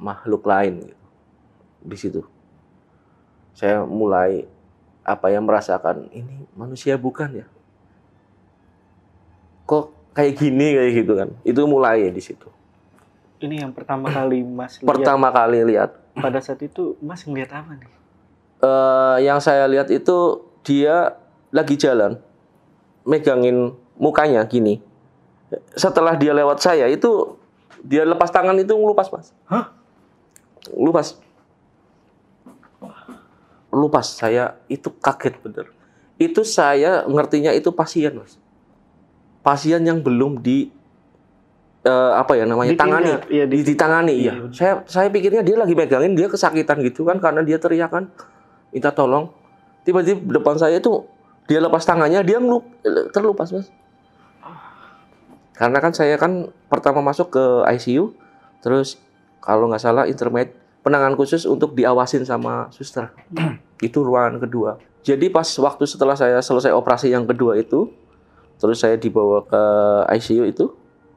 makhluk 0.00 0.42
lain 0.48 0.80
gitu. 0.88 1.04
Di 1.84 1.96
situ. 2.00 2.20
Saya 3.52 3.84
mulai 3.84 4.48
apa 5.04 5.28
yang 5.28 5.44
merasakan 5.44 6.08
ini 6.08 6.48
manusia 6.56 6.96
bukan 6.96 7.44
ya? 7.44 7.46
Kok 9.68 10.16
kayak 10.16 10.34
gini 10.40 10.66
kayak 10.74 10.92
gitu 10.96 11.12
kan? 11.14 11.28
Itu 11.44 11.68
mulai 11.68 12.08
ya 12.08 12.10
di 12.10 12.22
situ. 12.24 12.48
Ini 13.40 13.64
yang 13.64 13.72
pertama 13.72 14.08
kali 14.08 14.44
mas 14.44 14.80
lihat. 14.80 14.88
Pertama 14.88 15.32
kali 15.32 15.64
lihat 15.64 15.96
Pada 16.12 16.42
saat 16.42 16.60
itu 16.60 16.96
mas 17.00 17.24
ngeliat 17.24 17.52
apa 17.54 17.72
nih? 17.76 17.90
eh, 18.60 19.16
yang 19.24 19.40
saya 19.40 19.64
lihat 19.64 19.88
itu 19.88 20.44
dia 20.60 21.16
lagi 21.48 21.80
jalan 21.80 22.20
megangin 23.08 23.72
mukanya 23.96 24.44
gini. 24.44 24.84
Setelah 25.72 26.14
dia 26.20 26.36
lewat 26.36 26.60
saya 26.60 26.84
itu 26.86 27.40
dia 27.80 28.04
lepas 28.04 28.28
tangan 28.28 28.54
itu 28.60 28.76
ngelupas 28.76 29.08
mas. 29.08 29.32
Hah? 29.48 29.72
Lupas. 30.68 31.16
Lupas 33.70 34.06
saya 34.18 34.60
itu 34.68 34.92
kaget 35.00 35.34
bener. 35.40 35.66
Itu 36.20 36.44
saya 36.44 37.06
ngertinya 37.08 37.54
itu 37.56 37.72
pasien 37.72 38.20
mas. 38.20 38.36
Pasien 39.40 39.80
yang 39.80 40.04
belum 40.04 40.44
di 40.44 40.68
eh, 41.86 42.12
apa 42.12 42.36
ya 42.36 42.44
namanya 42.44 42.76
tangani, 42.76 43.16
iya, 43.32 43.48
di, 43.48 43.64
ditangani 43.64 44.14
Iya, 44.20 44.32
iya. 44.36 44.52
Saya 44.52 44.72
saya 44.84 45.08
pikirnya 45.08 45.40
dia 45.40 45.56
lagi 45.56 45.72
megangin 45.72 46.12
dia 46.12 46.28
kesakitan 46.28 46.84
gitu 46.84 47.08
kan 47.08 47.16
karena 47.16 47.40
dia 47.40 47.56
teriak 47.56 47.88
kan 47.88 48.12
minta 48.68 48.92
tolong. 48.92 49.32
Tiba-tiba 49.80 50.20
depan 50.36 50.60
saya 50.60 50.76
itu 50.76 51.08
dia 51.48 51.58
lepas 51.58 51.82
tangannya 51.82 52.20
dia 52.20 52.36
ngelup, 52.36 52.68
terlupas 53.16 53.48
mas. 53.50 53.72
Karena 55.56 55.76
kan 55.80 55.92
saya 55.92 56.16
kan 56.16 56.52
pertama 56.72 57.04
masuk 57.04 57.36
ke 57.36 57.44
ICU, 57.76 58.16
terus 58.64 58.96
kalau 59.40 59.68
nggak 59.68 59.82
salah 59.82 60.04
intermediate 60.06 60.56
penanganan 60.80 61.16
khusus 61.16 61.44
untuk 61.44 61.76
diawasin 61.76 62.24
sama 62.24 62.68
suster. 62.72 63.12
itu 63.86 63.98
ruangan 64.04 64.40
kedua. 64.40 64.76
Jadi 65.00 65.32
pas 65.32 65.48
waktu 65.48 65.84
setelah 65.88 66.12
saya 66.12 66.44
selesai 66.44 66.76
operasi 66.76 67.08
yang 67.08 67.24
kedua 67.24 67.56
itu, 67.56 67.88
terus 68.60 68.84
saya 68.84 69.00
dibawa 69.00 69.40
ke 69.48 69.62
ICU 70.20 70.44
itu, 70.44 70.64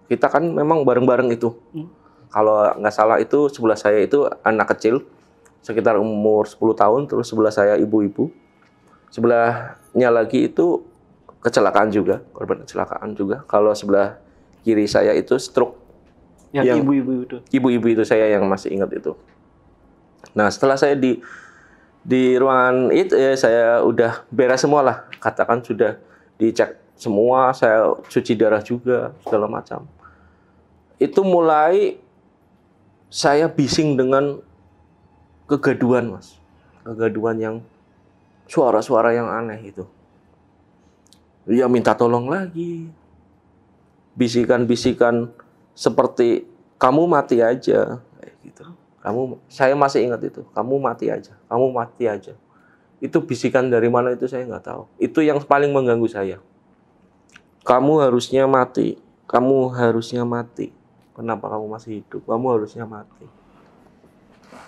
kita 0.07 0.31
kan 0.31 0.43
memang 0.47 0.88
bareng-bareng 0.88 1.36
itu. 1.36 1.51
Hmm. 1.75 1.91
Kalau 2.31 2.63
nggak 2.79 2.95
salah 2.95 3.19
itu 3.19 3.51
sebelah 3.51 3.75
saya 3.75 3.99
itu 3.99 4.23
anak 4.41 4.71
kecil, 4.73 5.03
sekitar 5.59 5.99
umur 5.99 6.47
10 6.47 6.59
tahun, 6.73 7.01
terus 7.12 7.27
sebelah 7.27 7.51
saya 7.51 7.75
ibu-ibu. 7.75 8.31
Sebelahnya 9.12 10.09
lagi 10.09 10.49
itu 10.49 10.81
kecelakaan 11.43 11.91
juga, 11.91 12.23
korban 12.31 12.63
kecelakaan 12.63 13.13
juga. 13.13 13.43
Kalau 13.45 13.75
sebelah 13.75 14.17
kiri 14.63 14.88
saya 14.88 15.12
itu 15.13 15.36
stroke. 15.36 15.83
Yang 16.53 16.85
ibu-ibu 16.85 17.11
itu. 17.25 17.37
Ibu-ibu 17.49 17.87
itu 17.97 18.03
saya 18.05 18.29
yang 18.29 18.45
masih 18.45 18.77
ingat 18.77 18.93
itu. 18.93 19.17
Nah, 20.37 20.53
setelah 20.53 20.77
saya 20.77 20.93
di 20.93 21.17
di 22.05 22.37
ruangan 22.37 22.93
itu 22.93 23.15
ya 23.17 23.33
saya 23.33 23.81
udah 23.81 24.21
beres 24.29 24.61
semua 24.61 24.85
lah. 24.85 24.97
Katakan 25.17 25.65
sudah 25.65 25.97
dicek 26.37 26.77
semua, 26.93 27.51
saya 27.57 27.97
cuci 28.05 28.37
darah 28.37 28.61
juga 28.61 29.17
segala 29.25 29.49
macam. 29.49 29.89
Itu 31.01 31.25
mulai 31.25 31.97
saya 33.09 33.49
bising 33.49 33.97
dengan 33.97 34.39
kegaduhan, 35.49 36.13
Mas. 36.13 36.37
Kegaduhan 36.85 37.37
yang 37.41 37.55
suara-suara 38.45 39.15
yang 39.17 39.25
aneh 39.25 39.73
itu. 39.73 39.89
Ya 41.49 41.65
minta 41.65 41.97
tolong 41.97 42.29
lagi. 42.29 42.87
Bisikan-bisikan 44.13 45.33
seperti 45.73 46.45
kamu 46.77 47.09
mati 47.09 47.41
aja 47.41 48.01
gitu. 48.43 48.63
Kamu 49.03 49.41
saya 49.51 49.75
masih 49.75 50.07
ingat 50.07 50.21
itu. 50.23 50.41
Kamu 50.55 50.79
mati 50.79 51.12
aja. 51.12 51.36
Kamu 51.51 51.75
mati 51.75 52.07
aja. 52.07 52.33
Itu 53.03 53.19
bisikan 53.19 53.67
dari 53.67 53.91
mana 53.91 54.15
itu 54.15 54.29
saya 54.31 54.47
nggak 54.47 54.63
tahu. 54.63 54.83
Itu 54.95 55.19
yang 55.19 55.43
paling 55.43 55.75
mengganggu 55.75 56.07
saya. 56.07 56.39
Kamu 57.67 57.99
harusnya 57.99 58.47
mati. 58.47 58.95
Kamu 59.27 59.75
harusnya 59.75 60.23
mati. 60.23 60.71
Kenapa 61.13 61.51
kamu 61.51 61.65
masih 61.67 61.99
hidup? 61.99 62.23
Kamu 62.23 62.47
harusnya 62.55 62.88
mati. 62.88 63.27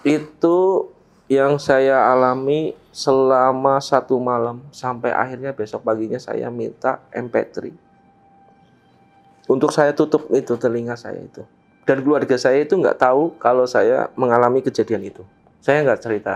Itu 0.04 0.90
yang 1.26 1.58
saya 1.58 2.12
alami 2.14 2.78
selama 2.94 3.82
satu 3.82 4.22
malam 4.22 4.62
sampai 4.70 5.10
akhirnya 5.10 5.52
besok 5.58 5.82
paginya 5.82 6.22
saya 6.22 6.54
minta 6.54 7.02
MP3 7.10 7.85
untuk 9.46 9.70
saya 9.70 9.92
tutup 9.92 10.28
itu 10.32 10.54
telinga 10.56 10.94
saya 10.94 11.20
itu. 11.20 11.46
Dan 11.84 12.02
keluarga 12.02 12.34
saya 12.36 12.60
itu 12.60 12.74
nggak 12.74 12.98
tahu 12.98 13.38
kalau 13.38 13.64
saya 13.64 14.10
mengalami 14.14 14.60
kejadian 14.60 15.06
itu. 15.06 15.22
Saya 15.60 15.82
nggak 15.82 16.02
cerita. 16.02 16.36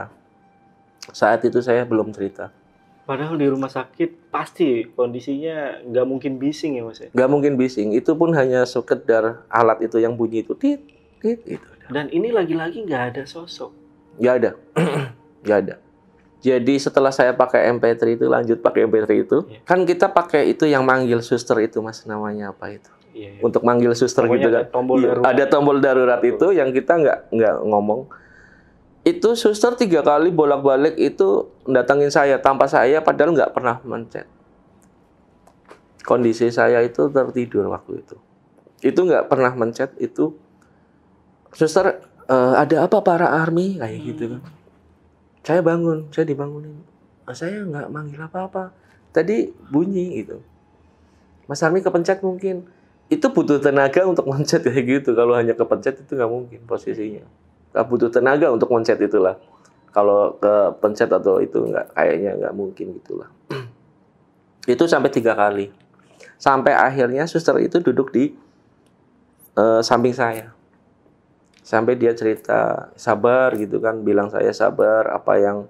Saat 1.09 1.41
itu 1.41 1.57
saya 1.59 1.81
belum 1.83 2.11
cerita. 2.11 2.53
Padahal 3.03 3.33
di 3.33 3.49
rumah 3.49 3.65
sakit 3.67 4.29
pasti 4.29 4.85
kondisinya 4.87 5.81
nggak 5.81 6.05
mungkin 6.05 6.37
bising 6.37 6.77
ya 6.77 6.85
mas 6.85 7.01
ya. 7.01 7.09
nggak 7.09 7.29
mungkin 7.29 7.57
bising. 7.57 7.89
Itu 7.91 8.13
pun 8.13 8.29
hanya 8.31 8.61
sekedar 8.63 9.41
alat 9.49 9.81
itu 9.81 9.97
yang 9.97 10.13
bunyi 10.13 10.45
itu 10.45 10.53
tit 10.53 10.85
tit 11.17 11.41
itu 11.43 11.69
Dan 11.89 12.05
ini 12.09 12.29
lagi-lagi 12.29 12.85
nggak 12.85 13.03
ada 13.09 13.23
sosok. 13.25 13.73
nggak 14.15 14.35
ada. 14.35 14.51
Nggak 15.39 15.59
ada. 15.63 15.75
Jadi 16.39 16.75
setelah 16.77 17.09
saya 17.09 17.31
pakai 17.31 17.71
MP3 17.73 17.95
itu 18.13 18.27
lanjut 18.27 18.59
pakai 18.59 18.83
MP3 18.83 19.07
itu 19.17 19.37
Iya. 19.41 19.59
kan 19.63 19.79
kita 19.81 20.07
pakai 20.07 20.51
itu 20.51 20.63
yang 20.63 20.83
manggil 20.83 21.19
suster 21.19 21.55
itu 21.59 21.79
mas 21.79 22.03
namanya 22.03 22.51
apa 22.51 22.69
itu 22.69 22.91
Iya. 23.09 23.29
iya. 23.35 23.41
untuk 23.41 23.61
manggil 23.61 23.91
suster 23.93 24.23
Pokoknya 24.23 24.39
gitu 24.39 24.49
kan. 24.49 24.59
ada 24.59 24.69
tombol 24.69 24.97
Iya, 24.97 25.07
darurat. 25.09 25.25
ada 25.27 25.43
tombol 25.45 25.77
darurat 25.79 26.21
itu 26.21 26.47
yang 26.51 26.69
kita 26.69 26.93
nggak 26.95 27.19
nggak 27.29 27.55
ngomong. 27.65 28.01
Itu 29.01 29.33
suster 29.33 29.73
tiga 29.73 30.01
kali 30.01 30.29
bolak-balik 30.29 30.93
itu 30.95 31.27
datangin 31.63 32.09
saya 32.09 32.37
tanpa 32.37 32.65
saya 32.65 32.99
padahal 32.99 33.33
nggak 33.33 33.51
pernah 33.51 33.79
mencet. 33.81 34.27
Kondisi 36.01 36.49
saya 36.49 36.81
itu 36.81 37.07
tertidur 37.07 37.67
waktu 37.67 37.99
itu. 37.99 38.15
Itu 38.81 39.03
nggak 39.03 39.27
pernah 39.27 39.51
mencet 39.51 39.93
itu 39.97 40.33
suster 41.49 41.99
eh, 42.25 42.53
ada 42.55 42.85
apa 42.85 42.97
para 42.99 43.27
army? 43.31 43.77
Kayak 43.77 43.99
gitu 44.05 44.23
kan. 44.29 44.41
Saya 45.41 45.61
bangun 45.61 46.07
saya 46.09 46.25
dibangunin. 46.25 46.81
"Ah, 47.23 47.33
saya 47.33 47.61
nggak 47.61 47.89
manggil 47.89 48.19
apa-apa. 48.19 48.73
Tadi 49.09 49.49
bunyi 49.67 50.21
gitu. 50.21 50.37
Mas 51.45 51.61
Army 51.61 51.81
kepencet 51.81 52.21
mungkin 52.21 52.69
itu 53.09 53.25
butuh 53.25 53.57
tenaga 53.57 54.05
untuk 54.05 54.29
mencet 54.29 54.61
kayak 54.61 54.85
gitu. 54.85 55.17
Kalau 55.17 55.33
hanya 55.33 55.57
kepencet 55.57 56.05
itu 56.05 56.13
nggak 56.13 56.29
mungkin 56.29 56.61
posisinya. 56.69 57.25
Nggak 57.73 57.85
butuh 57.89 58.09
tenaga 58.13 58.53
untuk 58.53 58.69
mencet 58.69 59.01
itulah. 59.01 59.41
Kalau 59.89 60.37
kepencet 60.37 61.09
atau 61.09 61.41
itu 61.41 61.57
nggak 61.57 61.97
kayaknya 61.97 62.37
nggak 62.37 62.53
mungkin 62.53 62.93
gitulah. 63.01 63.29
Itu 64.69 64.85
sampai 64.85 65.09
tiga 65.09 65.33
kali. 65.33 65.73
Sampai 66.37 66.77
akhirnya 66.77 67.25
suster 67.25 67.57
itu 67.57 67.81
duduk 67.81 68.13
di 68.13 68.29
eh, 69.57 69.81
samping 69.81 70.13
saya. 70.13 70.53
Sampai 71.65 71.97
dia 71.97 72.13
cerita 72.13 72.93
sabar 72.93 73.57
gitu 73.57 73.81
kan. 73.81 74.05
Bilang 74.05 74.29
saya 74.29 74.53
sabar 74.53 75.09
apa 75.09 75.41
yang 75.41 75.65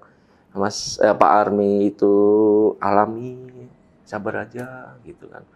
Mas 0.51 0.99
eh, 0.99 1.15
Pak 1.15 1.31
Army 1.47 1.95
itu 1.95 2.11
alami 2.83 3.39
sabar 4.03 4.43
aja 4.43 4.99
gitu 5.07 5.31
kan 5.31 5.47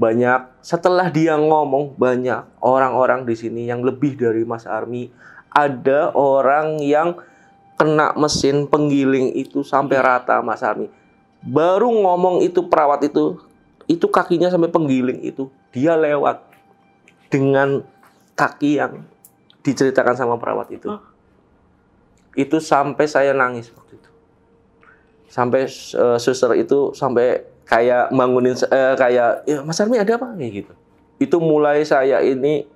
banyak 0.00 0.64
setelah 0.64 1.12
dia 1.12 1.36
ngomong 1.36 1.92
banyak 2.00 2.40
orang-orang 2.64 3.28
di 3.28 3.36
sini 3.36 3.68
yang 3.68 3.84
lebih 3.84 4.16
dari 4.16 4.48
Mas 4.48 4.64
Army. 4.64 5.12
Ada 5.52 6.16
orang 6.16 6.80
yang 6.80 7.20
kena 7.76 8.16
mesin 8.16 8.64
penggiling 8.64 9.36
itu 9.36 9.60
sampai 9.60 10.00
rata 10.00 10.40
Mas 10.40 10.64
Army. 10.64 10.88
Baru 11.44 11.92
ngomong 11.92 12.40
itu 12.40 12.64
perawat 12.64 13.04
itu 13.04 13.36
itu 13.84 14.06
kakinya 14.08 14.48
sampai 14.48 14.72
penggiling 14.72 15.20
itu 15.20 15.52
dia 15.68 16.00
lewat 16.00 16.40
dengan 17.28 17.84
kaki 18.32 18.80
yang 18.80 19.04
diceritakan 19.60 20.16
sama 20.16 20.40
perawat 20.40 20.72
itu. 20.72 20.88
Hah? 20.88 21.10
itu 22.38 22.62
sampai 22.62 23.06
saya 23.10 23.34
nangis 23.34 23.72
waktu 23.74 23.98
itu. 23.98 24.10
Sampai 25.30 25.66
eh, 25.66 26.18
suster 26.18 26.52
itu 26.58 26.94
sampai 26.94 27.46
kayak 27.70 28.10
bangunin 28.10 28.58
eh, 28.58 28.94
kayak 28.98 29.46
ya 29.46 29.58
Mas 29.62 29.78
Armi 29.78 30.02
ada 30.02 30.18
apa? 30.18 30.34
Kayak 30.34 30.52
gitu. 30.66 30.72
Itu 31.22 31.36
mulai 31.38 31.86
saya 31.86 32.18
ini 32.20 32.66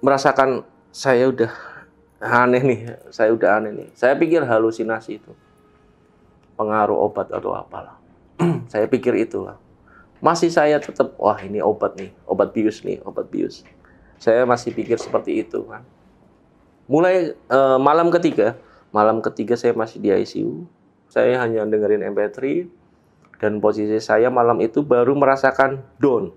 merasakan 0.00 0.64
saya 0.88 1.28
udah 1.28 1.52
aneh 2.24 2.62
nih 2.64 2.80
saya 3.12 3.36
udah 3.36 3.60
aneh 3.60 3.72
nih. 3.76 3.88
Saya 3.92 4.16
pikir 4.16 4.40
halusinasi 4.48 5.20
itu 5.20 5.32
pengaruh 6.56 6.96
obat 6.96 7.28
atau 7.28 7.52
apalah. 7.52 8.00
Saya 8.72 8.86
pikir 8.90 9.14
itulah. 9.14 9.58
Masih 10.18 10.50
saya 10.50 10.78
tetap 10.80 11.14
wah 11.20 11.38
ini 11.38 11.62
obat 11.62 11.94
nih 12.00 12.10
obat 12.26 12.50
bius 12.50 12.82
nih 12.82 12.98
obat 13.06 13.30
bius. 13.30 13.62
Saya 14.18 14.42
masih 14.42 14.72
pikir 14.74 14.96
seperti 14.98 15.42
itu 15.42 15.62
kan. 15.68 15.86
Mulai 16.90 17.34
eh, 17.34 17.78
malam 17.78 18.10
ketiga 18.10 18.58
malam 18.94 19.18
ketiga 19.18 19.58
saya 19.58 19.74
masih 19.74 19.98
di 19.98 20.14
ICU 20.14 20.70
saya 21.10 21.42
hanya 21.42 21.66
dengerin 21.66 22.14
MP3 22.14 22.70
dan 23.44 23.60
posisi 23.60 24.00
saya 24.00 24.32
malam 24.32 24.56
itu 24.64 24.80
baru 24.80 25.12
merasakan 25.12 25.84
down. 26.00 26.32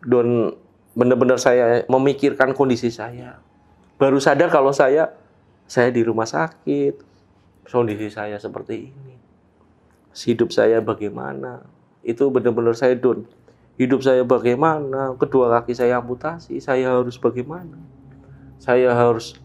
Down 0.00 0.56
benar-benar 0.96 1.36
saya 1.36 1.84
memikirkan 1.84 2.56
kondisi 2.56 2.88
saya. 2.88 3.36
Baru 4.00 4.16
sadar 4.24 4.48
kalau 4.48 4.72
saya 4.72 5.12
saya 5.68 5.92
di 5.92 6.00
rumah 6.00 6.24
sakit. 6.24 7.04
Kondisi 7.68 8.08
saya 8.08 8.40
seperti 8.40 8.88
ini. 8.88 9.14
Hidup 10.16 10.48
saya 10.48 10.80
bagaimana? 10.80 11.68
Itu 12.00 12.32
benar-benar 12.32 12.72
saya 12.72 12.96
down. 12.96 13.28
Hidup 13.76 14.00
saya 14.00 14.24
bagaimana? 14.24 15.12
Kedua 15.20 15.60
kaki 15.60 15.76
saya 15.76 16.00
amputasi 16.00 16.56
saya 16.64 16.96
harus 16.96 17.20
bagaimana? 17.20 17.76
Saya 18.56 18.96
harus 18.96 19.36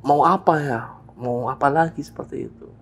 mau 0.00 0.24
apa 0.24 0.56
ya? 0.56 0.80
Mau 1.20 1.52
apa 1.52 1.68
lagi 1.68 2.00
seperti 2.00 2.48
itu. 2.48 2.79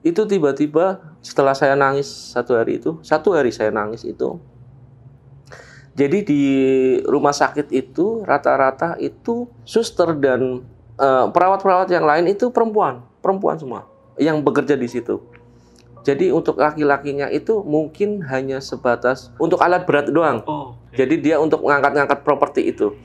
Itu 0.00 0.24
tiba-tiba 0.24 1.00
setelah 1.20 1.52
saya 1.52 1.76
nangis 1.76 2.08
satu 2.08 2.56
hari 2.56 2.80
itu 2.80 2.96
satu 3.04 3.36
hari 3.36 3.52
saya 3.52 3.68
nangis 3.68 4.04
itu 4.04 4.40
jadi 5.92 6.24
di 6.24 6.44
rumah 7.04 7.36
sakit 7.36 7.68
itu 7.74 8.24
rata-rata 8.24 8.96
itu 8.96 9.50
suster 9.68 10.16
dan 10.16 10.64
eh, 10.96 11.26
perawat-perawat 11.28 11.92
yang 11.92 12.08
lain 12.08 12.32
itu 12.32 12.48
perempuan 12.48 13.04
perempuan 13.20 13.60
semua 13.60 13.84
yang 14.20 14.44
bekerja 14.44 14.76
di 14.76 14.88
situ. 14.88 15.20
Jadi 16.00 16.32
untuk 16.32 16.56
laki-lakinya 16.56 17.28
itu 17.28 17.60
mungkin 17.60 18.24
hanya 18.24 18.60
sebatas 18.60 19.28
untuk 19.36 19.60
alat 19.60 19.84
berat 19.84 20.08
doang. 20.08 20.40
Oh, 20.48 20.72
oke. 20.72 20.96
jadi 20.96 21.14
dia 21.20 21.36
untuk 21.36 21.60
ngangkat-ngangkat 21.60 22.24
properti 22.24 22.72
itu. 22.72 22.96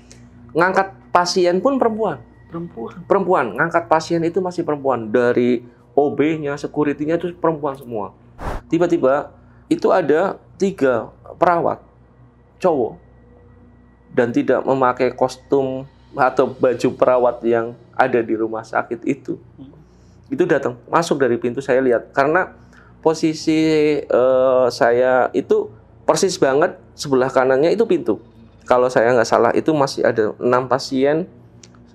Ngangkat 0.56 1.12
pasien 1.12 1.60
pun 1.60 1.76
perempuan. 1.76 2.24
Perempuan. 2.48 3.04
perempuan 3.04 3.46
ngangkat 3.60 3.92
pasien 3.92 4.24
itu 4.24 4.40
masih 4.40 4.64
perempuan. 4.64 5.12
Dari 5.12 5.60
OB-nya, 5.96 6.60
security-nya 6.60 7.16
itu 7.16 7.32
perempuan 7.40 7.80
semua. 7.80 8.12
Tiba-tiba 8.68 9.32
itu 9.72 9.90
ada 9.90 10.38
tiga 10.60 11.10
perawat 11.40 11.82
cowok 12.60 13.00
dan 14.12 14.32
tidak 14.36 14.64
memakai 14.64 15.12
kostum 15.16 15.88
atau 16.16 16.48
baju 16.48 16.90
perawat 16.96 17.44
yang 17.44 17.76
ada 17.96 18.20
di 18.20 18.36
rumah 18.36 18.64
sakit 18.64 19.04
itu. 19.08 19.40
Itu 20.32 20.44
datang 20.48 20.80
masuk 20.92 21.20
dari 21.20 21.40
pintu 21.40 21.60
saya 21.60 21.80
lihat 21.80 22.12
karena 22.12 22.56
posisi 23.04 23.60
eh, 24.04 24.66
saya 24.72 25.32
itu 25.32 25.72
persis 26.08 26.36
banget 26.40 26.80
sebelah 26.96 27.32
kanannya 27.32 27.72
itu 27.72 27.84
pintu. 27.88 28.20
Kalau 28.66 28.90
saya 28.90 29.14
nggak 29.14 29.30
salah 29.30 29.52
itu 29.54 29.70
masih 29.76 30.02
ada 30.04 30.34
enam 30.42 30.66
pasien 30.66 31.30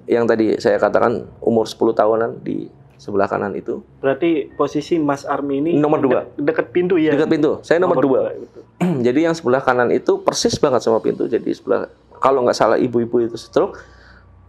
yang 0.06 0.26
tadi 0.26 0.54
saya 0.62 0.78
katakan 0.78 1.26
umur 1.42 1.66
10 1.66 1.94
tahunan 1.94 2.30
di 2.42 2.70
sebelah 3.00 3.24
kanan 3.24 3.56
itu 3.56 3.80
Berarti 3.98 4.52
posisi 4.52 5.00
Mas 5.00 5.24
Army 5.24 5.58
ini 5.58 5.70
Nomor 5.72 5.98
dua. 5.98 6.28
de- 6.28 6.44
dekat 6.44 6.68
pintu 6.68 6.94
ya. 6.94 7.10
dekat 7.10 7.32
pintu. 7.32 7.56
Saya 7.62 7.80
nomor, 7.80 7.96
dua. 7.98 8.28
gitu. 8.36 8.60
jadi 9.06 9.24
yang 9.24 9.32
sebelah 9.32 9.58
kanan 9.58 9.88
itu 9.88 10.20
persis 10.20 10.52
banget 10.54 10.80
sama 10.80 11.00
pintu. 11.00 11.24
Jadi 11.24 11.48
sebelah 11.50 11.88
kalau 12.14 12.44
nggak 12.44 12.52
salah 12.52 12.76
ibu-ibu 12.76 13.24
itu 13.24 13.34
stroke, 13.34 13.80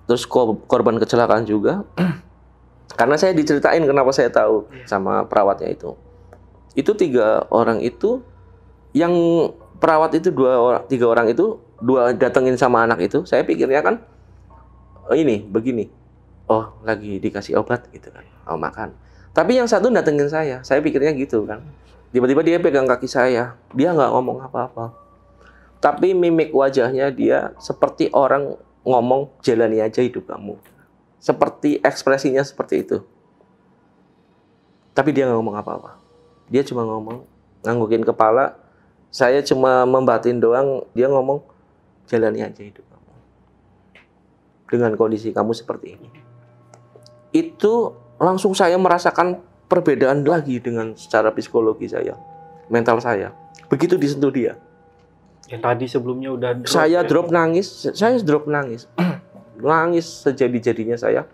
terus 0.03 0.23
ko- 0.23 0.59
korban 0.61 0.95
kecelakaan 0.95 1.43
juga. 1.43 1.87
Karena 2.91 3.15
saya 3.15 3.31
diceritain 3.31 3.79
kenapa 3.81 4.11
saya 4.11 4.27
tahu 4.27 4.67
Iya. 4.67 4.83
sama 4.85 5.23
perawatnya 5.23 5.71
itu. 5.71 5.95
Itu 6.73 6.91
tiga 6.93 7.47
orang 7.47 7.79
itu 7.79 8.19
yang 8.91 9.15
perawat 9.77 10.11
itu 10.13 10.27
dua 10.27 10.59
orang, 10.59 10.83
tiga 10.85 11.07
orang 11.07 11.27
itu 11.27 11.55
dua 11.79 12.11
datengin 12.11 12.59
sama 12.59 12.83
anak 12.83 12.99
itu. 13.01 13.23
Saya 13.23 13.41
pikirnya 13.41 13.79
kan 13.79 14.03
oh 15.01 15.15
ini 15.15 15.39
begini. 15.41 15.87
Oh 16.45 16.75
lagi 16.83 17.15
dikasih 17.17 17.55
obat 17.55 17.87
gitu 17.89 18.11
kan. 18.11 18.27
Oh 18.51 18.59
makan. 18.59 18.91
Tapi 19.31 19.55
yang 19.55 19.67
satu 19.67 19.87
datengin 19.87 20.27
saya. 20.27 20.59
Saya 20.67 20.83
pikirnya 20.83 21.15
gitu 21.15 21.47
kan. 21.47 21.63
Tiba-tiba 22.11 22.43
dia 22.43 22.59
pegang 22.59 22.83
kaki 22.83 23.07
saya. 23.07 23.55
Dia 23.71 23.95
nggak 23.95 24.11
ngomong 24.11 24.43
apa-apa. 24.43 24.91
Tapi 25.79 26.11
mimik 26.11 26.51
wajahnya 26.51 27.09
dia 27.15 27.55
seperti 27.57 28.11
orang 28.11 28.59
ngomong 28.83 29.31
jalani 29.39 29.79
aja 29.79 30.03
hidup 30.03 30.27
kamu. 30.27 30.59
Seperti 31.23 31.79
ekspresinya 31.79 32.43
seperti 32.43 32.83
itu. 32.83 32.99
Tapi 34.91 35.15
dia 35.15 35.31
nggak 35.31 35.39
ngomong 35.39 35.55
apa-apa. 35.55 35.95
Dia 36.51 36.67
cuma 36.67 36.83
ngomong 36.83 37.23
nganggukin 37.63 38.03
kepala. 38.03 38.59
Saya 39.07 39.39
cuma 39.47 39.87
membatin 39.87 40.43
doang. 40.43 40.83
Dia 40.91 41.07
ngomong 41.07 41.39
jalani 42.11 42.43
aja 42.43 42.59
hidup 42.59 42.83
kamu. 42.83 43.11
Dengan 44.67 44.91
kondisi 44.99 45.31
kamu 45.31 45.55
seperti 45.55 45.95
ini. 45.95 46.09
Itu 47.31 47.95
langsung 48.21 48.53
saya 48.53 48.77
merasakan 48.77 49.41
perbedaan 49.65 50.21
lagi 50.21 50.61
dengan 50.61 50.93
secara 50.93 51.33
psikologi 51.33 51.89
saya, 51.89 52.13
mental 52.69 53.01
saya. 53.01 53.33
Begitu 53.65 53.97
disentuh 53.97 54.29
dia. 54.29 54.53
Yang 55.49 55.61
tadi 55.65 55.85
sebelumnya 55.89 56.29
udah 56.31 56.51
drop 56.61 56.69
saya 56.69 57.01
ya. 57.01 57.07
drop 57.07 57.27
nangis, 57.33 57.89
saya 57.97 58.15
drop 58.21 58.45
nangis. 58.45 58.85
nangis 59.59 60.05
sejadi-jadinya 60.21 60.95
saya. 60.95 61.25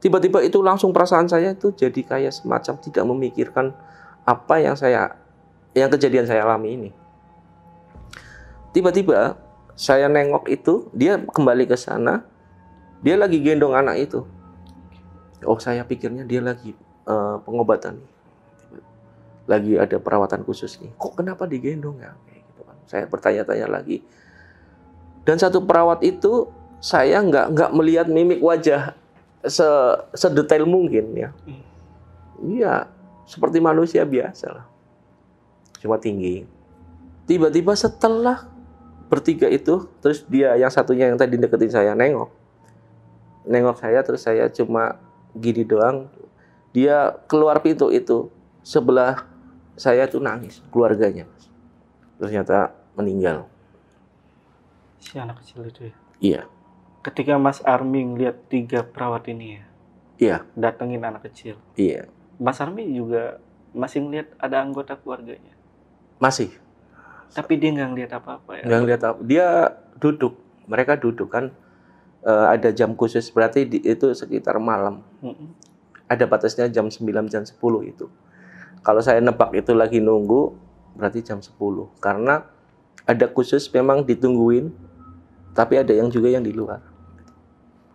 Tiba-tiba 0.00 0.40
itu 0.40 0.64
langsung 0.64 0.96
perasaan 0.96 1.28
saya 1.28 1.52
itu 1.52 1.76
jadi 1.76 2.00
kayak 2.00 2.32
semacam 2.32 2.74
tidak 2.80 3.04
memikirkan 3.04 3.76
apa 4.24 4.56
yang 4.56 4.72
saya 4.72 5.20
yang 5.76 5.92
kejadian 5.92 6.24
saya 6.24 6.48
alami 6.48 6.68
ini. 6.72 6.90
Tiba-tiba 8.72 9.36
saya 9.76 10.08
nengok 10.08 10.46
itu, 10.48 10.88
dia 10.94 11.20
kembali 11.20 11.68
ke 11.68 11.76
sana. 11.76 12.24
Dia 13.00 13.16
lagi 13.16 13.40
gendong 13.40 13.72
anak 13.72 13.96
itu. 14.08 14.24
Oh, 15.48 15.56
saya 15.56 15.84
pikirnya 15.84 16.24
dia 16.28 16.44
lagi 16.44 16.76
eh, 17.08 17.36
pengobatan 17.44 18.00
nih. 18.00 18.10
Lagi 19.48 19.72
ada 19.80 19.96
perawatan 19.98 20.44
khusus 20.44 20.78
nih. 20.78 20.92
Kok 20.94 21.20
kenapa 21.20 21.48
digendong 21.48 21.98
ya? 22.00 22.12
Kayak 22.28 22.42
gitu 22.44 22.60
kan. 22.62 22.76
Saya 22.86 23.04
bertanya-tanya 23.08 23.66
lagi. 23.66 24.04
Dan 25.24 25.36
satu 25.36 25.64
perawat 25.64 26.00
itu 26.04 26.48
saya 26.80 27.20
nggak 27.20 27.52
nggak 27.52 27.70
melihat 27.76 28.06
mimik 28.08 28.40
wajah 28.40 28.96
se 29.44 29.68
sedetail 30.16 30.64
mungkin 30.68 31.12
ya. 31.16 31.30
Hmm. 31.44 31.64
Iya, 32.40 32.74
seperti 33.28 33.60
manusia 33.60 34.04
biasa 34.04 34.46
lah. 34.48 34.66
Cuma 35.80 36.00
tinggi. 36.00 36.44
Tiba-tiba 37.28 37.76
setelah 37.76 38.48
bertiga 39.12 39.46
itu, 39.48 39.88
terus 40.00 40.24
dia 40.24 40.56
yang 40.56 40.72
satunya 40.72 41.12
yang 41.12 41.20
tadi 41.20 41.36
deketin 41.36 41.72
saya 41.72 41.92
nengok. 41.92 42.32
Nengok 43.44 43.76
saya 43.80 44.00
terus 44.04 44.24
saya 44.24 44.48
cuma 44.52 45.00
gini 45.32 45.62
doang. 45.62 46.08
Dia 46.70 47.18
keluar 47.26 47.58
pintu 47.58 47.90
itu 47.90 48.30
sebelah 48.62 49.26
saya 49.74 50.06
tuh 50.06 50.18
nangis 50.18 50.62
keluarganya. 50.70 51.26
Ternyata 52.16 52.74
meninggal. 52.94 53.48
si 55.00 55.16
anak 55.16 55.40
kecil 55.40 55.64
itu 55.64 55.80
ya. 55.88 55.94
Iya. 56.20 56.42
Ketika 57.00 57.40
Mas 57.40 57.64
Army 57.64 58.04
ngeliat 58.04 58.36
tiga 58.52 58.84
perawat 58.84 59.24
ini 59.32 59.56
ya, 59.56 59.64
Iya, 60.20 60.36
datengin 60.52 61.00
anak 61.00 61.24
kecil. 61.24 61.56
iya. 61.72 62.04
Mas 62.36 62.60
Army 62.60 62.84
juga 62.92 63.40
masih 63.72 64.04
ngeliat 64.04 64.28
ada 64.36 64.60
anggota 64.60 64.96
keluarganya. 64.96 65.56
Masih 66.20 66.52
Tapi 67.32 67.56
dia 67.56 67.72
nggak 67.72 67.88
ngeliat 67.88 68.12
apa-apa 68.12 68.60
ya. 68.60 68.64
nggak 68.68 68.80
ngeliat 68.84 69.02
apa. 69.02 69.18
Dia 69.24 69.46
duduk. 69.96 70.36
Mereka 70.68 71.00
duduk 71.00 71.32
kan. 71.32 71.48
Eh, 72.20 72.46
ada 72.52 72.68
jam 72.68 72.92
khusus 72.92 73.32
berarti 73.32 73.64
di- 73.64 73.80
itu 73.80 74.12
sekitar 74.12 74.60
malam. 74.60 75.00
Mm-mm. 75.24 75.56
Ada 76.04 76.28
batasnya 76.28 76.68
jam 76.68 76.92
9 76.92 77.32
jam 77.32 77.48
10 77.48 77.56
itu. 77.80 78.12
Kalau 78.84 79.00
saya 79.00 79.24
nebak 79.24 79.56
itu 79.56 79.72
lagi 79.72 80.04
nunggu 80.04 80.52
berarti 81.00 81.24
jam 81.24 81.40
10 81.40 81.88
karena 81.96 82.44
ada 83.08 83.24
khusus 83.24 83.64
memang 83.72 84.04
ditungguin 84.04 84.68
tapi 85.56 85.80
ada 85.80 85.96
yang 85.96 86.12
juga 86.12 86.28
yang 86.28 86.44
di 86.44 86.52
luar. 86.52 86.84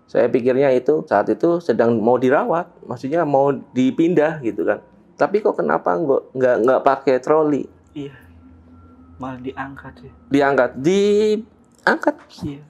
Saya 0.09 0.25
pikirnya 0.25 0.73
itu 0.73 1.05
saat 1.05 1.29
itu 1.29 1.61
sedang 1.61 1.97
mau 2.01 2.17
dirawat, 2.17 2.65
maksudnya 2.81 3.25
mau 3.25 3.51
dipindah 3.51 4.41
gitu 4.41 4.65
kan. 4.65 4.81
Tapi 5.15 5.41
kok 5.41 5.57
kenapa 5.57 5.93
nggak 5.93 6.21
nggak 6.33 6.55
nggak 6.65 6.81
pakai 6.81 7.15
troli? 7.21 7.63
Iya. 7.93 8.13
Malah 9.15 9.39
diangkat 9.39 9.93
ya. 10.01 10.11
Diangkat, 10.33 10.71
diangkat. 10.81 12.15
Iya. 12.41 12.61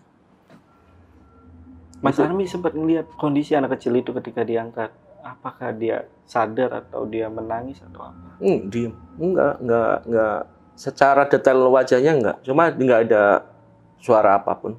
Mas 2.05 2.21
Army 2.21 2.45
sempat 2.45 2.77
ngeliat 2.77 3.09
kondisi 3.17 3.57
anak 3.57 3.81
kecil 3.81 3.97
itu 3.97 4.13
ketika 4.21 4.45
diangkat. 4.45 4.93
Apakah 5.25 5.73
dia 5.73 6.05
sadar 6.21 6.85
atau 6.85 7.09
dia 7.09 7.25
menangis 7.33 7.81
atau 7.81 8.13
apa? 8.13 8.37
Hmm, 8.37 8.69
diem. 8.69 8.93
Enggak, 9.17 9.57
enggak, 9.57 9.97
enggak. 10.05 10.39
Secara 10.77 11.25
detail 11.25 11.65
wajahnya 11.65 12.13
enggak. 12.13 12.37
Cuma 12.45 12.69
enggak 12.69 13.09
ada 13.09 13.41
suara 13.97 14.37
apa 14.37 14.53
pun. 14.53 14.77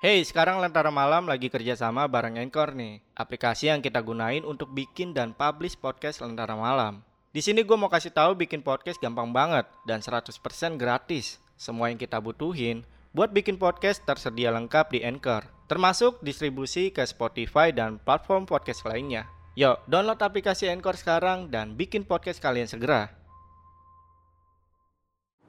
Hey, 0.00 0.24
sekarang 0.24 0.64
Lentera 0.64 0.88
Malam 0.88 1.28
lagi 1.28 1.52
kerjasama 1.52 2.08
bareng 2.08 2.40
Anchor 2.40 2.72
nih, 2.72 3.04
aplikasi 3.12 3.68
yang 3.68 3.84
kita 3.84 4.00
gunain 4.00 4.48
untuk 4.48 4.72
bikin 4.72 5.12
dan 5.12 5.36
publish 5.36 5.76
podcast 5.76 6.24
Lentera 6.24 6.56
Malam. 6.56 7.04
Di 7.36 7.44
sini 7.44 7.68
gue 7.68 7.76
mau 7.76 7.92
kasih 7.92 8.16
tahu 8.16 8.32
bikin 8.34 8.64
podcast 8.64 8.96
gampang 8.96 9.28
banget 9.30 9.68
dan 9.84 10.00
100% 10.00 10.40
gratis. 10.80 11.36
Semua 11.60 11.92
yang 11.92 12.00
kita 12.00 12.16
butuhin 12.16 12.82
buat 13.12 13.28
bikin 13.28 13.60
podcast 13.60 14.00
tersedia 14.08 14.48
lengkap 14.50 14.88
di 14.88 15.04
Anchor, 15.04 15.44
termasuk 15.72 16.20
distribusi 16.20 16.92
ke 16.92 17.00
Spotify 17.08 17.72
dan 17.72 17.96
platform 17.96 18.44
podcast 18.44 18.84
lainnya. 18.84 19.24
Yuk, 19.56 19.80
download 19.88 20.20
aplikasi 20.20 20.68
Anchor 20.68 21.00
sekarang 21.00 21.48
dan 21.48 21.80
bikin 21.80 22.04
podcast 22.04 22.44
kalian 22.44 22.68
segera. 22.68 23.08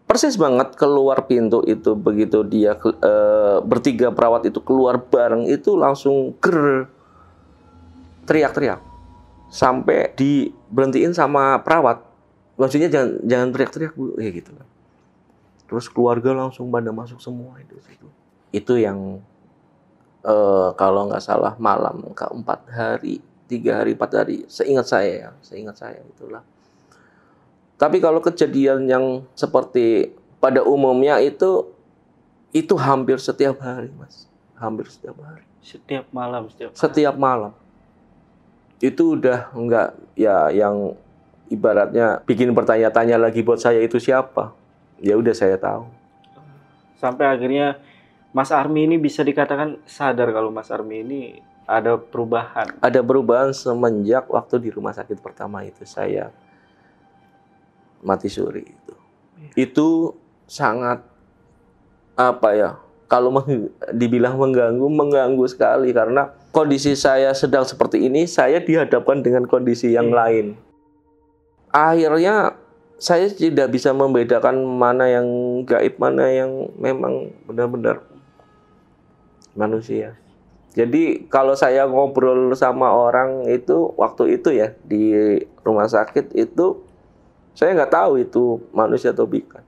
Persis 0.08 0.40
banget 0.40 0.80
keluar 0.80 1.28
pintu 1.28 1.60
itu 1.68 1.92
begitu 2.00 2.40
dia 2.48 2.72
eh, 2.80 3.60
bertiga 3.68 4.16
perawat 4.16 4.48
itu 4.48 4.64
keluar 4.64 4.96
bareng 5.04 5.44
itu 5.44 5.76
langsung 5.76 6.32
ger 6.40 6.88
teriak-teriak 8.24 8.80
sampai 9.52 10.16
diberhentiin 10.16 11.12
sama 11.12 11.60
perawat. 11.68 12.00
Maksudnya 12.56 12.88
jangan 12.88 13.20
jangan 13.28 13.48
teriak-teriak 13.52 13.92
bu, 13.92 14.16
ya 14.24 14.32
gitu. 14.32 14.56
Terus 15.68 15.92
keluarga 15.92 16.32
langsung 16.32 16.72
pada 16.72 16.96
masuk 16.96 17.20
semua 17.20 17.60
itu. 17.60 17.76
Itu 18.56 18.80
yang 18.80 19.20
eh, 20.24 20.70
kalau 20.80 21.12
nggak 21.12 21.24
salah 21.24 21.54
malam 21.60 22.12
keempat 22.16 22.60
hari, 22.72 23.20
tiga 23.46 23.84
hari, 23.84 23.94
empat 23.94 24.12
hari, 24.24 24.38
seingat 24.48 24.88
saya 24.88 25.14
ya, 25.14 25.30
seingat 25.44 25.76
saya 25.78 26.00
itulah. 26.02 26.42
Tapi 27.78 28.00
kalau 28.00 28.24
kejadian 28.24 28.88
yang 28.88 29.06
seperti 29.36 30.16
pada 30.40 30.64
umumnya 30.64 31.20
itu 31.20 31.68
itu 32.54 32.74
hampir 32.80 33.18
setiap 33.18 33.60
hari, 33.60 33.92
Mas. 33.98 34.30
Hampir 34.56 34.88
setiap 34.88 35.18
hari. 35.20 35.44
Setiap 35.60 36.06
malam, 36.14 36.48
setiap 36.48 36.72
Setiap 36.78 37.16
malam. 37.18 37.52
Itu 38.78 39.18
udah 39.18 39.52
enggak 39.58 39.96
ya 40.14 40.54
yang 40.54 40.94
ibaratnya 41.50 42.22
bikin 42.24 42.54
bertanya-tanya 42.54 43.20
lagi 43.20 43.42
buat 43.42 43.60
saya 43.60 43.82
itu 43.82 43.98
siapa. 44.00 44.54
Ya 45.04 45.20
udah 45.20 45.36
saya 45.36 45.60
tahu. 45.60 45.90
sampai 47.04 47.28
akhirnya 47.28 47.84
Mas 48.34 48.50
Army 48.50 48.90
ini 48.90 48.98
bisa 48.98 49.22
dikatakan 49.22 49.78
sadar 49.86 50.34
kalau 50.34 50.50
Mas 50.50 50.74
Army 50.74 51.06
ini 51.06 51.22
ada 51.70 51.96
perubahan. 51.96 52.82
Ada 52.82 53.00
perubahan 53.00 53.54
semenjak 53.54 54.26
waktu 54.28 54.58
di 54.58 54.70
rumah 54.74 54.92
sakit 54.92 55.22
pertama 55.22 55.62
itu 55.62 55.86
saya 55.86 56.34
mati 58.02 58.28
suri 58.28 58.66
itu. 58.66 58.94
Itu 59.54 59.88
sangat 60.50 61.06
apa 62.18 62.50
ya? 62.58 62.72
Kalau 63.06 63.30
meng- 63.30 63.70
dibilang 63.94 64.42
mengganggu, 64.42 64.88
mengganggu 64.90 65.46
sekali 65.46 65.94
karena 65.94 66.34
kondisi 66.50 66.98
saya 66.98 67.30
sedang 67.38 67.62
seperti 67.62 68.10
ini, 68.10 68.26
saya 68.26 68.58
dihadapkan 68.58 69.22
dengan 69.22 69.46
kondisi 69.46 69.94
yang 69.94 70.10
Iya. 70.10 70.18
lain. 70.18 70.46
Akhirnya 71.70 72.58
saya 72.98 73.30
tidak 73.30 73.70
bisa 73.70 73.94
membedakan 73.94 74.58
mana 74.66 75.06
yang 75.06 75.28
gaib, 75.62 76.02
mana 76.02 76.26
yang 76.34 76.74
memang 76.82 77.30
benar-benar 77.46 78.02
manusia. 79.54 80.18
Jadi 80.74 81.30
kalau 81.30 81.54
saya 81.54 81.86
ngobrol 81.86 82.50
sama 82.58 82.90
orang 82.90 83.46
itu 83.46 83.94
waktu 83.94 84.42
itu 84.42 84.50
ya 84.50 84.74
di 84.82 85.14
rumah 85.62 85.86
sakit 85.86 86.34
itu 86.34 86.82
saya 87.54 87.78
nggak 87.78 87.94
tahu 87.94 88.26
itu 88.26 88.58
manusia 88.74 89.14
atau 89.14 89.30
ikan. 89.30 89.62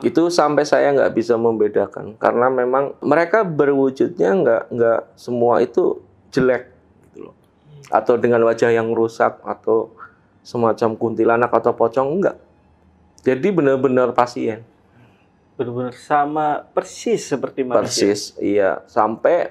Itu 0.00 0.32
sampai 0.32 0.64
saya 0.64 0.96
nggak 0.96 1.12
bisa 1.12 1.36
membedakan 1.36 2.16
karena 2.16 2.48
memang 2.48 2.96
mereka 3.04 3.44
berwujudnya 3.44 4.30
nggak 4.40 4.62
nggak 4.72 5.00
semua 5.20 5.60
itu 5.60 6.00
jelek 6.32 6.72
gitu 7.04 7.28
loh. 7.28 7.36
Atau 7.92 8.16
dengan 8.16 8.40
wajah 8.48 8.72
yang 8.72 8.96
rusak 8.96 9.36
atau 9.44 9.92
semacam 10.40 10.96
kuntilanak 10.96 11.52
atau 11.52 11.76
pocong 11.76 12.08
enggak. 12.08 12.40
Jadi 13.20 13.52
benar-benar 13.52 14.16
pasien. 14.16 14.64
Benar-benar 15.58 15.90
sama 15.98 16.62
persis 16.70 17.26
seperti 17.26 17.66
manusia. 17.66 18.14
Persis, 18.14 18.30
iya. 18.38 18.78
Sampai 18.86 19.50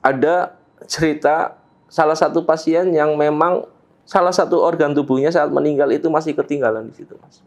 ada 0.00 0.56
cerita 0.88 1.60
salah 1.92 2.16
satu 2.16 2.40
pasien 2.48 2.88
yang 2.88 3.12
memang 3.12 3.68
salah 4.08 4.32
satu 4.32 4.64
organ 4.64 4.96
tubuhnya 4.96 5.28
saat 5.28 5.52
meninggal 5.52 5.92
itu 5.92 6.08
masih 6.08 6.32
ketinggalan 6.32 6.88
di 6.88 6.96
situ, 6.96 7.20
Mas. 7.20 7.44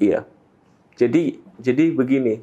Iya. 0.00 0.24
Jadi 0.96 1.44
jadi 1.60 1.92
begini. 1.92 2.40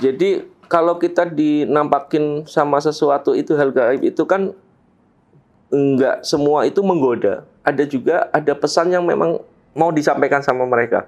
Jadi 0.00 0.48
kalau 0.64 0.96
kita 0.96 1.28
dinampakin 1.28 2.48
sama 2.48 2.80
sesuatu 2.80 3.36
itu 3.36 3.60
hal 3.60 3.76
gaib 3.76 4.08
itu 4.08 4.24
kan 4.24 4.56
enggak 5.68 6.24
semua 6.24 6.64
itu 6.64 6.80
menggoda. 6.80 7.44
Ada 7.60 7.84
juga 7.84 8.32
ada 8.32 8.56
pesan 8.56 8.88
yang 8.88 9.04
memang 9.04 9.36
mau 9.76 9.92
disampaikan 9.92 10.40
sama 10.40 10.64
mereka 10.64 11.04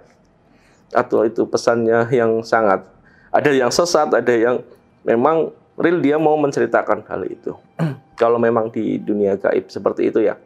atau 0.93 1.25
itu 1.25 1.49
pesannya 1.49 2.07
yang 2.13 2.45
sangat 2.45 2.93
ada 3.33 3.49
yang 3.49 3.73
sesat, 3.73 4.13
ada 4.13 4.35
yang 4.37 4.61
memang 5.09 5.51
real 5.81 5.99
dia 6.05 6.21
mau 6.21 6.37
menceritakan 6.37 7.01
hal 7.09 7.25
itu. 7.25 7.57
Kalau 8.21 8.37
memang 8.37 8.69
di 8.69 9.01
dunia 9.01 9.41
gaib 9.41 9.73
seperti 9.73 10.13
itu 10.13 10.21
ya. 10.21 10.37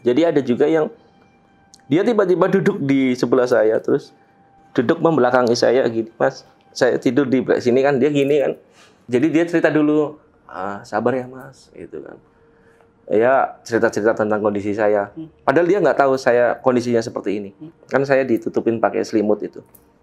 Jadi 0.00 0.20
ada 0.24 0.40
juga 0.40 0.64
yang 0.64 0.88
dia 1.86 2.00
tiba-tiba 2.00 2.48
duduk 2.48 2.80
di 2.80 3.12
sebelah 3.12 3.44
saya 3.44 3.76
terus 3.76 4.16
duduk 4.72 5.04
membelakangi 5.04 5.52
saya 5.52 5.84
gini, 5.92 6.08
Mas. 6.16 6.48
Saya 6.72 6.96
tidur 6.96 7.28
di 7.28 7.44
sini 7.60 7.84
kan 7.84 8.00
dia 8.00 8.08
gini 8.08 8.40
kan. 8.40 8.56
Jadi 9.12 9.26
dia 9.28 9.44
cerita 9.44 9.68
dulu, 9.68 10.16
ah, 10.48 10.80
sabar 10.88 11.12
ya 11.12 11.28
Mas, 11.28 11.68
gitu 11.76 12.00
kan. 12.00 12.16
Ya 13.10 13.58
cerita-cerita 13.66 14.14
tentang 14.14 14.38
kondisi 14.38 14.72
saya. 14.72 15.10
Padahal 15.42 15.66
dia 15.66 15.78
nggak 15.82 15.98
tahu 15.98 16.14
saya 16.14 16.54
kondisinya 16.62 17.02
seperti 17.02 17.42
ini. 17.42 17.50
Kan 17.90 18.06
saya 18.06 18.22
ditutupin 18.22 18.78
pakai 18.78 19.02
selimut 19.02 19.42
itu. 19.42 19.60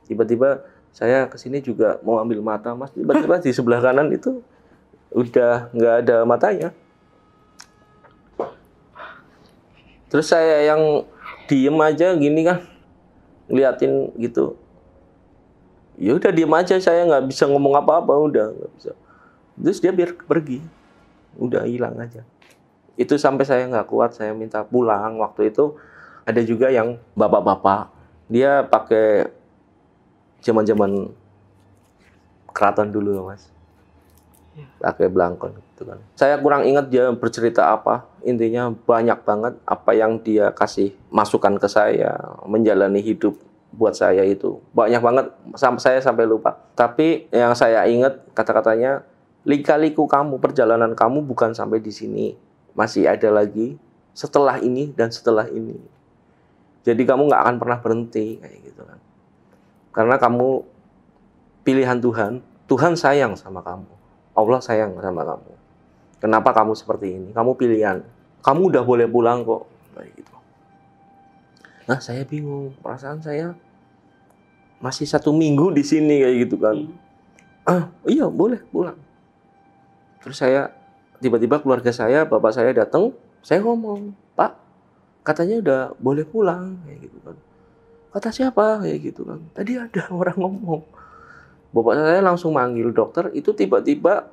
Tiba-tiba 0.10 0.66
saya 0.92 1.30
ke 1.30 1.38
sini 1.38 1.62
juga 1.64 2.02
mau 2.04 2.20
ambil 2.20 2.44
mata 2.44 2.76
Mas. 2.76 2.92
Tiba-tiba 2.92 3.40
di 3.46 3.52
sebelah 3.56 3.80
kanan 3.80 4.12
itu 4.12 4.44
udah 5.16 5.72
nggak 5.74 5.96
ada 6.06 6.18
matanya. 6.26 6.70
Terus 10.10 10.26
saya 10.26 10.66
yang 10.66 11.06
diem 11.46 11.78
aja 11.78 12.18
gini 12.18 12.42
kan, 12.42 12.66
ngeliatin 13.46 14.10
gitu. 14.18 14.58
Ya 16.02 16.18
udah 16.18 16.34
diem 16.34 16.50
aja 16.50 16.82
saya 16.82 17.06
nggak 17.06 17.30
bisa 17.30 17.46
ngomong 17.46 17.78
apa-apa 17.78 18.18
udah 18.18 18.46
nggak 18.50 18.72
bisa. 18.82 18.92
Terus 19.54 19.78
dia 19.78 19.94
biar 19.94 20.18
pergi, 20.18 20.66
udah 21.38 21.62
hilang 21.70 21.94
aja. 22.02 22.26
Itu 23.00 23.16
sampai 23.16 23.48
saya 23.48 23.64
nggak 23.72 23.88
kuat, 23.88 24.12
saya 24.12 24.36
minta 24.36 24.68
pulang. 24.68 25.16
Waktu 25.24 25.56
itu 25.56 25.80
ada 26.28 26.44
juga 26.44 26.68
yang 26.68 27.00
bapak-bapak, 27.16 27.88
dia 28.28 28.68
pakai 28.68 29.32
zaman-zaman 30.44 31.16
keraton 32.52 32.92
dulu 32.92 33.32
mas 33.32 33.48
pakai 34.80 35.08
belangkon 35.08 35.56
gitu 35.56 35.88
kan. 35.88 36.00
Saya 36.16 36.36
kurang 36.40 36.68
ingat 36.68 36.92
dia 36.92 37.08
bercerita 37.16 37.72
apa. 37.72 38.08
Intinya 38.28 38.72
banyak 38.72 39.24
banget 39.24 39.54
apa 39.64 39.92
yang 39.96 40.20
dia 40.20 40.52
kasih 40.52 40.92
masukan 41.08 41.56
ke 41.56 41.68
saya 41.72 42.20
menjalani 42.44 43.00
hidup 43.00 43.40
buat 43.72 43.96
saya 43.96 44.26
itu. 44.28 44.60
Banyak 44.76 45.00
banget 45.00 45.26
sampai 45.56 45.82
saya 45.82 46.00
sampai 46.04 46.28
lupa. 46.28 46.60
Tapi 46.76 47.32
yang 47.32 47.56
saya 47.56 47.88
ingat 47.88 48.20
kata-katanya 48.36 49.08
lika-liku 49.48 50.04
kamu 50.10 50.42
perjalanan 50.44 50.92
kamu 50.92 51.24
bukan 51.24 51.56
sampai 51.56 51.80
di 51.80 51.94
sini. 51.96 52.28
Masih 52.80 53.12
ada 53.12 53.28
lagi 53.28 53.76
setelah 54.16 54.56
ini 54.64 54.96
dan 54.96 55.12
setelah 55.12 55.52
ini. 55.52 55.76
Jadi 56.88 57.04
kamu 57.04 57.28
nggak 57.28 57.42
akan 57.44 57.56
pernah 57.60 57.78
berhenti 57.84 58.40
kayak 58.40 58.60
gitu 58.64 58.82
kan. 58.88 59.00
Karena 59.92 60.16
kamu 60.16 60.64
pilihan 61.68 62.00
Tuhan, 62.00 62.40
Tuhan 62.72 62.96
sayang 62.96 63.36
sama 63.36 63.60
kamu. 63.60 63.92
Allah 64.32 64.60
sayang 64.64 64.96
sama 64.96 65.28
kamu. 65.28 65.52
Kenapa 66.24 66.56
kamu 66.56 66.72
seperti 66.80 67.20
ini? 67.20 67.30
Kamu 67.36 67.60
pilihan. 67.60 68.00
Kamu 68.40 68.72
udah 68.72 68.84
boleh 68.88 69.08
pulang 69.12 69.44
kok. 69.44 69.68
Kayak 69.96 70.12
gitu. 70.16 70.36
Nah, 71.92 72.00
saya 72.00 72.24
bingung. 72.24 72.72
Perasaan 72.80 73.20
saya 73.20 73.56
masih 74.80 75.04
satu 75.04 75.36
minggu 75.36 75.76
di 75.76 75.84
sini 75.84 76.24
kayak 76.24 76.36
gitu 76.48 76.56
kan. 76.56 76.76
Ah, 77.68 77.92
iya 78.08 78.32
boleh 78.32 78.64
pulang. 78.72 78.96
Terus 80.24 80.40
saya 80.40 80.79
tiba-tiba 81.20 81.60
keluarga 81.60 81.92
saya, 81.92 82.24
bapak 82.26 82.52
saya 82.56 82.72
datang, 82.72 83.12
saya 83.44 83.60
ngomong, 83.64 84.16
Pak, 84.36 84.52
katanya 85.24 85.56
udah 85.62 85.82
boleh 86.00 86.26
pulang 86.26 86.80
kayak 86.88 87.00
gitu 87.08 87.18
kan. 87.22 87.36
Kata 88.10 88.30
siapa 88.34 88.82
kayak 88.82 89.00
gitu 89.06 89.22
kan. 89.28 89.40
Tadi 89.54 89.78
ada 89.78 90.10
orang 90.20 90.38
ngomong. 90.40 90.82
Bapak 91.70 91.94
saya 91.94 92.22
langsung 92.26 92.58
manggil 92.58 92.90
dokter, 92.90 93.30
itu 93.38 93.54
tiba-tiba 93.54 94.32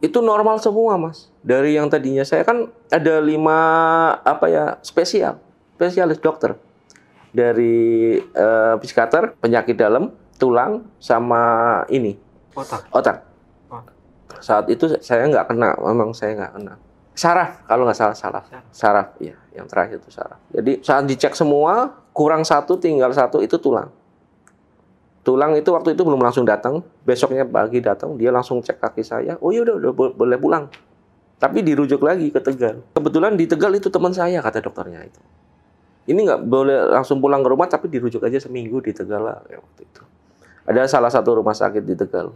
itu 0.00 0.20
normal 0.20 0.60
semua 0.60 0.96
mas. 0.96 1.28
Dari 1.44 1.76
yang 1.76 1.88
tadinya 1.92 2.24
saya 2.24 2.44
kan 2.44 2.68
ada 2.88 3.20
lima 3.20 3.58
apa 4.24 4.46
ya 4.48 4.64
spesial, 4.80 5.40
spesialis 5.76 6.20
dokter 6.20 6.56
dari 7.36 8.16
eh, 8.20 8.74
psikiater, 8.80 9.36
penyakit 9.36 9.76
dalam, 9.76 10.12
tulang, 10.40 10.88
sama 10.96 11.84
ini 11.92 12.16
Otak. 12.56 12.88
otak. 12.88 13.16
Saat 14.40 14.66
itu 14.72 14.88
saya 15.00 15.26
nggak 15.28 15.46
kena, 15.52 15.76
memang 15.80 16.12
saya 16.12 16.36
nggak 16.36 16.52
kena. 16.56 16.74
Saraf, 17.16 17.64
kalau 17.64 17.88
nggak 17.88 17.96
salah 17.96 18.16
saraf. 18.16 18.44
Saraf, 18.68 19.16
iya. 19.24 19.36
Yang 19.56 19.66
terakhir 19.72 19.96
itu 20.04 20.10
saraf. 20.12 20.40
Jadi 20.52 20.72
saat 20.84 21.08
dicek 21.08 21.32
semua, 21.32 21.96
kurang 22.12 22.44
satu, 22.44 22.76
tinggal 22.76 23.08
satu, 23.16 23.40
itu 23.40 23.56
tulang. 23.56 23.88
Tulang 25.24 25.56
itu 25.58 25.66
waktu 25.72 25.96
itu 25.96 26.04
belum 26.04 26.20
langsung 26.20 26.44
datang. 26.44 26.84
Besoknya 27.02 27.48
pagi 27.48 27.80
datang, 27.80 28.14
dia 28.20 28.28
langsung 28.30 28.60
cek 28.60 28.78
kaki 28.78 29.02
saya. 29.02 29.40
Oh 29.40 29.50
iya 29.50 29.64
udah, 29.64 29.74
udah 29.80 29.92
bo- 29.96 30.14
boleh 30.14 30.38
pulang. 30.38 30.68
Tapi 31.40 31.64
dirujuk 31.64 32.00
lagi 32.04 32.28
ke 32.28 32.40
Tegal. 32.40 32.84
Kebetulan 32.94 33.34
di 33.34 33.44
Tegal 33.48 33.72
itu 33.74 33.88
teman 33.88 34.12
saya, 34.12 34.38
kata 34.38 34.60
dokternya 34.60 35.04
itu. 35.04 35.20
Ini 36.06 36.20
nggak 36.22 36.40
boleh 36.46 36.94
langsung 36.94 37.18
pulang 37.18 37.42
ke 37.42 37.48
rumah, 37.50 37.66
tapi 37.66 37.90
dirujuk 37.90 38.22
aja 38.22 38.38
seminggu 38.38 38.78
di 38.84 38.94
Tegal 38.94 39.24
lah 39.24 39.40
ya, 39.50 39.58
waktu 39.58 39.82
itu. 39.82 40.02
Ada 40.68 40.86
salah 40.86 41.10
satu 41.10 41.42
rumah 41.42 41.56
sakit 41.56 41.82
di 41.82 41.98
Tegal. 41.98 42.30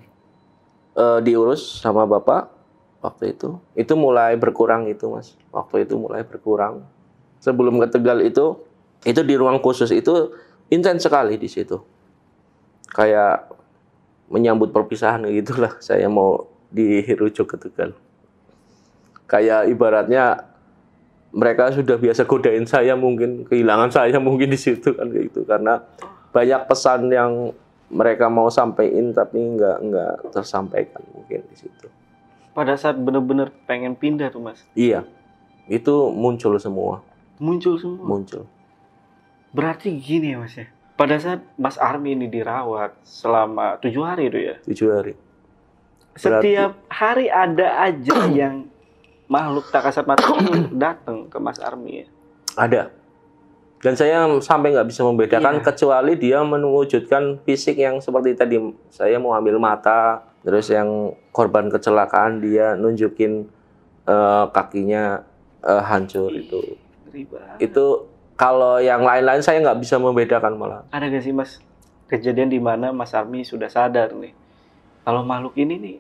Eh, 1.01 1.21
diurus 1.25 1.81
sama 1.81 2.05
bapak 2.05 2.53
waktu 3.01 3.33
itu. 3.33 3.57
Itu 3.73 3.97
mulai 3.97 4.37
berkurang 4.37 4.85
itu 4.93 5.09
mas. 5.09 5.33
Waktu 5.49 5.89
itu 5.89 5.97
mulai 5.97 6.29
berkurang. 6.29 6.85
Sebelum 7.41 7.81
ke 7.81 7.89
Tegal 7.89 8.21
itu, 8.21 8.61
itu 9.09 9.21
di 9.25 9.33
ruang 9.33 9.65
khusus 9.65 9.89
itu 9.97 10.37
intens 10.69 11.09
sekali 11.09 11.41
di 11.41 11.49
situ. 11.49 11.81
Kayak 12.93 13.49
menyambut 14.29 14.77
perpisahan 14.77 15.25
gitulah. 15.33 15.81
Saya 15.87 16.13
mau 16.13 16.53
dirujuk 16.69 17.49
ke 17.49 17.57
Tegal. 17.57 17.97
Kayak 19.25 19.73
ibaratnya 19.73 20.53
mereka 21.33 21.71
sudah 21.71 21.95
biasa 21.95 22.27
godain 22.27 22.67
saya 22.67 22.99
mungkin 22.99 23.47
kehilangan 23.47 23.95
saya 23.95 24.19
mungkin 24.19 24.51
di 24.51 24.59
situ 24.59 24.99
kan 24.99 25.07
gitu 25.15 25.47
karena 25.47 25.79
banyak 26.35 26.67
pesan 26.67 27.07
yang 27.07 27.55
mereka 27.91 28.31
mau 28.31 28.47
sampaikan 28.49 29.11
tapi 29.11 29.39
nggak 29.59 29.77
nggak 29.83 30.13
tersampaikan 30.31 31.03
mungkin 31.11 31.43
di 31.47 31.57
situ. 31.59 31.87
Pada 32.51 32.75
saat 32.75 32.99
benar-benar 32.99 33.51
pengen 33.67 33.95
pindah 33.95 34.31
tuh 34.31 34.43
mas, 34.43 34.63
Iya, 34.75 35.07
itu 35.67 36.11
muncul 36.11 36.59
semua, 36.59 37.03
muncul 37.39 37.79
semua. 37.79 38.03
muncul. 38.07 38.47
Berarti 39.51 39.91
gini 39.99 40.35
ya 40.35 40.39
mas 40.39 40.55
ya. 40.55 40.67
Pada 40.95 41.17
saat 41.17 41.41
Mas 41.57 41.81
Army 41.81 42.13
ini 42.13 42.29
dirawat 42.29 42.93
selama 43.09 43.81
tujuh 43.81 44.05
hari 44.05 44.29
itu 44.29 44.39
ya. 44.39 44.55
Tujuh 44.69 44.89
hari. 44.93 45.15
Setiap 46.13 46.77
hari 46.93 47.33
ada 47.33 47.89
aja 47.89 48.29
yang 48.29 48.69
makhluk 49.25 49.65
tak 49.73 49.89
kasat 49.89 50.05
mata 50.05 50.29
datang 50.85 51.25
ke 51.33 51.41
Mas 51.41 51.57
Army 51.57 52.05
ya. 52.05 52.07
Ada. 52.53 52.83
Dan 53.81 53.97
saya 53.97 54.29
sampai 54.45 54.77
nggak 54.77 54.89
bisa 54.93 55.01
membedakan 55.03 55.61
Iya. 55.61 55.65
kecuali 55.65 56.13
dia 56.21 56.45
mewujudkan 56.45 57.41
fisik 57.49 57.81
yang 57.81 57.97
seperti 58.05 58.37
tadi. 58.37 58.61
Saya 58.93 59.17
mau 59.17 59.33
ambil 59.33 59.57
mata, 59.57 60.21
terus 60.45 60.69
yang 60.69 61.17
korban 61.33 61.73
kecelakaan 61.73 62.45
dia 62.45 62.77
nunjukin 62.77 63.49
eh, 64.05 64.45
kakinya 64.53 65.25
eh, 65.65 65.83
hancur 65.85 66.29
itu. 66.37 66.77
Itu 67.57 68.09
kalau 68.37 68.81
yang 68.81 69.01
lain-lain 69.01 69.41
saya 69.41 69.65
nggak 69.65 69.81
bisa 69.81 69.97
membedakan 69.97 70.61
malah. 70.61 70.85
Ada 70.93 71.09
gak 71.09 71.25
sih 71.25 71.33
mas 71.33 71.61
kejadian 72.07 72.53
di 72.53 72.61
mana 72.61 72.93
Mas 72.93 73.17
Army 73.17 73.47
sudah 73.47 73.71
sadar 73.71 74.13
nih 74.13 74.35
kalau 75.11 75.27
makhluk 75.27 75.59
ini 75.59 75.75
nih, 75.75 75.97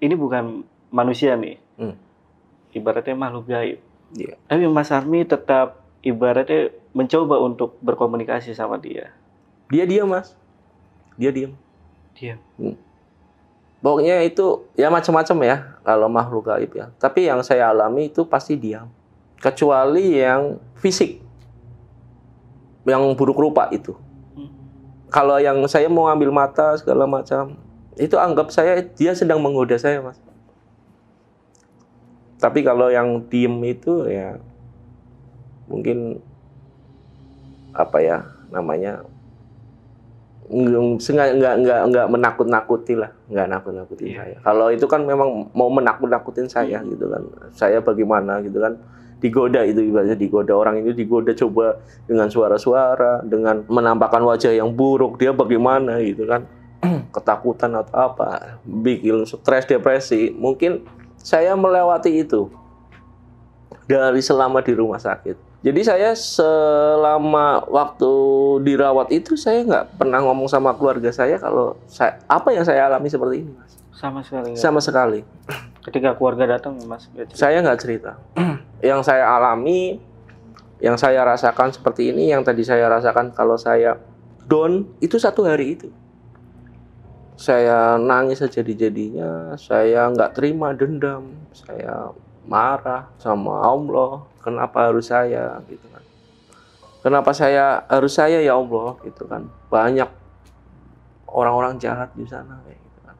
ini 0.00 0.14
bukan 0.16 0.64
manusia 0.88 1.36
nih. 1.36 1.60
Hmm. 1.76 2.00
Ibaratnya 2.72 3.12
makhluk 3.12 3.44
gaib. 3.50 3.76
Iya. 4.16 4.40
Tapi 4.48 4.64
Mas 4.72 4.88
Armi 4.88 5.20
tetap 5.28 5.83
ibaratnya 6.04 6.70
mencoba 6.92 7.40
untuk 7.40 7.80
berkomunikasi 7.80 8.52
sama 8.52 8.76
dia. 8.76 9.10
Dia 9.72 9.88
diam, 9.88 10.12
Mas. 10.12 10.36
Dia 11.16 11.32
diam. 11.32 11.56
Dia. 12.12 12.36
Pokoknya 13.80 14.20
itu 14.22 14.68
ya 14.76 14.92
macam-macam 14.92 15.36
ya 15.44 15.56
kalau 15.82 16.06
makhluk 16.12 16.44
gaib 16.46 16.72
ya. 16.76 16.86
Tapi 17.00 17.26
yang 17.26 17.40
saya 17.40 17.72
alami 17.72 18.12
itu 18.12 18.28
pasti 18.28 18.54
diam. 18.60 18.92
Kecuali 19.40 20.20
yang 20.20 20.60
fisik. 20.76 21.24
Yang 22.84 23.02
buruk 23.16 23.40
rupa 23.40 23.72
itu. 23.72 23.96
Hmm. 24.36 24.52
Kalau 25.08 25.40
yang 25.40 25.56
saya 25.66 25.88
mau 25.88 26.04
ambil 26.12 26.28
mata 26.28 26.76
segala 26.76 27.08
macam, 27.08 27.56
itu 27.96 28.16
anggap 28.20 28.52
saya 28.52 28.84
dia 28.84 29.16
sedang 29.16 29.40
menggoda 29.40 29.80
saya, 29.80 30.04
Mas. 30.04 30.20
Tapi 32.36 32.60
kalau 32.60 32.92
yang 32.92 33.24
diem 33.24 33.56
itu 33.64 34.04
ya 34.04 34.36
mungkin 35.68 36.20
apa 37.74 37.98
ya 37.98 38.22
namanya 38.54 39.02
nggak 40.44 41.30
nggak 41.40 41.54
nggak 41.64 41.80
nggak 41.88 42.06
menakut-nakuti 42.12 42.94
lah 43.00 43.08
nggak 43.32 43.48
nakut-nakutin 43.48 44.06
Iya. 44.12 44.16
saya. 44.20 44.36
Kalau 44.44 44.68
itu 44.68 44.84
kan 44.84 45.00
memang 45.00 45.48
mau 45.56 45.72
menakut-nakutin 45.72 46.52
saya 46.52 46.84
gitu 46.84 47.08
kan. 47.08 47.24
Saya 47.56 47.80
bagaimana 47.80 48.44
gitu 48.44 48.60
kan. 48.60 48.76
Digoda 49.24 49.64
itu 49.64 49.80
ibaratnya 49.80 50.20
digoda 50.20 50.52
orang 50.52 50.84
itu 50.84 50.92
digoda 50.92 51.32
coba 51.32 51.80
dengan 52.04 52.28
suara-suara 52.28 53.24
dengan 53.24 53.64
menampakkan 53.72 54.20
wajah 54.20 54.52
yang 54.52 54.68
buruk 54.68 55.16
dia 55.16 55.32
bagaimana 55.32 55.96
gitu 56.04 56.28
kan. 56.28 56.44
Ketakutan 57.16 57.72
atau 57.80 58.12
apa 58.12 58.60
bikin 58.68 59.24
stres 59.24 59.64
depresi. 59.64 60.28
Mungkin 60.28 60.84
saya 61.16 61.56
melewati 61.56 62.20
itu 62.20 62.52
dari 63.88 64.20
selama 64.20 64.60
di 64.60 64.76
rumah 64.76 65.00
sakit 65.00 65.36
jadi 65.64 65.80
saya 65.80 66.10
selama 66.12 67.64
waktu 67.72 68.12
dirawat 68.68 69.08
itu 69.08 69.32
saya 69.32 69.64
nggak 69.64 69.96
pernah 69.96 70.20
ngomong 70.20 70.44
sama 70.44 70.76
keluarga 70.76 71.08
saya 71.08 71.40
kalau 71.40 71.80
saya, 71.88 72.20
apa 72.28 72.52
yang 72.52 72.68
saya 72.68 72.84
alami 72.84 73.08
seperti 73.08 73.48
ini, 73.48 73.52
Mas. 73.56 73.72
Sama 73.96 74.20
sekali. 74.20 74.52
Sama 74.60 74.80
sekali. 74.84 75.20
Ketika 75.80 76.12
keluarga 76.20 76.60
datang, 76.60 76.76
Mas. 76.84 77.08
Saya 77.32 77.64
nggak 77.64 77.80
cerita. 77.80 78.20
yang 78.84 79.00
saya 79.00 79.24
alami, 79.24 79.96
yang 80.84 81.00
saya 81.00 81.24
rasakan 81.24 81.72
seperti 81.72 82.12
ini, 82.12 82.28
yang 82.28 82.44
tadi 82.44 82.60
saya 82.60 82.84
rasakan 82.92 83.32
kalau 83.32 83.56
saya 83.56 83.96
down 84.44 84.84
itu 85.00 85.16
satu 85.16 85.48
hari 85.48 85.80
itu. 85.80 85.88
Saya 87.40 87.96
nangis 87.96 88.44
sejadi-jadinya, 88.44 89.56
saya 89.56 90.12
nggak 90.12 90.36
terima 90.36 90.76
dendam, 90.76 91.32
saya 91.56 92.12
marah 92.44 93.08
sama 93.16 93.64
Allah, 93.64 94.24
kenapa 94.44 94.92
harus 94.92 95.08
saya 95.08 95.58
gitu 95.68 95.86
kan. 95.88 96.04
Kenapa 97.04 97.36
saya 97.36 97.84
harus 97.88 98.16
saya 98.16 98.40
ya 98.40 98.56
Allah 98.56 98.96
gitu 99.04 99.28
kan. 99.28 99.48
Banyak 99.68 100.08
orang-orang 101.28 101.76
jahat 101.76 102.12
di 102.16 102.24
sana 102.24 102.60
kayak 102.64 102.80
gitu 102.80 103.00
kan. 103.04 103.16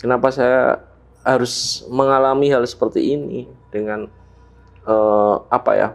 Kenapa 0.00 0.28
saya 0.28 0.80
harus 1.24 1.84
mengalami 1.88 2.52
hal 2.52 2.64
seperti 2.68 3.16
ini 3.16 3.48
dengan 3.72 4.08
eh, 4.84 5.36
apa 5.48 5.72
ya? 5.72 5.88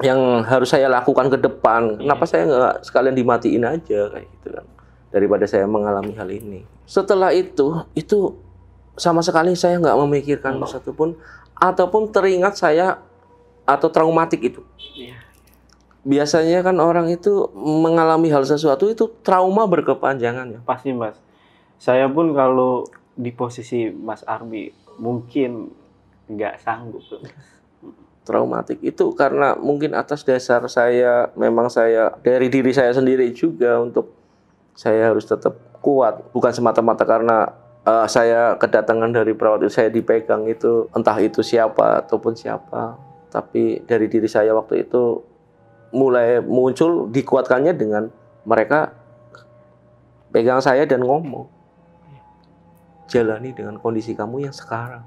Yang 0.00 0.20
harus 0.46 0.68
saya 0.70 0.86
lakukan 0.86 1.26
ke 1.30 1.38
depan. 1.42 1.98
Kenapa 1.98 2.24
saya 2.26 2.46
nggak 2.46 2.76
sekalian 2.86 3.14
dimatiin 3.18 3.64
aja 3.66 4.00
kayak 4.14 4.26
gitu 4.38 4.48
kan. 4.54 4.66
Daripada 5.10 5.42
saya 5.50 5.66
mengalami 5.66 6.14
hal 6.14 6.30
ini. 6.30 6.62
Setelah 6.86 7.34
itu, 7.34 7.82
itu 7.98 8.38
sama 9.00 9.24
sekali 9.24 9.56
saya 9.56 9.80
nggak 9.80 9.96
memikirkan 10.04 10.60
satupun 10.68 11.16
ataupun 11.56 12.12
teringat 12.12 12.60
saya 12.60 13.00
atau 13.64 13.88
traumatik 13.88 14.40
itu. 14.40 14.60
Iya. 14.96 15.16
Biasanya 16.00 16.64
kan 16.64 16.80
orang 16.80 17.12
itu 17.12 17.52
mengalami 17.56 18.32
hal 18.32 18.48
sesuatu 18.48 18.88
itu 18.88 19.12
trauma 19.20 19.68
berkepanjangan 19.68 20.46
ya. 20.56 20.60
Pasti, 20.64 20.96
Mas. 20.96 21.16
Saya 21.76 22.08
pun 22.08 22.32
kalau 22.32 22.88
di 23.12 23.28
posisi 23.32 23.92
Mas 23.92 24.24
Armi 24.24 24.72
mungkin 24.96 25.68
nggak 26.28 26.64
sanggup. 26.64 27.04
tuh. 27.04 27.20
Traumatik 28.24 28.80
itu 28.80 29.12
karena 29.16 29.56
mungkin 29.56 29.96
atas 29.96 30.24
dasar 30.24 30.64
saya 30.68 31.32
memang 31.36 31.68
saya 31.72 32.16
dari 32.20 32.48
diri 32.52 32.70
saya 32.70 32.92
sendiri 32.92 33.32
juga 33.32 33.80
untuk 33.80 34.12
saya 34.76 35.12
harus 35.12 35.24
tetap 35.24 35.56
kuat 35.80 36.20
bukan 36.30 36.52
semata-mata 36.52 37.02
karena 37.08 37.52
eh, 37.86 38.06
saya 38.08 38.56
kedatangan 38.56 39.12
dari 39.12 39.32
perawat 39.32 39.64
itu 39.64 39.72
saya 39.72 39.88
dipegang 39.92 40.48
itu 40.48 40.88
entah 40.92 41.16
itu 41.20 41.40
siapa 41.40 42.04
ataupun 42.04 42.34
siapa. 42.36 42.96
Tapi 43.30 43.86
dari 43.86 44.10
diri 44.10 44.26
saya 44.26 44.50
waktu 44.56 44.88
itu 44.88 45.22
mulai 45.94 46.42
muncul 46.42 47.10
dikuatkannya 47.10 47.74
dengan 47.74 48.10
mereka 48.46 48.94
pegang 50.30 50.62
saya 50.62 50.86
dan 50.86 51.02
ngomong 51.02 51.50
jalani 53.10 53.50
dengan 53.50 53.74
kondisi 53.82 54.14
kamu 54.14 54.46
yang 54.46 54.54
sekarang 54.54 55.02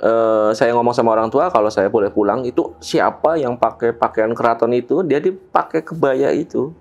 Eh, 0.00 0.50
saya 0.56 0.72
ngomong 0.72 0.96
sama 0.96 1.12
orang 1.12 1.28
tua 1.28 1.52
kalau 1.52 1.68
saya 1.68 1.92
boleh 1.92 2.08
pulang 2.08 2.40
itu 2.48 2.72
siapa 2.80 3.36
yang 3.36 3.60
pakai 3.60 3.92
pakaian 3.92 4.32
keraton 4.32 4.72
itu 4.72 5.04
dia 5.04 5.20
dipakai 5.20 5.84
kebaya 5.84 6.32
itu. 6.32 6.72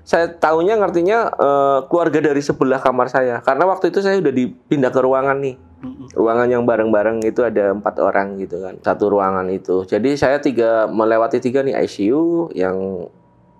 Saya 0.00 0.32
tahunya 0.32 0.80
ngertinya 0.80 1.18
eh, 1.36 1.78
keluarga 1.92 2.32
dari 2.32 2.40
sebelah 2.40 2.80
kamar 2.80 3.12
saya. 3.12 3.44
Karena 3.44 3.68
waktu 3.68 3.92
itu 3.92 4.00
saya 4.00 4.16
udah 4.24 4.32
dipindah 4.32 4.88
ke 4.88 5.00
ruangan 5.04 5.36
nih. 5.36 5.56
Ruangan 6.16 6.48
yang 6.48 6.64
bareng-bareng 6.64 7.20
itu 7.28 7.44
ada 7.44 7.76
empat 7.76 8.00
orang 8.00 8.40
gitu 8.40 8.64
kan 8.64 8.80
satu 8.80 9.12
ruangan 9.12 9.44
itu. 9.52 9.84
Jadi 9.84 10.16
saya 10.16 10.40
tiga 10.40 10.88
melewati 10.88 11.36
tiga 11.44 11.60
nih 11.60 11.76
ICU 11.84 12.56
yang 12.56 13.04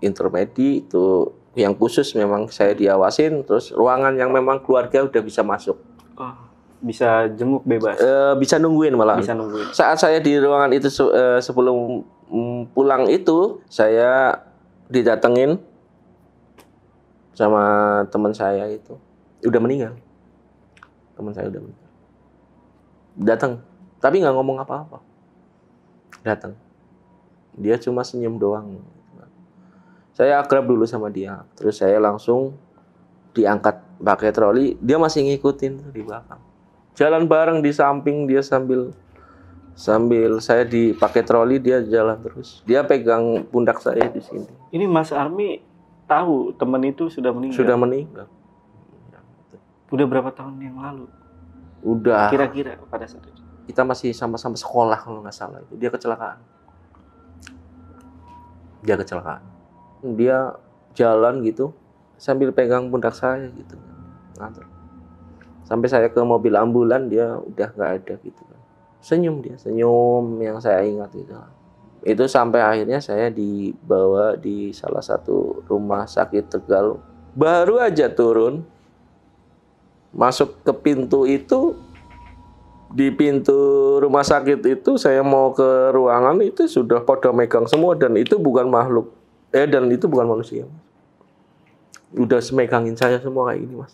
intermedi 0.01 0.81
itu 0.81 1.37
yang 1.53 1.77
khusus 1.77 2.17
memang 2.17 2.49
saya 2.49 2.73
diawasin 2.73 3.45
terus 3.45 3.77
ruangan 3.77 4.17
yang 4.17 4.33
memang 4.33 4.65
keluarga 4.65 5.05
udah 5.05 5.21
bisa 5.21 5.45
masuk. 5.45 5.77
Oh, 6.17 6.33
bisa 6.81 7.29
jenguk 7.33 7.65
bebas. 7.65 7.97
Eh, 7.99 8.35
bisa 8.37 8.61
nungguin 8.61 8.95
malah. 8.97 9.17
Bisa 9.19 9.33
nungguin. 9.33 9.73
saat 9.73 9.97
saya 10.01 10.21
di 10.21 10.37
ruangan 10.37 10.73
itu 10.73 10.89
se- 10.93 11.13
eh, 11.13 11.41
sebelum 11.41 12.05
pulang 12.75 13.07
itu 13.09 13.63
saya 13.71 14.43
didatengin 14.91 15.57
sama 17.33 17.63
teman 18.09 18.33
saya 18.33 18.67
itu. 18.69 18.97
Udah 19.45 19.61
meninggal. 19.61 19.95
Teman 21.17 21.33
saya 21.33 21.49
udah 21.49 21.61
meninggal. 21.63 21.91
Datang 23.17 23.53
tapi 24.01 24.21
nggak 24.21 24.35
ngomong 24.37 24.61
apa-apa. 24.61 25.01
Datang 26.21 26.57
dia 27.57 27.81
cuma 27.81 28.05
senyum 28.05 28.37
doang. 28.37 28.85
Saya 30.17 30.41
akrab 30.41 30.65
dulu 30.65 30.89
sama 30.89 31.13
dia. 31.13 31.45
Terus 31.61 31.77
saya 31.77 32.01
langsung 32.01 32.57
diangkat 33.37 33.81
pakai 34.01 34.33
troli. 34.33 34.77
Dia 34.81 34.97
masih 34.97 35.25
ngikutin 35.29 35.93
di 35.93 36.01
belakang 36.01 36.41
jalan 36.97 37.29
bareng 37.29 37.61
di 37.61 37.71
samping 37.71 38.25
dia 38.25 38.41
sambil 38.41 38.91
sambil 39.77 40.41
saya 40.41 40.65
dipakai 40.65 41.21
troli 41.21 41.61
dia 41.61 41.85
jalan 41.85 42.17
terus. 42.25 42.65
Dia 42.65 42.81
pegang 42.83 43.45
pundak 43.53 43.79
saya 43.85 44.09
di 44.09 44.25
sini. 44.25 44.49
Ini 44.73 44.89
Mas 44.89 45.13
Armi 45.13 45.61
tahu 46.09 46.57
teman 46.57 46.81
itu 46.89 47.13
sudah 47.13 47.31
meninggal. 47.31 47.61
sudah 47.61 47.77
meninggal. 47.77 48.27
Udah 49.93 50.07
berapa 50.09 50.33
tahun 50.35 50.59
yang 50.59 50.81
lalu? 50.81 51.07
udah. 51.87 52.33
Kira-kira 52.33 52.75
pada 52.91 53.07
saat 53.07 53.23
itu. 53.23 53.45
kita 53.71 53.83
masih 53.83 54.11
sama-sama 54.15 54.57
sekolah 54.59 54.99
kalau 54.99 55.21
nggak 55.23 55.37
salah 55.37 55.61
itu. 55.63 55.77
Dia 55.77 55.93
kecelakaan. 55.93 56.41
Dia 58.83 58.97
kecelakaan. 58.97 59.43
Dia 60.17 60.57
jalan 60.97 61.45
gitu 61.45 61.77
sambil 62.17 62.51
pegang 62.51 62.89
pundak 62.89 63.13
saya 63.13 63.53
gitu. 63.53 63.77
Nganter 64.41 64.76
sampai 65.67 65.89
saya 65.91 66.09
ke 66.09 66.21
mobil 66.23 66.55
ambulan 66.55 67.11
dia 67.11 67.37
udah 67.37 67.69
nggak 67.75 67.91
ada 68.03 68.15
gitu. 68.23 68.43
Kan 68.47 68.61
senyum 69.03 69.45
dia 69.45 69.55
senyum 69.59 70.41
yang 70.43 70.59
saya 70.63 70.83
ingat 70.83 71.13
itu 71.15 71.35
itu 72.07 72.25
sampai 72.31 72.63
akhirnya 72.63 73.03
saya 73.03 73.29
dibawa 73.35 74.39
di 74.39 74.71
salah 74.71 75.03
satu 75.03 75.67
rumah 75.67 76.07
sakit 76.07 76.47
Tegal. 76.47 77.03
Baru 77.37 77.83
aja 77.83 78.07
turun 78.09 78.63
masuk 80.15 80.63
ke 80.65 80.73
pintu 80.73 81.27
itu 81.29 81.77
di 82.95 83.11
pintu 83.11 83.99
rumah 83.99 84.23
sakit 84.23 84.63
itu 84.65 84.97
saya 84.97 85.21
mau 85.21 85.53
ke 85.53 85.91
ruangan 85.93 86.41
itu 86.41 86.71
sudah 86.71 87.03
pada 87.03 87.35
megang 87.35 87.67
semua 87.67 87.99
dan 87.99 88.15
itu 88.15 88.39
bukan 88.39 88.71
makhluk. 88.71 89.11
Eh 89.51 89.67
dan 89.67 89.91
itu 89.91 90.07
bukan 90.07 90.31
manusia 90.31 90.65
udah 92.15 92.39
semegangin 92.39 92.95
saya 92.95 93.19
semua 93.19 93.51
kayak 93.51 93.67
gini 93.67 93.75
mas 93.77 93.93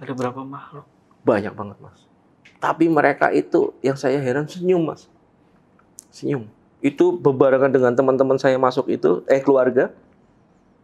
Ada 0.00 0.12
berapa 0.12 0.40
makhluk? 0.44 0.86
banyak 1.26 1.52
banget 1.58 1.76
mas 1.82 2.00
Tapi 2.62 2.86
mereka 2.88 3.34
itu 3.34 3.76
yang 3.84 3.98
saya 4.00 4.16
heran 4.16 4.48
senyum, 4.48 4.80
Mas. 4.80 5.12
Senyum. 6.08 6.48
Itu 6.80 7.12
bebarengan 7.12 7.68
dengan 7.68 7.92
teman-teman 7.92 8.40
saya 8.40 8.56
masuk 8.56 8.88
itu, 8.88 9.20
eh 9.28 9.44
keluarga, 9.44 9.92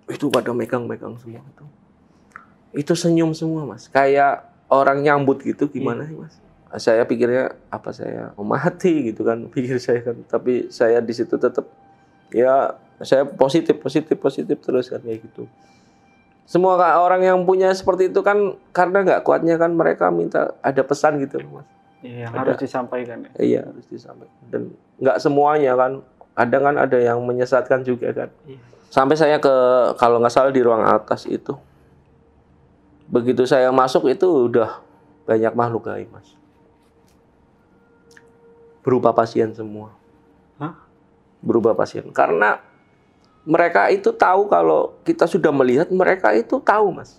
itu 0.04 0.28
pada 0.28 0.52
megang-megang 0.52 1.16
semua 1.16 1.40
itu. 1.40 1.64
Itu 2.76 2.92
senyum 2.92 3.32
semua, 3.32 3.64
Mas. 3.64 3.88
Kayak 3.88 4.52
orang 4.68 5.00
nyambut 5.00 5.40
gitu 5.40 5.64
gimana 5.72 6.04
sih, 6.04 6.12
Mas? 6.12 6.36
Saya 6.76 7.08
pikirnya 7.08 7.56
apa 7.72 7.88
saya 7.96 8.36
mau 8.36 8.44
mati 8.44 9.08
gitu 9.08 9.24
kan, 9.24 9.40
pikir 9.54 9.80
saya 9.80 10.04
kan. 10.04 10.20
Tapi 10.28 10.68
saya 10.68 11.00
di 11.00 11.14
situ 11.16 11.40
tetap 11.40 11.64
ya 12.36 12.76
saya 13.00 13.24
positif, 13.24 13.80
positif, 13.80 14.20
positif 14.20 14.60
terus 14.60 14.92
kan 14.92 15.00
kayak 15.00 15.24
gitu. 15.24 15.48
Semua 16.42 16.76
orang 16.98 17.22
yang 17.22 17.38
punya 17.46 17.70
seperti 17.72 18.10
itu 18.10 18.20
kan 18.20 18.58
karena 18.74 19.06
nggak 19.06 19.22
kuatnya 19.22 19.56
kan 19.56 19.72
mereka 19.72 20.10
minta 20.10 20.52
ada 20.60 20.82
pesan 20.82 21.22
gitu 21.22 21.40
loh, 21.40 21.62
Mas. 21.62 21.68
Iya, 22.02 22.26
yang 22.26 22.32
Ada. 22.34 22.40
harus 22.42 22.58
disampaikan 22.58 23.16
ya. 23.22 23.30
Iya 23.38 23.60
harus 23.70 23.86
disampaikan 23.86 24.42
dan 24.50 24.62
nggak 24.98 25.18
semuanya 25.22 25.72
kan. 25.78 25.92
Kadang 26.32 26.62
kan 26.64 26.76
ada 26.80 26.98
yang 26.98 27.22
menyesatkan 27.22 27.86
juga 27.86 28.10
kan. 28.10 28.28
Iya. 28.48 28.58
Sampai 28.90 29.16
saya 29.16 29.38
ke 29.38 29.54
kalau 29.96 30.18
nggak 30.18 30.34
salah 30.34 30.50
di 30.50 30.60
ruang 30.60 30.82
atas 30.82 31.24
itu. 31.30 31.54
Begitu 33.06 33.46
saya 33.46 33.70
masuk 33.70 34.08
itu 34.10 34.50
udah 34.50 34.82
banyak 35.28 35.52
makhluk 35.54 35.86
gaib, 35.86 36.10
Mas. 36.10 36.34
Berupa 38.82 39.14
pasien 39.14 39.54
semua. 39.54 39.94
Hah? 40.58 40.74
Berubah 41.38 41.76
pasien. 41.78 42.10
Karena 42.10 42.58
mereka 43.42 43.90
itu 43.90 44.14
tahu 44.14 44.46
kalau 44.46 44.94
kita 45.02 45.26
sudah 45.26 45.50
melihat, 45.50 45.90
mereka 45.90 46.30
itu 46.30 46.62
tahu, 46.62 46.94
Mas. 46.94 47.18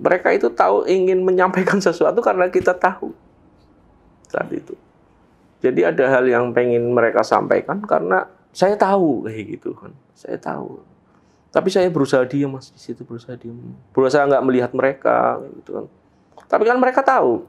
Mereka 0.00 0.32
itu 0.32 0.48
tahu 0.48 0.86
ingin 0.86 1.20
menyampaikan 1.20 1.82
sesuatu 1.86 2.22
karena 2.22 2.48
kita 2.48 2.72
tahu 2.72 3.12
saat 4.30 4.48
itu. 4.54 4.72
Jadi 5.60 5.84
ada 5.84 6.08
hal 6.08 6.24
yang 6.24 6.56
pengen 6.56 6.88
mereka 6.88 7.20
sampaikan 7.20 7.84
karena 7.84 8.24
saya 8.54 8.78
tahu 8.78 9.28
kayak 9.28 9.58
gitu 9.58 9.76
kan. 9.76 9.92
Saya 10.16 10.40
tahu. 10.40 10.80
Tapi 11.50 11.68
saya 11.68 11.90
berusaha 11.90 12.22
diam 12.24 12.54
mas 12.54 12.70
di 12.70 12.78
situ 12.78 13.02
berusaha 13.02 13.34
diam. 13.34 13.58
Berusaha 13.90 14.24
nggak 14.24 14.44
melihat 14.46 14.70
mereka 14.72 15.42
gitu 15.58 15.70
kan. 15.82 15.86
Tapi 16.46 16.62
kan 16.64 16.78
mereka 16.78 17.02
tahu. 17.02 17.44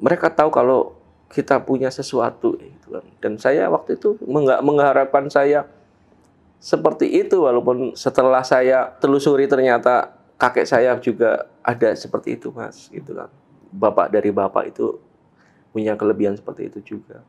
Mereka 0.00 0.32
tahu 0.32 0.48
kalau 0.48 0.96
kita 1.30 1.60
punya 1.62 1.92
sesuatu 1.92 2.56
gitu. 2.56 2.79
Dan 3.22 3.38
saya 3.38 3.70
waktu 3.70 3.96
itu 3.96 4.18
nggak 4.18 4.60
mengharapkan 4.66 5.30
saya 5.30 5.66
seperti 6.60 7.08
itu 7.24 7.40
walaupun 7.40 7.96
setelah 7.96 8.44
saya 8.44 8.92
telusuri 9.00 9.48
ternyata 9.48 10.12
kakek 10.36 10.68
saya 10.68 10.92
juga 11.00 11.48
ada 11.64 11.94
seperti 11.96 12.36
itu 12.36 12.52
mas 12.52 12.90
gitu 12.92 13.16
kan. 13.16 13.30
Bapak 13.70 14.10
dari 14.10 14.34
bapak 14.34 14.74
itu 14.74 14.98
punya 15.70 15.94
kelebihan 15.94 16.34
seperti 16.34 16.68
itu 16.68 16.78
juga. 16.96 17.22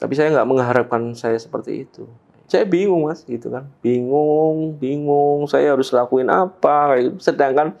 Tapi 0.00 0.16
saya 0.16 0.32
nggak 0.32 0.48
mengharapkan 0.48 1.12
saya 1.12 1.36
seperti 1.36 1.84
itu. 1.84 2.08
Saya 2.50 2.66
bingung 2.66 3.06
mas, 3.06 3.22
gitu 3.28 3.46
kan. 3.52 3.68
Bingung, 3.78 4.74
bingung. 4.74 5.46
Saya 5.46 5.76
harus 5.76 5.92
lakuin 5.94 6.26
apa? 6.26 6.98
gitu. 6.98 7.20
Sedangkan 7.22 7.76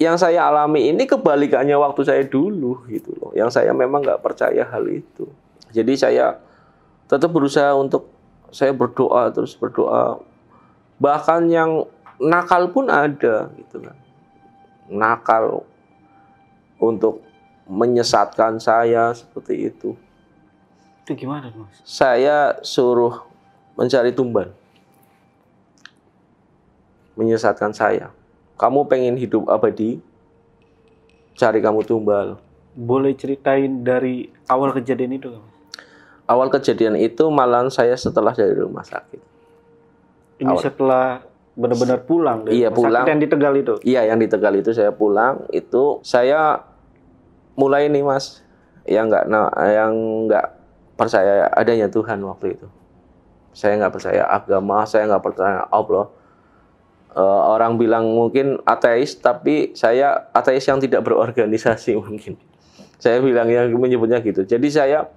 yang 0.00 0.16
saya 0.16 0.48
alami 0.48 0.88
ini 0.88 1.04
kebalikannya 1.04 1.76
waktu 1.76 2.00
saya 2.08 2.22
dulu, 2.24 2.88
gitu 2.88 3.12
loh. 3.20 3.36
Yang 3.36 3.60
saya 3.60 3.76
memang 3.76 4.00
nggak 4.00 4.22
percaya 4.24 4.64
hal 4.64 4.86
itu. 4.88 5.28
Jadi 5.70 5.94
saya 5.94 6.38
tetap 7.10 7.30
berusaha 7.30 7.74
untuk 7.74 8.10
saya 8.50 8.74
berdoa 8.74 9.30
terus 9.30 9.54
berdoa. 9.54 10.18
Bahkan 11.00 11.48
yang 11.48 11.86
nakal 12.20 12.68
pun 12.68 12.90
ada, 12.92 13.48
gitu 13.56 13.80
kan. 13.80 13.96
Nakal 14.90 15.64
untuk 16.76 17.24
menyesatkan 17.70 18.58
saya 18.58 19.14
seperti 19.14 19.70
itu. 19.72 19.94
Itu 21.06 21.16
gimana, 21.16 21.48
Mas? 21.54 21.80
Saya 21.86 22.58
suruh 22.60 23.24
mencari 23.78 24.12
tumbal. 24.12 24.52
Menyesatkan 27.14 27.72
saya. 27.72 28.10
Kamu 28.60 28.84
pengen 28.90 29.16
hidup 29.16 29.48
abadi? 29.48 30.02
Cari 31.38 31.62
kamu 31.62 31.86
tumbal. 31.86 32.36
Boleh 32.76 33.16
ceritain 33.16 33.80
dari 33.80 34.28
awal 34.50 34.74
kejadian 34.76 35.16
itu, 35.16 35.30
Mas? 35.32 35.49
Awal 36.30 36.46
kejadian 36.48 36.94
itu 36.94 37.26
malahan 37.26 37.66
saya 37.68 37.98
setelah 37.98 38.30
dari 38.30 38.54
rumah 38.54 38.86
sakit. 38.86 39.18
Ini 40.38 40.54
Awal. 40.54 40.62
setelah 40.62 41.06
benar-benar 41.58 42.06
pulang 42.06 42.46
dari 42.46 42.62
Iya, 42.62 42.70
rumah 42.70 42.78
sakit 42.78 42.86
pulang. 42.86 43.04
yang 43.10 43.18
di 43.20 43.28
Tegal 43.28 43.54
itu. 43.58 43.74
Iya, 43.82 44.00
yang 44.06 44.18
di 44.22 44.28
Tegal 44.30 44.54
itu 44.54 44.70
saya 44.70 44.94
pulang, 44.94 45.42
itu 45.50 45.98
saya 46.06 46.62
mulai 47.58 47.90
nih 47.90 48.06
Mas, 48.06 48.46
yang 48.86 49.10
nggak 49.10 49.26
nah, 49.26 49.50
yang 49.66 49.92
nggak 50.30 50.46
percaya 50.94 51.50
adanya 51.50 51.90
Tuhan 51.90 52.22
waktu 52.22 52.54
itu. 52.54 52.66
Saya 53.50 53.74
nggak 53.82 53.92
percaya 53.92 54.22
agama, 54.30 54.86
saya 54.86 55.10
nggak 55.10 55.24
percaya 55.26 55.66
Allah. 55.66 56.06
Eh, 57.10 57.42
orang 57.50 57.74
bilang 57.74 58.06
mungkin 58.06 58.62
ateis, 58.62 59.18
tapi 59.18 59.74
saya 59.74 60.30
ateis 60.30 60.62
yang 60.62 60.78
tidak 60.78 61.02
berorganisasi 61.02 61.98
mungkin. 62.00 62.38
Saya 63.02 63.18
bilangnya 63.18 63.66
menyebutnya 63.66 64.22
gitu. 64.22 64.46
Jadi 64.46 64.70
saya 64.70 65.10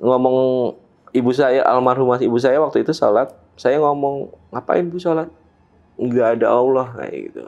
ngomong 0.00 0.74
ibu 1.12 1.30
saya 1.30 1.62
almarhumah 1.68 2.18
ibu 2.24 2.40
saya 2.40 2.58
waktu 2.58 2.82
itu 2.82 2.96
sholat, 2.96 3.30
saya 3.54 3.78
ngomong 3.78 4.32
ngapain 4.50 4.88
bu 4.88 4.96
sholat? 4.96 5.28
Nggak 6.00 6.40
ada 6.40 6.46
Allah 6.56 6.88
kayak 6.96 7.18
gitu. 7.28 7.40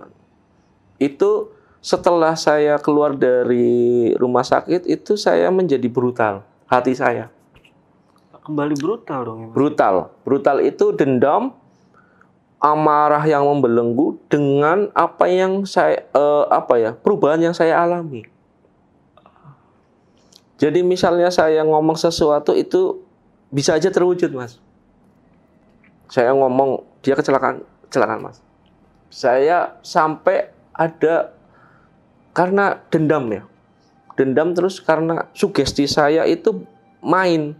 Itu 1.00 1.30
setelah 1.82 2.38
saya 2.38 2.78
keluar 2.78 3.18
dari 3.18 4.14
rumah 4.14 4.46
sakit 4.46 4.86
itu 4.86 5.18
saya 5.18 5.50
menjadi 5.50 5.90
brutal 5.90 6.46
hati 6.70 6.94
saya 6.94 7.26
Kembali 8.42 8.74
brutal 8.74 9.20
dong, 9.22 9.38
ya, 9.42 9.48
brutal 9.50 9.94
brutal 10.22 10.62
itu 10.62 10.94
dendam 10.94 11.54
amarah 12.62 13.22
yang 13.26 13.42
membelenggu 13.42 14.14
dengan 14.30 14.94
apa 14.94 15.26
yang 15.26 15.66
saya 15.66 16.06
eh, 16.06 16.44
apa 16.50 16.74
ya 16.78 16.90
perubahan 16.94 17.50
yang 17.50 17.54
saya 17.54 17.82
alami 17.82 18.22
jadi 20.62 20.86
misalnya 20.86 21.26
saya 21.34 21.66
ngomong 21.66 21.98
sesuatu 21.98 22.54
itu 22.54 23.02
bisa 23.50 23.74
aja 23.74 23.90
terwujud 23.90 24.30
mas. 24.30 24.62
Saya 26.06 26.30
ngomong 26.38 26.86
dia 27.02 27.18
kecelakaan 27.18 27.66
kecelakaan 27.90 28.30
mas. 28.30 28.38
Saya 29.10 29.74
sampai 29.82 30.54
ada 30.70 31.34
karena 32.30 32.78
dendam 32.94 33.26
ya. 33.34 33.42
Dendam 34.14 34.54
terus 34.54 34.78
karena 34.78 35.26
sugesti 35.34 35.90
saya 35.90 36.30
itu 36.30 36.62
main. 37.02 37.58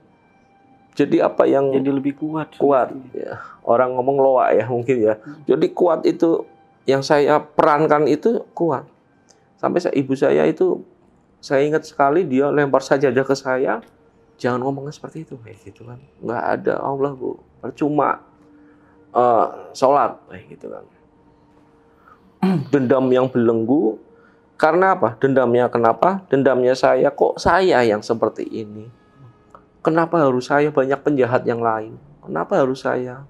Jadi 0.94 1.18
apa 1.18 1.42
yang 1.50 1.74
Jadi 1.74 1.90
lebih 1.90 2.22
kuat. 2.22 2.54
kuat 2.54 2.94
ya. 3.18 3.42
Orang 3.66 3.98
ngomong 3.98 4.22
loa 4.22 4.54
ya 4.54 4.70
mungkin 4.70 5.10
ya. 5.10 5.18
Jadi 5.50 5.74
kuat 5.74 6.06
itu 6.06 6.46
yang 6.86 7.02
saya 7.02 7.42
perankan 7.42 8.06
itu 8.06 8.46
kuat. 8.54 8.86
Sampai 9.58 9.82
saya, 9.82 9.94
ibu 9.98 10.14
saya 10.14 10.46
itu 10.46 10.86
saya 11.42 11.66
ingat 11.66 11.82
sekali 11.82 12.22
dia 12.22 12.46
lempar 12.54 12.86
sajadah 12.86 13.26
ke 13.26 13.34
saya. 13.34 13.82
Jangan 14.38 14.62
ngomongnya 14.62 14.94
seperti 14.94 15.26
itu. 15.26 15.34
Kayak 15.42 15.58
gitu 15.66 15.82
kan. 15.82 15.98
Nggak 16.22 16.42
ada 16.54 16.74
Allah 16.78 17.10
bu. 17.18 17.34
Percuma 17.58 18.22
eh, 19.10 19.46
sholat. 19.74 20.22
Kayak 20.30 20.44
gitu 20.54 20.66
kan. 20.70 20.84
Dendam 22.72 23.10
yang 23.10 23.26
belenggu. 23.26 23.98
Karena 24.54 24.94
apa? 24.94 25.18
Dendamnya 25.18 25.66
kenapa? 25.66 26.22
Dendamnya 26.30 26.78
saya. 26.78 27.10
Kok 27.10 27.42
saya 27.42 27.82
yang 27.82 28.06
seperti 28.06 28.46
ini? 28.46 28.86
Kenapa 29.82 30.22
harus 30.22 30.46
saya? 30.46 30.70
Banyak 30.70 31.02
penjahat 31.02 31.42
yang 31.42 31.58
lain. 31.58 31.98
Kenapa 32.22 32.62
harus 32.62 32.86
saya? 32.86 33.26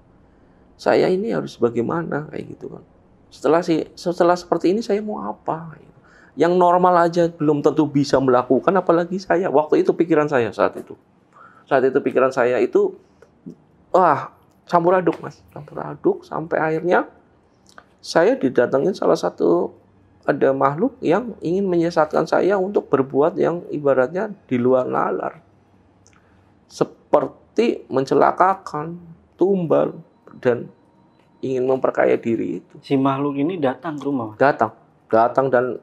Saya 0.77 1.09
ini 1.09 1.33
harus 1.33 1.57
bagaimana? 1.57 2.29
Kayak 2.29 2.45
gitu 2.53 2.77
kan. 2.77 2.85
Setelah 3.33 3.65
si 3.65 3.81
setelah 3.97 4.37
seperti 4.37 4.69
ini 4.69 4.85
saya 4.85 5.01
mau 5.01 5.17
apa? 5.25 5.73
gitu. 5.81 5.92
Yang 6.33 6.57
normal 6.57 7.05
aja 7.05 7.29
belum 7.29 7.61
tentu 7.61 7.85
bisa 7.85 8.17
melakukan 8.17 8.73
apalagi 8.73 9.21
saya. 9.21 9.53
Waktu 9.53 9.85
itu 9.85 9.93
pikiran 9.93 10.25
saya 10.25 10.49
saat 10.49 10.73
itu. 10.77 10.97
Saat 11.69 11.85
itu 11.85 11.97
pikiran 12.01 12.33
saya 12.33 12.57
itu 12.57 12.97
wah 13.93 14.33
campur 14.65 14.97
aduk 14.97 15.21
mas. 15.21 15.39
Campur 15.53 15.77
aduk 15.85 16.25
sampai 16.25 16.57
akhirnya 16.57 17.05
saya 18.03 18.33
didatengin 18.35 18.97
salah 18.97 19.15
satu 19.15 19.71
ada 20.23 20.55
makhluk 20.55 20.95
yang 21.03 21.35
ingin 21.43 21.67
menyesatkan 21.67 22.23
saya 22.25 22.55
untuk 22.55 22.87
berbuat 22.87 23.35
yang 23.37 23.61
ibaratnya 23.69 24.31
di 24.47 24.57
luar 24.57 24.87
nalar. 24.87 25.43
Seperti 26.65 27.85
mencelakakan 27.91 28.97
tumbal 29.37 29.93
dan 30.41 30.71
ingin 31.43 31.67
memperkaya 31.67 32.15
diri 32.15 32.63
itu. 32.63 32.73
Si 32.81 32.95
makhluk 32.95 33.35
ini 33.37 33.59
datang 33.59 33.99
ke 33.99 34.03
rumah, 34.07 34.33
datang. 34.39 34.71
Datang 35.11 35.51
dan 35.51 35.77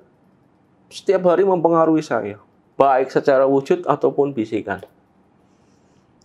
setiap 0.91 1.23
hari 1.31 1.47
mempengaruhi 1.47 2.03
saya 2.03 2.37
baik 2.75 3.09
secara 3.09 3.47
wujud 3.47 3.87
ataupun 3.87 4.35
bisikan 4.35 4.83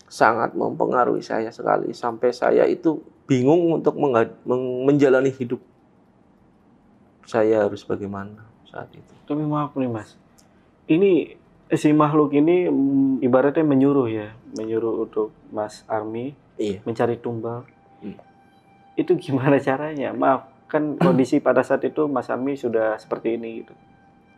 sangat 0.10 0.58
mempengaruhi 0.58 1.22
saya 1.22 1.54
sekali 1.54 1.94
sampai 1.94 2.30
saya 2.34 2.64
itu 2.66 3.02
bingung 3.26 3.74
untuk 3.74 3.98
menjalani 4.86 5.34
hidup 5.34 5.60
saya 7.26 7.66
harus 7.66 7.82
bagaimana 7.82 8.46
saat 8.70 8.90
itu. 8.94 9.14
Tapi 9.26 9.42
maaf 9.42 9.74
nih 9.74 9.90
mas, 9.90 10.14
ini 10.86 11.34
si 11.74 11.90
makhluk 11.90 12.38
ini 12.38 12.70
ibaratnya 13.26 13.66
menyuruh 13.66 14.06
ya, 14.06 14.30
menyuruh 14.54 15.10
untuk 15.10 15.34
Mas 15.50 15.82
Army 15.90 16.38
Iya. 16.56 16.80
mencari 16.88 17.18
tumbal. 17.20 17.66
Hmm. 18.00 18.16
Itu 18.96 19.18
gimana 19.18 19.58
caranya? 19.60 20.14
Maaf, 20.14 20.48
kan 20.70 20.96
kondisi 21.02 21.42
pada 21.42 21.66
saat 21.66 21.84
itu 21.84 22.06
Mas 22.08 22.30
Army 22.30 22.56
sudah 22.56 22.96
seperti 23.02 23.36
ini 23.36 23.66
gitu. 23.66 23.74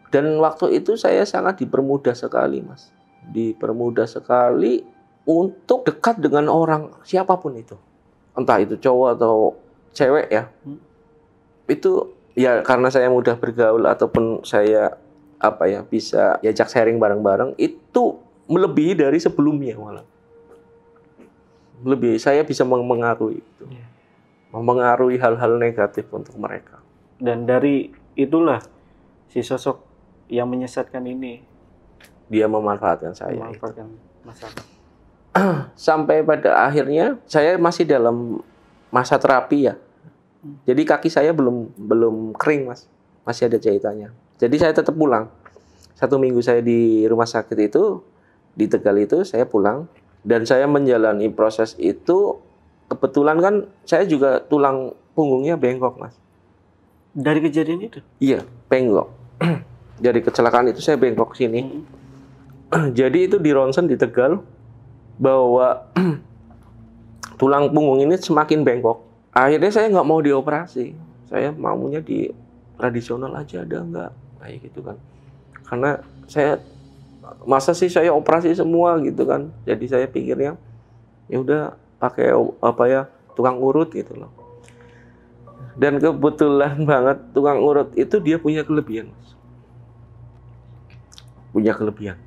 Dan 0.08 0.40
waktu 0.40 0.80
itu 0.80 0.96
saya 0.96 1.28
sangat 1.28 1.60
dipermudah 1.60 2.16
sekali, 2.16 2.64
Mas. 2.64 2.92
Dipermudah 3.28 4.08
sekali 4.08 4.84
untuk 5.28 5.84
dekat 5.84 6.24
dengan 6.24 6.48
orang 6.48 6.96
siapa 7.04 7.36
pun 7.36 7.60
itu. 7.60 7.76
Entah 8.32 8.64
itu 8.64 8.80
cowok 8.80 9.10
atau 9.20 9.60
cewek 9.92 10.32
ya. 10.32 10.48
Hmm. 10.64 10.80
Itu 11.68 12.16
ya 12.38 12.64
karena 12.64 12.88
saya 12.88 13.12
mudah 13.12 13.36
bergaul 13.36 13.84
ataupun 13.84 14.48
saya 14.48 14.96
apa 15.38 15.68
ya 15.70 15.84
bisa 15.84 16.40
diajak 16.40 16.72
sharing 16.72 16.98
bareng-bareng 16.98 17.58
itu 17.60 18.18
melebihi 18.48 18.96
dari 18.96 19.20
sebelumnya 19.20 19.76
malah. 19.76 20.08
Lebih 21.84 22.18
saya 22.18 22.42
bisa 22.48 22.64
mengaruhi 22.64 23.44
itu. 23.44 23.64
Iya. 23.68 23.88
Mempengaruhi 24.56 25.20
hal-hal 25.20 25.60
negatif 25.60 26.08
untuk 26.10 26.40
mereka. 26.40 26.80
Dan 27.20 27.44
dari 27.44 27.92
itulah 28.16 28.64
si 29.28 29.44
sosok 29.44 29.87
yang 30.28 30.48
menyesatkan 30.48 31.04
ini 31.08 31.44
Dia 32.28 32.48
memanfaatkan 32.52 33.16
saya. 33.16 33.40
memanfaatkan 33.40 33.88
Mas 34.28 34.40
Army. 34.44 34.78
sampai 35.88 36.26
pada 36.26 36.66
akhirnya 36.68 37.18
saya 37.30 37.56
masih 37.58 37.86
dalam 37.88 38.42
masa 38.90 39.18
terapi 39.20 39.70
ya. 39.72 39.76
Jadi 40.64 40.82
kaki 40.88 41.10
saya 41.12 41.34
belum 41.36 41.76
belum 41.76 42.16
kering 42.38 42.72
mas, 42.72 42.88
masih 43.28 43.52
ada 43.52 43.58
jahitannya. 43.60 44.14
Jadi 44.38 44.56
saya 44.62 44.72
tetap 44.72 44.96
pulang. 44.96 45.28
Satu 45.98 46.22
minggu 46.22 46.40
saya 46.46 46.62
di 46.62 47.10
rumah 47.10 47.26
sakit 47.26 47.58
itu 47.58 48.06
di 48.54 48.70
Tegal 48.70 49.02
itu 49.02 49.26
saya 49.26 49.50
pulang 49.50 49.90
dan 50.22 50.46
saya 50.46 50.70
menjalani 50.70 51.26
proses 51.34 51.74
itu 51.82 52.38
kebetulan 52.86 53.38
kan 53.42 53.56
saya 53.82 54.06
juga 54.06 54.46
tulang 54.46 54.94
punggungnya 55.18 55.58
bengkok 55.58 55.98
mas. 55.98 56.14
Dari 57.18 57.42
kejadian 57.42 57.82
itu. 57.82 58.00
Iya 58.22 58.46
bengkok. 58.70 59.10
Dari 59.98 60.20
kecelakaan 60.22 60.70
itu 60.70 60.82
saya 60.82 60.98
bengkok 60.98 61.34
sini. 61.34 61.62
Hmm. 62.72 62.94
Jadi 63.00 63.32
itu 63.32 63.38
di 63.42 63.52
ronsen 63.56 63.90
di 63.90 63.96
Tegal 63.98 64.44
bahwa 65.18 65.90
tulang 67.42 67.74
punggung 67.74 68.06
ini 68.06 68.18
semakin 68.18 68.62
bengkok. 68.62 69.02
Akhirnya 69.34 69.72
saya 69.74 69.90
nggak 69.90 70.08
mau 70.08 70.20
dioperasi. 70.22 70.94
Saya 71.28 71.52
maunya 71.54 72.00
di 72.00 72.32
tradisional 72.78 73.34
aja 73.36 73.66
ada 73.66 73.84
nggak 73.84 74.12
kayak 74.42 74.58
gitu 74.70 74.80
kan. 74.86 74.98
Karena 75.68 76.00
saya 76.30 76.62
masa 77.44 77.76
sih 77.76 77.92
saya 77.92 78.14
operasi 78.14 78.54
semua 78.58 78.98
gitu 79.04 79.26
kan. 79.26 79.54
Jadi 79.66 79.86
saya 79.90 80.06
pikirnya 80.08 80.58
ya 81.28 81.38
udah 81.44 81.62
pakai 81.98 82.32
apa 82.64 82.84
ya 82.88 83.02
tukang 83.38 83.62
urut 83.62 83.94
gitu 83.94 84.18
loh. 84.18 84.32
Dan 85.78 86.02
kebetulan 86.02 86.82
banget 86.90 87.18
tukang 87.38 87.62
urut 87.62 87.94
itu 87.94 88.18
dia 88.18 88.42
punya 88.42 88.66
kelebihan. 88.66 89.14
Mas. 89.14 89.37
Punya 91.58 91.74
kelebihan. 91.74 92.22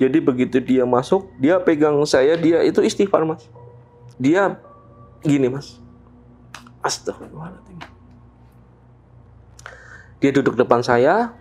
Jadi 0.00 0.24
begitu 0.24 0.56
dia 0.56 0.88
masuk, 0.88 1.28
dia 1.36 1.60
pegang 1.60 2.00
saya, 2.08 2.32
dia 2.40 2.64
itu 2.64 2.80
istighfar 2.80 3.28
mas. 3.28 3.44
Dia 4.16 4.56
gini 5.20 5.52
mas. 5.52 5.76
Astagfirullahaladzim. 6.80 7.76
Dia 10.16 10.30
duduk 10.32 10.56
depan 10.56 10.80
saya, 10.80 11.36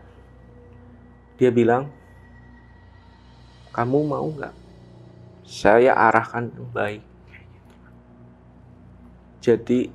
dia 1.40 1.48
bilang, 1.48 1.88
kamu 3.72 4.12
mau 4.12 4.28
nggak? 4.28 4.52
Saya 5.48 5.96
arahkan 5.96 6.52
yang 6.52 6.68
baik. 6.76 7.04
Jadi 9.40 9.88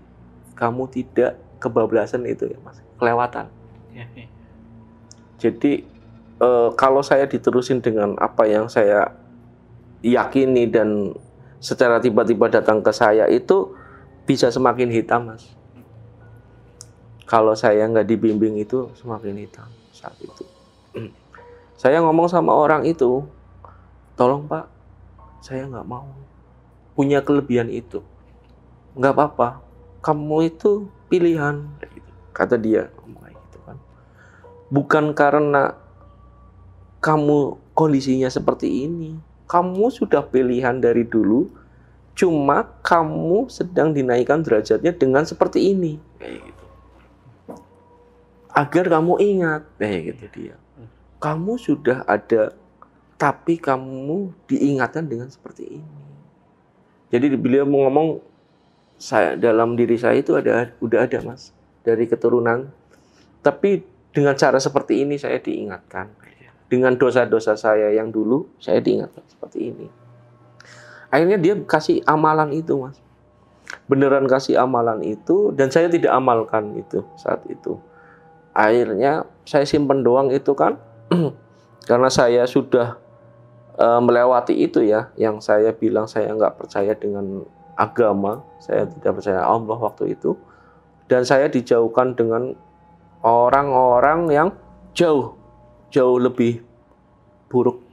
kamu 0.57 0.89
tidak 0.89 1.37
kebablasan 1.61 2.25
itu 2.25 2.49
ya 2.49 2.57
mas, 2.65 2.81
kelewatan. 2.97 3.53
Ya, 3.93 4.09
ya. 4.17 4.31
Jadi 5.37 5.92
eh, 6.43 6.69
kalau 6.75 7.01
saya 7.01 7.31
diterusin 7.31 7.79
dengan 7.79 8.19
apa 8.19 8.45
yang 8.51 8.67
saya 8.67 9.15
yakini 10.03 10.67
dan 10.67 11.15
secara 11.63 12.03
tiba-tiba 12.03 12.51
datang 12.51 12.83
ke 12.83 12.91
saya 12.91 13.31
itu 13.31 13.71
bisa 14.27 14.51
semakin 14.51 14.91
hitam, 14.91 15.31
mas. 15.31 15.47
Kalau 17.27 17.55
saya 17.55 17.87
nggak 17.87 18.11
dibimbing 18.11 18.59
itu 18.59 18.91
semakin 18.99 19.39
hitam 19.39 19.71
saat 19.95 20.19
itu. 20.21 20.45
Saya 21.83 21.99
ngomong 21.99 22.31
sama 22.31 22.55
orang 22.55 22.87
itu, 22.87 23.27
tolong 24.15 24.47
pak, 24.47 24.71
saya 25.43 25.67
nggak 25.67 25.83
mau 25.83 26.07
punya 26.95 27.19
kelebihan 27.19 27.67
itu. 27.67 27.99
Nggak 28.95 29.19
apa-apa, 29.19 29.49
kamu 29.99 30.47
itu 30.47 30.87
pilihan, 31.11 31.67
kata 32.31 32.55
dia. 32.55 32.87
gitu 33.27 33.59
kan. 33.67 33.83
Bukan 34.71 35.11
karena 35.11 35.75
kamu 37.03 37.59
kondisinya 37.75 38.31
seperti 38.31 38.87
ini. 38.87 39.19
Kamu 39.51 39.91
sudah 39.91 40.23
pilihan 40.25 40.79
dari 40.79 41.03
dulu, 41.05 41.51
cuma 42.15 42.65
kamu 42.81 43.51
sedang 43.51 43.91
dinaikkan 43.93 44.41
derajatnya 44.41 44.95
dengan 44.95 45.27
seperti 45.27 45.75
ini. 45.75 45.99
Kayak 46.23 46.41
gitu. 46.47 46.65
Agar 48.55 48.85
kamu 48.87 49.13
ingat, 49.19 49.63
kayak 49.77 50.01
gitu 50.15 50.25
dia. 50.33 50.57
Kamu 51.19 51.59
sudah 51.59 52.07
ada, 52.07 52.55
tapi 53.19 53.59
kamu 53.59 54.33
diingatkan 54.47 55.05
dengan 55.05 55.29
seperti 55.29 55.83
ini. 55.83 56.01
Jadi 57.13 57.37
beliau 57.37 57.69
mau 57.69 57.85
ngomong, 57.91 58.09
saya 58.97 59.37
dalam 59.37 59.75
diri 59.75 59.99
saya 59.99 60.17
itu 60.17 60.39
ada, 60.39 60.73
udah 60.81 61.05
ada 61.05 61.19
mas, 61.21 61.53
dari 61.85 62.09
keturunan. 62.09 62.71
Tapi 63.45 63.85
dengan 64.15 64.39
cara 64.39 64.57
seperti 64.63 65.03
ini 65.05 65.19
saya 65.21 65.37
diingatkan 65.43 66.22
dengan 66.73 66.97
dosa-dosa 66.97 67.53
saya 67.53 67.93
yang 67.93 68.09
dulu 68.09 68.49
saya 68.57 68.81
diingatkan 68.81 69.21
seperti 69.29 69.69
ini. 69.69 69.87
Akhirnya 71.13 71.37
dia 71.37 71.53
kasih 71.69 72.01
amalan 72.09 72.49
itu, 72.57 72.81
Mas. 72.81 72.97
Beneran 73.85 74.25
kasih 74.25 74.57
amalan 74.57 75.05
itu 75.05 75.53
dan 75.53 75.69
saya 75.69 75.93
tidak 75.93 76.17
amalkan 76.17 76.73
itu 76.81 77.05
saat 77.21 77.45
itu. 77.53 77.77
Akhirnya 78.57 79.29
saya 79.45 79.69
simpen 79.69 80.01
doang 80.01 80.33
itu 80.33 80.57
kan 80.57 80.81
karena 81.89 82.09
saya 82.09 82.49
sudah 82.49 82.97
eh, 83.77 84.01
melewati 84.01 84.57
itu 84.57 84.81
ya 84.81 85.13
yang 85.21 85.45
saya 85.45 85.77
bilang 85.77 86.09
saya 86.09 86.33
nggak 86.33 86.57
percaya 86.57 86.97
dengan 86.97 87.45
agama, 87.77 88.41
saya 88.65 88.89
tidak 88.89 89.21
percaya 89.21 89.45
Allah 89.45 89.77
waktu 89.77 90.17
itu 90.17 90.41
dan 91.13 91.29
saya 91.29 91.53
dijauhkan 91.53 92.17
dengan 92.17 92.57
orang-orang 93.21 94.33
yang 94.33 94.49
jauh 94.97 95.42
jauh 95.93 96.17
lebih 96.17 96.65
buruk. 97.53 97.85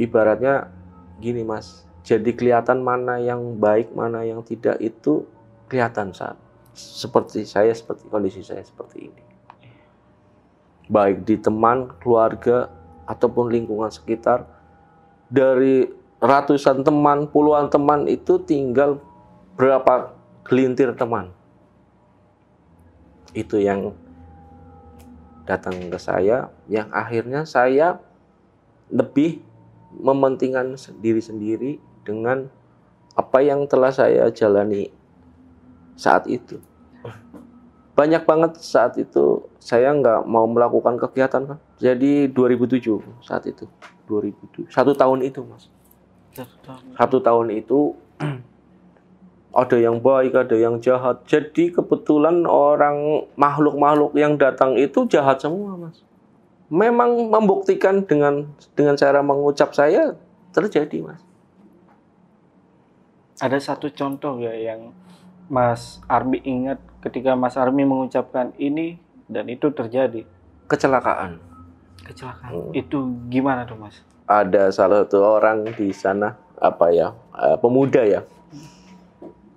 Ibaratnya 0.00 0.72
gini 1.20 1.44
mas, 1.44 1.84
jadi 2.02 2.32
kelihatan 2.32 2.80
mana 2.80 3.20
yang 3.20 3.60
baik, 3.60 3.92
mana 3.92 4.24
yang 4.24 4.40
tidak 4.40 4.80
itu 4.80 5.28
kelihatan 5.68 6.16
saat 6.16 6.40
seperti 6.72 7.44
saya, 7.44 7.74
seperti 7.76 8.08
kondisi 8.08 8.40
saya 8.40 8.64
seperti 8.64 9.12
ini. 9.12 9.22
Baik 10.88 11.28
di 11.28 11.36
teman, 11.36 11.92
keluarga, 12.00 12.72
ataupun 13.04 13.52
lingkungan 13.52 13.92
sekitar, 13.92 14.48
dari 15.28 15.84
ratusan 16.22 16.80
teman, 16.80 17.28
puluhan 17.28 17.68
teman 17.68 18.08
itu 18.08 18.40
tinggal 18.40 19.02
berapa 19.60 20.16
gelintir 20.48 20.96
teman. 20.96 21.28
Itu 23.36 23.60
yang 23.60 23.92
datang 25.48 25.88
ke 25.88 25.96
saya 25.96 26.52
yang 26.68 26.92
akhirnya 26.92 27.48
saya 27.48 27.96
lebih 28.92 29.40
mementingkan 29.96 30.76
diri 31.00 31.24
sendiri 31.24 31.72
dengan 32.04 32.52
apa 33.16 33.40
yang 33.40 33.64
telah 33.64 33.88
saya 33.88 34.28
jalani 34.28 34.92
saat 35.96 36.28
itu. 36.28 36.60
Banyak 37.96 38.28
banget 38.28 38.60
saat 38.60 38.94
itu 39.00 39.48
saya 39.58 39.90
nggak 39.90 40.28
mau 40.28 40.44
melakukan 40.44 41.00
kegiatan 41.00 41.56
kan. 41.56 41.58
Jadi 41.80 42.28
2007 42.30 43.24
saat 43.24 43.48
itu 43.48 43.64
2007 44.06 44.70
satu 44.70 44.92
tahun 44.94 45.26
itu 45.26 45.40
mas. 45.42 45.66
Satu 46.36 46.54
tahun. 46.62 46.82
Satu 46.94 47.18
tahun 47.24 47.46
itu 47.56 47.78
ada 49.58 49.74
yang 49.74 49.98
baik, 49.98 50.38
ada 50.38 50.54
yang 50.54 50.78
jahat. 50.78 51.26
Jadi 51.26 51.74
kebetulan 51.74 52.46
orang 52.46 53.26
makhluk-makhluk 53.34 54.14
yang 54.14 54.38
datang 54.38 54.78
itu 54.78 55.02
jahat 55.10 55.42
semua, 55.42 55.74
Mas. 55.74 55.98
Memang 56.70 57.26
membuktikan 57.26 58.06
dengan 58.06 58.46
dengan 58.78 58.94
cara 58.94 59.18
mengucap 59.18 59.74
saya 59.74 60.14
terjadi, 60.54 61.02
Mas. 61.02 61.20
Ada 63.42 63.58
satu 63.58 63.90
contoh 63.90 64.38
ya 64.38 64.54
yang 64.54 64.94
Mas 65.50 65.98
Armi 66.06 66.38
ingat 66.46 66.78
ketika 67.02 67.34
Mas 67.34 67.58
Armi 67.58 67.82
mengucapkan 67.82 68.54
ini 68.62 68.98
dan 69.26 69.50
itu 69.50 69.70
terjadi 69.74 70.22
kecelakaan. 70.68 71.40
kecelakaan. 72.04 72.52
Hmm. 72.52 72.72
Itu 72.72 73.20
gimana 73.28 73.68
tuh 73.68 73.76
mas? 73.76 74.00
Ada 74.24 74.72
salah 74.72 75.04
satu 75.04 75.20
orang 75.20 75.68
di 75.76 75.92
sana 75.92 76.40
apa 76.56 76.88
ya 76.88 77.12
eh, 77.36 77.56
pemuda 77.60 78.00
ya. 78.04 78.24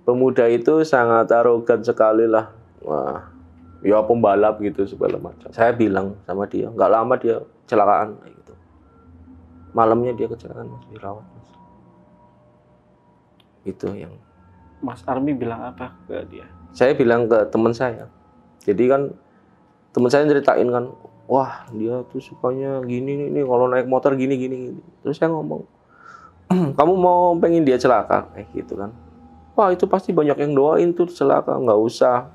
Pemuda 0.02 0.50
itu 0.50 0.82
sangat 0.82 1.30
arogan 1.30 1.80
sekali 1.82 2.26
lah. 2.26 2.50
Wah, 2.82 3.22
ya 3.86 4.02
pembalap 4.02 4.58
gitu 4.58 4.82
segala 4.86 5.18
macam. 5.18 5.50
Saya 5.54 5.70
bilang 5.74 6.18
sama 6.26 6.46
dia, 6.50 6.66
nggak 6.70 6.90
lama 6.90 7.14
dia 7.18 7.38
kecelakaan 7.66 8.18
gitu. 8.26 8.54
Malamnya 9.72 10.12
dia 10.14 10.26
kecelakaan 10.26 10.66
mas 10.66 10.84
dirawat 10.90 11.22
mas. 11.22 11.48
Itu 13.62 13.94
yang 13.94 14.14
Mas 14.82 15.06
Armi 15.06 15.30
bilang 15.38 15.62
apa 15.62 15.94
ke 16.10 16.26
dia? 16.26 16.42
saya 16.72 16.96
bilang 16.96 17.28
ke 17.28 17.38
teman 17.52 17.72
saya. 17.76 18.08
Jadi 18.64 18.88
kan 18.88 19.12
teman 19.92 20.08
saya 20.08 20.24
ceritain 20.24 20.64
kan, 20.72 20.88
wah 21.28 21.68
dia 21.76 22.00
tuh 22.08 22.18
sukanya 22.18 22.80
gini 22.88 23.14
nih, 23.14 23.28
nih 23.28 23.44
kalau 23.44 23.68
naik 23.68 23.86
motor 23.86 24.16
gini 24.16 24.34
gini. 24.40 24.56
gini. 24.72 24.80
Terus 25.04 25.20
saya 25.20 25.30
ngomong, 25.30 25.62
kamu 26.78 26.92
mau 26.96 27.36
pengen 27.36 27.68
dia 27.68 27.76
celaka 27.76 28.32
kayak 28.32 28.48
gitu 28.56 28.74
kan? 28.80 28.90
Wah 29.52 29.68
itu 29.68 29.84
pasti 29.84 30.16
banyak 30.16 30.36
yang 30.40 30.52
doain 30.56 30.96
tuh 30.96 31.08
celaka, 31.12 31.52
nggak 31.52 31.80
usah 31.80 32.32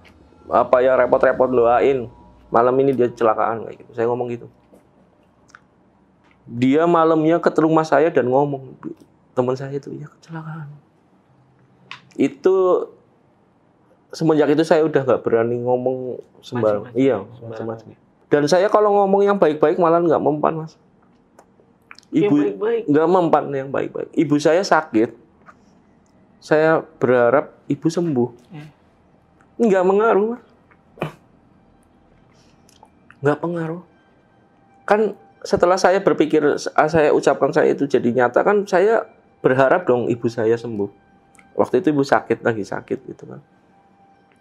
apa 0.47 0.77
ya 0.85 0.93
repot-repot 0.95 1.49
doain. 1.49 2.07
Malam 2.47 2.75
ini 2.79 2.95
dia 2.95 3.11
celakaan 3.11 3.67
kayak 3.67 3.83
gitu. 3.83 3.91
Saya 3.97 4.05
ngomong 4.07 4.27
gitu. 4.31 4.47
Dia 6.47 6.87
malamnya 6.87 7.43
ke 7.43 7.51
rumah 7.59 7.83
saya 7.83 8.07
dan 8.07 8.31
ngomong, 8.31 8.79
teman 9.35 9.57
saya 9.57 9.75
itu 9.75 9.91
ya 9.99 10.07
kecelakaan. 10.07 10.71
Itu 12.15 12.87
semenjak 14.15 14.55
itu 14.55 14.63
saya 14.63 14.87
udah 14.87 15.03
nggak 15.03 15.21
berani 15.27 15.59
ngomong 15.59 16.23
sembarang. 16.39 16.95
Iya, 16.95 17.27
Sembarang. 17.35 17.51
macam-macam. 17.51 17.87
Dan 18.27 18.43
saya 18.47 18.67
kalau 18.71 18.95
ngomong 19.03 19.27
yang 19.27 19.37
baik-baik 19.39 19.75
malah 19.79 19.99
nggak 19.99 20.23
mempan, 20.23 20.63
Mas. 20.63 20.79
Ibu 22.11 22.35
nggak 22.87 23.07
mempan 23.11 23.51
yang 23.51 23.67
baik-baik. 23.67 24.15
Ibu 24.15 24.35
saya 24.39 24.63
sakit. 24.63 25.26
Saya 26.47 26.79
berharap 26.79 27.51
ibu 27.67 27.91
sembuh. 27.91 28.29
Hmm. 28.55 28.67
Nggak 29.59 29.83
mengaruh. 29.83 30.39
Nggak 33.19 33.39
pengaruh. 33.43 33.83
Kan 34.87 35.19
setelah 35.43 35.75
saya 35.75 35.99
berpikir, 35.99 36.39
saya 36.71 37.11
ucapkan 37.11 37.51
saya 37.51 37.75
itu 37.75 37.83
jadi 37.83 38.07
nyata 38.15 38.47
kan 38.47 38.63
saya 38.63 39.03
berharap 39.43 39.83
dong 39.83 40.07
ibu 40.07 40.31
saya 40.31 40.55
sembuh. 40.55 40.87
Waktu 41.59 41.83
itu 41.83 41.91
ibu 41.91 42.07
sakit 42.07 42.39
lagi 42.39 42.63
sakit 42.63 42.99
gitu 43.11 43.27
kan. 43.27 43.43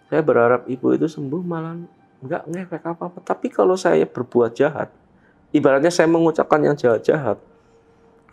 Saya 0.07 0.23
berharap 0.23 0.63
ibu 0.71 0.95
itu 0.95 1.11
sembuh 1.11 1.43
malah 1.43 1.75
nggak 2.23 2.43
ngefek 2.47 2.83
apa-apa. 2.87 3.19
Tapi 3.19 3.51
kalau 3.51 3.75
saya 3.75 4.07
berbuat 4.07 4.55
jahat, 4.55 4.87
ibaratnya 5.51 5.91
saya 5.91 6.07
mengucapkan 6.07 6.63
yang 6.63 6.79
jahat-jahat, 6.79 7.35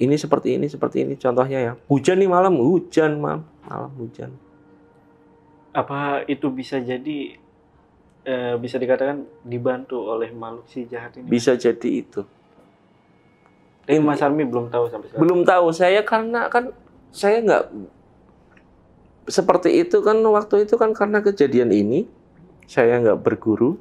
ini 0.02 0.14
seperti 0.18 0.58
ini, 0.58 0.66
seperti 0.66 1.06
ini 1.06 1.14
contohnya 1.14 1.58
ya. 1.60 1.72
Hujan 1.86 2.18
nih 2.18 2.30
malam, 2.30 2.58
hujan 2.58 3.20
malam, 3.22 3.46
malam 3.66 3.92
hujan. 3.98 4.34
Apa 5.74 6.26
itu 6.26 6.50
bisa 6.50 6.82
jadi 6.82 7.38
eh, 8.26 8.54
bisa 8.58 8.78
dikatakan 8.78 9.26
dibantu 9.46 10.02
oleh 10.02 10.34
makhluk 10.34 10.66
si 10.66 10.86
jahat 10.90 11.14
ini? 11.18 11.26
Bisa 11.30 11.54
jadi 11.54 11.90
itu. 11.90 12.26
Tapi 13.84 14.00
Mas 14.00 14.24
Armi 14.24 14.48
belum 14.48 14.72
tahu 14.72 14.88
sampai 14.88 15.06
sekarang. 15.12 15.22
Belum 15.22 15.40
tahu 15.44 15.66
saya 15.70 16.00
karena 16.02 16.48
kan 16.48 16.72
saya 17.12 17.44
nggak 17.44 17.64
seperti 19.28 19.84
itu 19.84 20.00
kan 20.04 20.18
waktu 20.24 20.68
itu 20.68 20.74
kan 20.76 20.92
karena 20.92 21.20
kejadian 21.20 21.72
ini 21.72 22.08
saya 22.64 23.00
nggak 23.00 23.20
berguru 23.24 23.76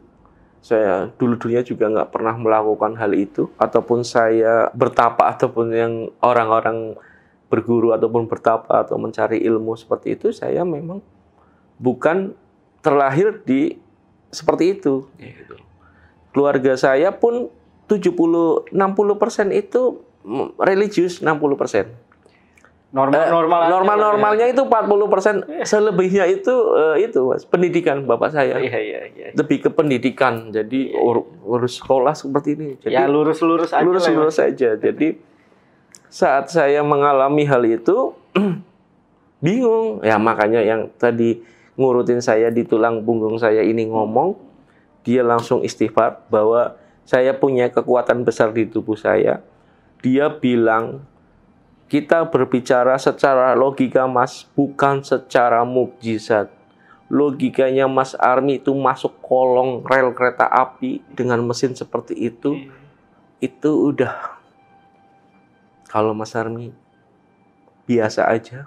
saya 0.64 1.12
dulu 1.20 1.36
dulunya 1.36 1.60
juga 1.60 1.92
nggak 1.92 2.16
pernah 2.16 2.40
melakukan 2.40 2.96
hal 2.96 3.12
itu 3.12 3.52
ataupun 3.60 4.08
saya 4.08 4.72
bertapa 4.72 5.28
ataupun 5.36 5.76
yang 5.76 5.94
orang-orang 6.24 6.96
berguru 7.52 7.92
ataupun 7.92 8.32
bertapa 8.32 8.88
atau 8.88 8.96
mencari 8.96 9.44
ilmu 9.44 9.76
seperti 9.76 10.16
itu 10.16 10.32
saya 10.32 10.64
memang 10.64 11.04
bukan 11.76 12.32
terlahir 12.80 13.44
di 13.44 13.76
seperti 14.32 14.80
itu 14.80 15.04
gitu. 15.20 15.60
keluarga 16.32 16.80
saya 16.80 17.12
pun 17.12 17.52
70 17.92 18.72
60% 18.72 18.72
itu 19.52 20.00
religius 20.56 21.20
60% 21.20 21.28
Normal 22.94 23.18
Eh, 23.20 23.28
normal 23.28 23.60
aja 23.60 23.72
normal 23.72 23.98
ya. 23.98 24.04
normalnya 24.06 24.46
itu 24.48 24.62
40 24.62 25.66
selebihnya 25.66 26.30
itu 26.30 26.54
eh, 26.78 27.10
itu 27.10 27.26
mas 27.26 27.42
pendidikan 27.42 28.06
bapak 28.06 28.30
saya 28.30 28.62
Iya 28.62 28.78
iya 28.78 29.00
iya. 29.10 29.28
lebih 29.34 29.66
ke 29.66 29.70
pendidikan 29.70 30.54
jadi 30.54 30.94
ur- 30.96 31.26
urus 31.42 31.82
sekolah 31.82 32.14
seperti 32.14 32.54
ini 32.54 32.68
jadi 32.78 32.94
Ya 32.94 33.02
aja. 33.04 33.10
lurus 33.10 33.42
lah 33.42 33.82
ya, 34.06 34.14
lurus 34.14 34.38
Mas. 34.38 34.38
saja 34.38 34.70
jadi 34.76 35.18
saat 36.06 36.48
saya 36.48 36.86
mengalami 36.86 37.42
hal 37.44 37.66
itu 37.66 38.14
bingung 39.42 40.00
ya 40.02 40.16
makanya 40.16 40.62
yang 40.62 40.88
tadi 40.94 41.42
ngurutin 41.74 42.22
saya 42.22 42.48
di 42.48 42.62
tulang 42.62 43.02
punggung 43.02 43.36
saya 43.36 43.66
ini 43.66 43.90
ngomong 43.90 44.38
dia 45.02 45.20
langsung 45.20 45.60
istighfar 45.62 46.30
bahwa 46.30 46.78
saya 47.04 47.34
punya 47.34 47.68
kekuatan 47.68 48.22
besar 48.22 48.54
di 48.54 48.64
tubuh 48.64 48.96
saya 48.96 49.42
dia 50.00 50.30
bilang 50.30 51.02
kita 51.94 52.26
berbicara 52.26 52.98
secara 52.98 53.54
logika 53.54 54.10
mas 54.10 54.50
bukan 54.58 55.06
secara 55.06 55.62
mukjizat 55.62 56.50
logikanya 57.06 57.86
Mas 57.86 58.18
Army 58.18 58.58
itu 58.58 58.74
masuk 58.74 59.22
kolong 59.22 59.86
rel 59.86 60.10
kereta 60.18 60.50
api 60.50 61.06
dengan 61.14 61.38
mesin 61.46 61.78
seperti 61.78 62.18
itu 62.18 62.58
Iya. 62.58 62.74
itu 63.54 63.94
udah 63.94 64.42
kalau 65.86 66.18
Mas 66.18 66.34
Army 66.34 66.74
biasa 67.86 68.26
aja 68.26 68.66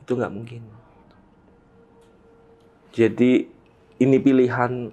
itu 0.00 0.12
nggak 0.16 0.32
mungkin 0.32 0.64
jadi 2.96 3.44
ini 4.00 4.16
pilihan 4.16 4.88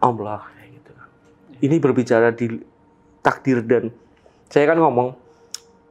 Allah 0.00 0.48
gitu 0.72 0.90
kan. 0.96 1.08
ini 1.60 1.76
berbicara 1.76 2.32
di 2.32 2.64
takdir 3.20 3.60
dan 3.60 3.92
saya 4.48 4.72
kan 4.72 4.80
ngomong 4.80 5.25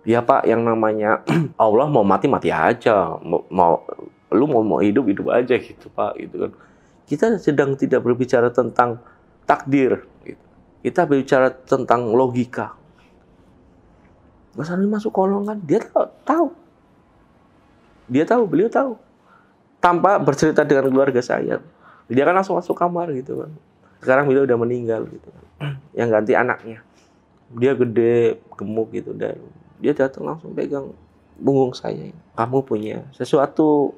ya 0.05 0.21
Pak 0.21 0.45
yang 0.45 0.61
namanya 0.63 1.25
Allah 1.59 1.89
mau 1.89 2.05
mati 2.05 2.29
mati 2.29 2.53
aja. 2.53 3.17
Mau, 3.19 3.43
mau 3.49 3.81
lu 4.31 4.45
mau 4.45 4.61
mau 4.61 4.79
hidup 4.79 5.09
hidup 5.09 5.33
aja 5.33 5.57
gitu 5.57 5.89
Pak 5.91 6.15
gitu 6.21 6.47
kan. 6.47 6.51
Kita 7.05 7.25
sedang 7.37 7.73
tidak 7.77 8.05
berbicara 8.05 8.53
tentang 8.53 9.01
takdir. 9.45 10.05
Gitu. 10.25 10.41
kita 10.85 11.01
berbicara 11.09 11.49
tentang 11.49 12.13
logika. 12.13 12.77
Mas 14.53 14.69
Armi 14.69 14.87
masuk 14.87 15.11
kolong 15.11 15.49
kan 15.49 15.57
dia 15.65 15.81
tahu, 15.81 16.07
tahu 16.23 16.47
dia 18.05 18.23
tahu 18.23 18.45
beliau 18.45 18.69
tahu 18.69 18.93
tanpa 19.81 20.17
bercerita 20.21 20.61
dengan 20.61 20.89
keluarga 20.89 21.21
saya. 21.21 21.61
Dia 22.05 22.23
kan 22.25 22.37
langsung 22.37 22.57
masuk 22.57 22.77
kamar 22.77 23.09
gitu 23.17 23.41
kan. 23.41 23.51
Sekarang 23.97 24.29
beliau 24.29 24.45
udah 24.45 24.57
meninggal 24.61 25.09
gitu 25.09 25.29
kan. 25.29 25.45
Yang 25.97 26.09
ganti 26.13 26.33
anaknya. 26.37 26.79
Dia 27.53 27.73
gede 27.73 28.41
gemuk 28.57 28.93
gitu 28.93 29.13
dan 29.13 29.37
dia 29.79 29.93
datang 29.95 30.23
langsung 30.27 30.55
pegang 30.55 30.91
punggung 31.35 31.75
saya. 31.75 32.11
Kamu 32.35 32.63
punya 32.63 33.03
sesuatu 33.11 33.91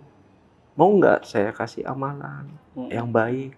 mau 0.78 0.90
nggak 0.94 1.26
saya 1.26 1.50
kasih 1.54 1.86
amalan 1.86 2.46
Mm. 2.78 2.94
yang 2.94 3.10
baik 3.10 3.58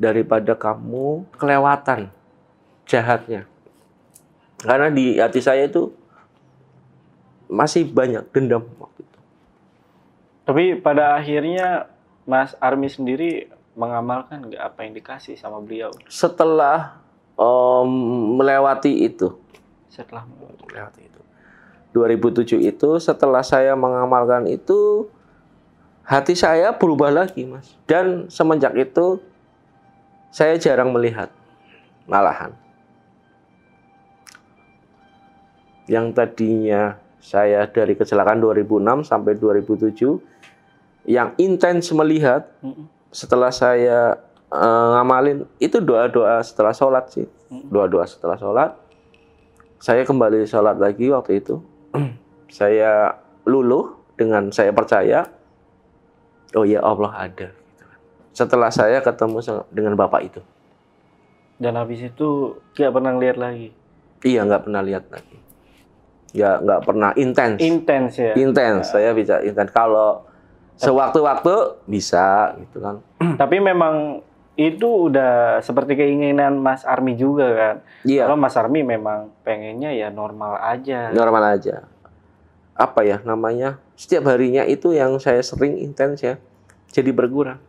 daripada 0.00 0.56
kamu 0.56 1.28
kelewatan 1.36 2.08
jahatnya? 2.88 3.44
Karena 4.64 4.88
di 4.88 5.20
hati 5.20 5.44
saya 5.44 5.68
itu 5.68 5.92
masih 7.48 7.84
banyak 7.88 8.24
dendam 8.32 8.64
waktu 8.80 9.04
itu. 9.04 9.18
Tapi 10.48 10.64
pada 10.80 11.16
akhirnya 11.20 11.92
Mas 12.24 12.56
Armi 12.56 12.88
sendiri 12.88 13.52
mengamalkan 13.76 14.48
nggak 14.48 14.62
apa 14.64 14.78
yang 14.88 14.92
dikasih 14.96 15.36
sama 15.36 15.60
beliau? 15.60 15.92
Setelah 16.08 16.96
em, 17.36 17.92
melewati 18.40 19.04
itu. 19.04 19.36
Setelah 19.92 20.24
melewati 20.64 21.04
itu 21.04 21.20
2007 21.96 22.60
itu 22.60 22.90
setelah 23.00 23.40
saya 23.40 23.72
mengamalkan 23.72 24.44
itu 24.44 25.08
hati 26.04 26.36
saya 26.36 26.72
berubah 26.76 27.12
lagi 27.12 27.48
mas. 27.48 27.76
Dan 27.88 28.28
semenjak 28.28 28.76
itu 28.76 29.20
saya 30.28 30.60
jarang 30.60 30.92
melihat 30.92 31.32
malahan. 32.04 32.52
Yang 35.88 36.06
tadinya 36.12 37.00
saya 37.16 37.64
dari 37.64 37.96
kecelakaan 37.96 38.44
2006 38.44 39.08
sampai 39.08 39.32
2007 39.40 41.08
yang 41.08 41.32
intens 41.40 41.88
melihat 41.96 42.44
setelah 43.08 43.48
saya 43.48 44.20
eh, 44.52 44.88
ngamalin 44.92 45.48
itu 45.56 45.80
doa-doa 45.80 46.44
setelah 46.44 46.76
sholat 46.76 47.08
sih. 47.08 47.24
Doa-doa 47.48 48.04
setelah 48.04 48.36
sholat. 48.36 48.76
Saya 49.80 50.04
kembali 50.04 50.44
sholat 50.44 50.76
lagi 50.76 51.08
waktu 51.08 51.40
itu 51.40 51.64
saya 52.58 53.16
luluh 53.44 53.96
dengan 54.18 54.50
saya 54.50 54.74
percaya 54.74 55.28
oh 56.56 56.64
ya 56.64 56.82
Allah 56.82 57.12
ada 57.28 57.48
gitu 57.52 57.68
setelah 58.38 58.70
saya 58.70 59.02
ketemu 59.02 59.66
dengan 59.74 59.98
bapak 59.98 60.20
itu. 60.30 60.40
Dan 61.58 61.74
habis 61.74 62.06
itu 62.06 62.54
nggak 62.78 62.92
pernah 62.94 63.18
lihat 63.18 63.34
lagi. 63.34 63.74
Iya, 64.22 64.46
nggak 64.46 64.62
pernah 64.70 64.82
lihat 64.86 65.04
lagi. 65.10 65.38
Ya, 66.30 66.62
nggak 66.62 66.80
pernah 66.86 67.10
intens. 67.18 67.58
Intens 67.58 68.14
ya. 68.14 68.32
intens, 68.38 68.94
saya 68.94 69.10
bisa 69.10 69.42
intens. 69.42 69.74
Kalau 69.74 70.22
sewaktu-waktu 70.78 71.82
bisa, 71.90 72.54
gitu 72.62 72.78
kan. 72.78 73.02
Tapi 73.42 73.58
memang 73.58 74.22
itu 74.58 75.06
udah 75.06 75.62
seperti 75.62 75.94
keinginan 75.94 76.58
Mas 76.58 76.82
Army 76.82 77.14
juga 77.14 77.46
kan. 77.54 77.76
Iya, 78.02 78.26
Kalau 78.26 78.34
Mas 78.34 78.58
Army 78.58 78.82
memang 78.82 79.30
pengennya 79.46 79.94
ya 79.94 80.10
normal 80.10 80.58
aja. 80.58 81.14
normal 81.14 81.54
aja. 81.54 81.86
Apa 82.74 83.06
ya 83.06 83.22
namanya? 83.22 83.78
Setiap 83.94 84.26
harinya 84.26 84.66
itu 84.66 84.90
yang 84.90 85.14
saya 85.22 85.38
sering 85.46 85.78
intens 85.78 86.26
ya, 86.26 86.42
jadi 86.90 87.14
berkurang. 87.14 87.62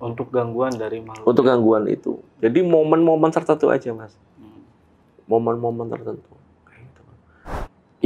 Untuk 0.00 0.32
gangguan 0.32 0.72
dari 0.72 1.04
makhluk. 1.04 1.28
Untuk 1.28 1.44
gangguan 1.44 1.84
itu. 1.84 2.16
Jadi 2.40 2.64
momen-momen 2.64 3.28
tertentu 3.28 3.68
aja, 3.68 3.92
Mas. 3.92 4.16
Hmm. 4.40 4.64
momen-momen 5.28 5.92
tertentu. 5.92 6.32
Gitu. 6.72 7.02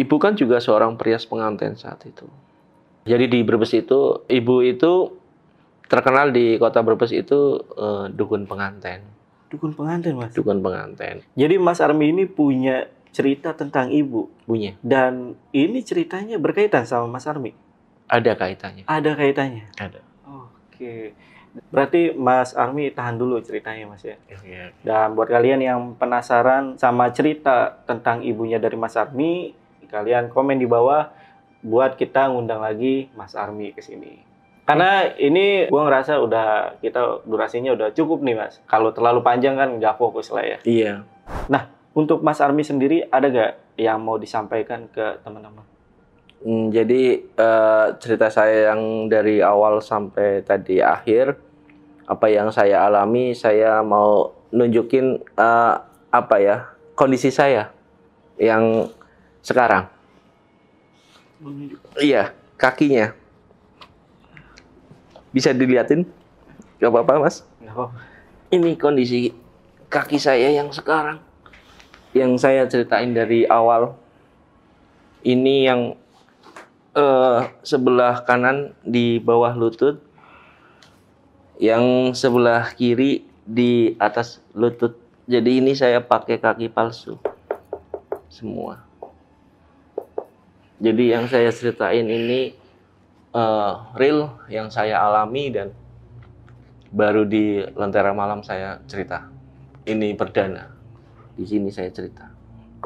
Ibu 0.03 0.17
kan 0.19 0.35
juga 0.35 0.59
seorang 0.59 0.99
perias 0.99 1.23
pengantin 1.23 1.79
saat 1.79 2.03
itu. 2.03 2.27
Jadi 3.07 3.31
di 3.31 3.39
Brebes 3.47 3.71
itu, 3.71 4.27
ibu 4.27 4.67
itu 4.67 5.15
terkenal 5.87 6.33
di 6.33 6.57
kota 6.57 6.81
Brebes 6.81 7.13
itu 7.13 7.61
eh, 7.77 8.07
dukun 8.11 8.49
pengantin. 8.49 9.05
Dukun 9.53 9.77
pengantin 9.77 10.19
Mas. 10.19 10.33
Dukun 10.35 10.59
pengantin. 10.61 11.23
Jadi 11.39 11.55
Mas 11.61 11.79
Army 11.79 12.11
ini 12.11 12.25
punya 12.27 12.91
cerita 13.15 13.55
tentang 13.55 13.95
ibu 13.95 14.27
Punya. 14.43 14.75
dan 14.83 15.39
ini 15.55 15.87
ceritanya 15.87 16.35
berkaitan 16.35 16.83
sama 16.83 17.07
Mas 17.07 17.31
Army. 17.31 17.55
Ada 18.11 18.35
kaitannya. 18.35 18.85
Ada 18.91 19.11
kaitannya. 19.15 19.65
Ada. 19.79 20.03
Oke. 20.27 21.15
Berarti 21.71 22.11
Mas 22.19 22.59
Army 22.59 22.91
tahan 22.91 23.15
dulu 23.15 23.39
ceritanya 23.39 23.87
Mas 23.87 24.03
ya. 24.03 24.19
Iya. 24.43 24.75
Dan 24.83 25.15
buat 25.15 25.31
kalian 25.31 25.63
yang 25.63 25.81
penasaran 25.95 26.75
sama 26.75 27.15
cerita 27.15 27.79
tentang 27.87 28.27
ibunya 28.27 28.59
dari 28.59 28.75
Mas 28.75 28.99
Army, 28.99 29.55
kalian 29.87 30.27
komen 30.35 30.59
di 30.59 30.67
bawah 30.67 31.15
buat 31.63 31.95
kita 31.95 32.35
ngundang 32.35 32.59
lagi 32.59 33.07
Mas 33.15 33.39
Army 33.39 33.71
ke 33.71 33.79
sini. 33.79 34.19
Karena 34.65 35.13
ini 35.21 35.69
gua 35.69 35.85
ngerasa 35.89 36.21
udah 36.25 36.81
kita 36.81 37.25
durasinya 37.29 37.77
udah 37.77 37.93
cukup 37.93 38.25
nih 38.25 38.37
Mas. 38.37 38.61
Kalau 38.65 38.97
terlalu 38.97 39.21
panjang 39.21 39.61
kan 39.61 39.77
nggak 39.77 40.01
fokus 40.01 40.33
lah 40.33 40.45
ya. 40.45 40.59
Iya. 40.65 41.05
Untuk 41.95 42.27
Mas 42.27 42.43
Army 42.43 42.67
sendiri 42.67 43.07
ada 43.07 43.31
gak 43.31 43.79
yang 43.79 44.03
mau 44.03 44.19
disampaikan 44.19 44.91
ke 44.91 45.23
teman-teman? 45.23 45.63
Hmm, 46.43 46.69
jadi 46.75 47.23
eh, 47.23 47.87
cerita 48.03 48.29
saya 48.29 48.75
yang 48.75 49.07
dari 49.07 49.39
awal 49.39 49.79
sampai 49.79 50.43
tadi 50.43 50.83
akhir 50.83 51.39
apa 52.05 52.27
yang 52.29 52.53
saya 52.53 52.85
alami 52.85 53.33
saya 53.33 53.81
mau 53.81 54.35
nunjukin 54.51 55.23
eh, 55.23 55.75
apa 56.13 56.37
ya 56.43 56.69
kondisi 56.99 57.33
saya 57.33 57.73
yang 58.37 58.91
sekarang 59.41 59.89
iya 61.97 62.37
kakinya 62.61 63.17
bisa 65.35 65.51
dilihatin 65.51 66.07
gak 66.79 66.95
apa-apa 66.95 67.27
mas. 67.27 67.43
Nggak 67.59 67.75
apa-apa. 67.75 67.99
ini 68.55 68.79
kondisi 68.79 69.35
kaki 69.91 70.23
saya 70.23 70.55
yang 70.55 70.71
sekarang. 70.71 71.19
Yang 72.15 72.33
saya 72.39 72.63
ceritain 72.71 73.11
dari 73.11 73.43
awal. 73.51 73.99
Ini 75.27 75.55
yang 75.67 75.81
eh, 76.95 77.41
sebelah 77.67 78.23
kanan 78.23 78.79
di 78.87 79.19
bawah 79.19 79.59
lutut. 79.59 79.99
Yang 81.59 82.15
sebelah 82.15 82.71
kiri 82.79 83.27
di 83.43 83.99
atas 83.99 84.39
lutut. 84.55 84.95
Jadi 85.27 85.59
ini 85.59 85.75
saya 85.75 85.99
pakai 85.99 86.39
kaki 86.39 86.71
palsu. 86.71 87.19
Semua. 88.31 88.87
Jadi 90.79 91.11
yang 91.11 91.27
saya 91.27 91.51
ceritain 91.51 92.07
ini 92.07 92.55
eh, 93.35 93.73
real 93.99 94.39
yang 94.47 94.71
saya 94.71 95.03
alami 95.03 95.51
dan 95.51 95.75
baru 96.95 97.27
di 97.27 97.59
Lentera 97.75 98.15
Malam 98.15 98.47
saya 98.47 98.79
cerita. 98.87 99.27
Ini 99.85 100.15
perdana. 100.15 100.71
Di 101.35 101.45
sini 101.45 101.69
saya 101.75 101.91
cerita. 101.91 102.31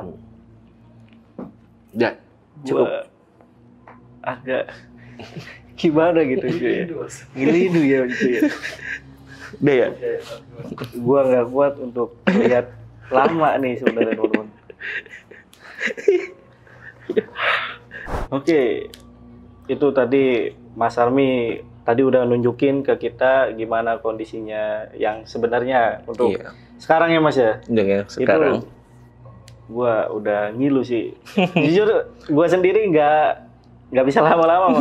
Hmm. 0.00 0.16
Ya, 1.92 2.16
cukup. 2.64 2.88
Gua 2.88 3.04
agak 4.24 4.72
gimana 5.80 6.24
gitu 6.24 6.48
ya. 6.48 6.88
Ngelindu 7.36 7.82
ya 7.84 8.08
gitu 8.08 8.26
ya. 8.32 8.40
Udah 9.60 9.74
ya? 9.76 9.88
Gua 10.96 11.20
nggak 11.28 11.46
kuat 11.52 11.74
untuk 11.76 12.16
lihat 12.24 12.72
lama 13.12 13.60
nih 13.60 13.76
sebenarnya 13.76 14.16
teman-teman. 14.16 14.48
Oke, 18.36 18.90
itu 19.68 19.86
tadi 19.90 20.24
Mas 20.72 20.96
Army 20.96 21.60
tadi 21.84 22.00
udah 22.00 22.24
nunjukin 22.24 22.80
ke 22.80 22.96
kita 22.98 23.52
gimana 23.52 23.96
kondisinya 23.96 24.88
yang 24.92 25.24
sebenarnya 25.24 26.04
untuk 26.04 26.32
Iya. 26.32 26.52
sekarang 26.76 27.08
ya 27.10 27.20
Mas 27.20 27.36
ya. 27.36 27.60
Dengan 27.64 28.04
sekarang. 28.04 28.60
Itu 28.60 28.68
gua 29.68 30.08
udah 30.08 30.48
ngilu 30.50 30.80
sih. 30.80 31.12
Jujur 31.54 31.88
gua 32.26 32.46
sendiri 32.46 32.88
nggak 32.88 33.48
nggak 33.88 34.04
bisa 34.04 34.20
lama-lama. 34.20 34.80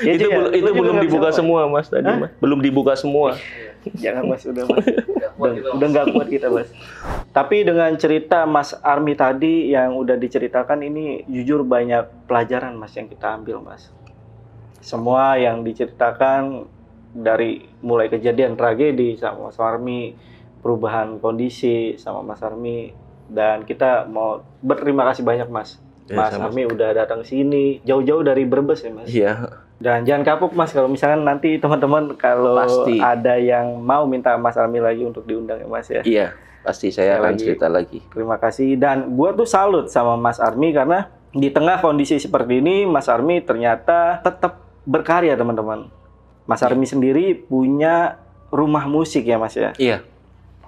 Ya, 0.00 0.12
itu 0.16 0.28
ya? 0.28 0.48
itu 0.50 0.70
belum 0.70 1.00
dibuka 1.00 1.28
lama? 1.28 1.36
semua 1.36 1.60
mas 1.66 1.88
tadi 1.88 2.04
Hah? 2.04 2.16
mas. 2.18 2.30
Belum 2.38 2.60
dibuka 2.60 2.92
semua. 2.92 3.36
Jangan 3.98 4.22
mas, 4.26 4.42
udah 4.44 4.64
mas. 4.66 4.84
udah, 5.34 5.52
udah 5.74 5.86
nggak 5.90 6.06
kuat 6.12 6.28
kita 6.28 6.46
mas. 6.48 6.68
Tapi 7.32 7.64
dengan 7.64 7.90
cerita 7.96 8.44
Mas 8.44 8.76
Army 8.78 9.16
tadi 9.16 9.72
yang 9.72 9.96
udah 9.96 10.14
diceritakan 10.14 10.84
ini 10.84 11.24
jujur 11.26 11.64
banyak 11.64 12.28
pelajaran 12.28 12.76
mas 12.76 12.92
yang 12.92 13.08
kita 13.08 13.34
ambil 13.34 13.58
mas. 13.58 13.88
Semua 14.82 15.38
yang 15.38 15.62
diceritakan 15.62 16.66
dari 17.12 17.62
mulai 17.80 18.08
kejadian 18.08 18.56
tragedi 18.56 19.14
sama 19.14 19.48
Mas 19.48 19.60
Army, 19.60 20.16
perubahan 20.58 21.20
kondisi 21.20 21.94
sama 21.96 22.24
Mas 22.24 22.40
Army, 22.40 22.90
dan 23.28 23.62
kita 23.62 24.08
mau 24.08 24.42
berterima 24.58 25.06
kasih 25.06 25.22
banyak 25.22 25.46
mas. 25.46 25.78
Ya, 26.08 26.18
Mas 26.18 26.34
sama- 26.34 26.50
Army 26.50 26.66
udah 26.66 26.90
datang 26.92 27.22
sini 27.22 27.78
jauh-jauh 27.82 28.26
dari 28.26 28.42
Brebes 28.42 28.82
ya 28.82 28.90
mas. 28.90 29.06
Iya. 29.08 29.32
Dan 29.82 30.06
jangan 30.06 30.22
kapok 30.22 30.54
Mas 30.54 30.70
kalau 30.70 30.86
misalkan 30.86 31.26
nanti 31.26 31.58
teman-teman 31.58 32.14
kalau 32.14 32.54
Pasti. 32.54 33.02
ada 33.02 33.34
yang 33.34 33.82
mau 33.82 34.06
minta 34.06 34.38
Mas 34.38 34.54
Army 34.54 34.78
lagi 34.78 35.02
untuk 35.02 35.26
diundang 35.26 35.58
ya 35.58 35.66
Mas 35.66 35.90
ya. 35.90 36.02
Iya. 36.06 36.26
Pasti 36.62 36.94
saya 36.94 37.18
akan 37.18 37.34
lagi. 37.34 37.42
cerita 37.42 37.66
lagi. 37.66 37.98
Terima 38.14 38.38
kasih 38.38 38.78
dan 38.78 39.18
gua 39.18 39.34
tuh 39.34 39.50
salut 39.50 39.90
sama 39.90 40.14
Mas 40.14 40.38
Army 40.38 40.70
karena 40.70 41.10
di 41.34 41.50
tengah 41.50 41.82
kondisi 41.82 42.22
seperti 42.22 42.62
ini 42.62 42.86
Mas 42.86 43.10
Army 43.10 43.42
ternyata 43.42 44.22
tetap 44.22 44.62
berkarya 44.86 45.34
teman-teman. 45.34 45.90
Mas 46.46 46.62
Army 46.62 46.86
sendiri 46.86 47.34
punya 47.34 48.22
rumah 48.54 48.86
musik 48.86 49.26
ya 49.26 49.42
Mas 49.42 49.58
ya. 49.58 49.74
Iya. 49.82 50.06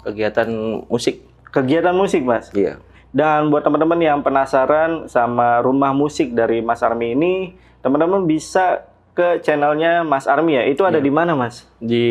Kegiatan 0.02 0.50
musik. 0.90 1.22
Kegiatan 1.54 1.94
musik 1.94 2.26
Mas. 2.26 2.50
Iya. 2.50 2.82
Dan 3.14 3.54
buat 3.54 3.62
teman-teman 3.62 4.02
yang 4.02 4.18
penasaran 4.26 5.06
sama 5.06 5.62
rumah 5.62 5.94
musik 5.94 6.34
dari 6.34 6.58
Mas 6.58 6.82
Army 6.82 7.14
ini, 7.14 7.54
teman-teman 7.78 8.26
bisa 8.26 8.90
ke 9.14 9.40
channelnya 9.40 10.02
Mas 10.02 10.26
Army 10.26 10.58
ya. 10.58 10.66
Itu 10.66 10.82
ada 10.82 10.98
Iya. 10.98 11.06
di 11.06 11.12
mana 11.14 11.32
Mas? 11.38 11.64
Di 11.78 12.04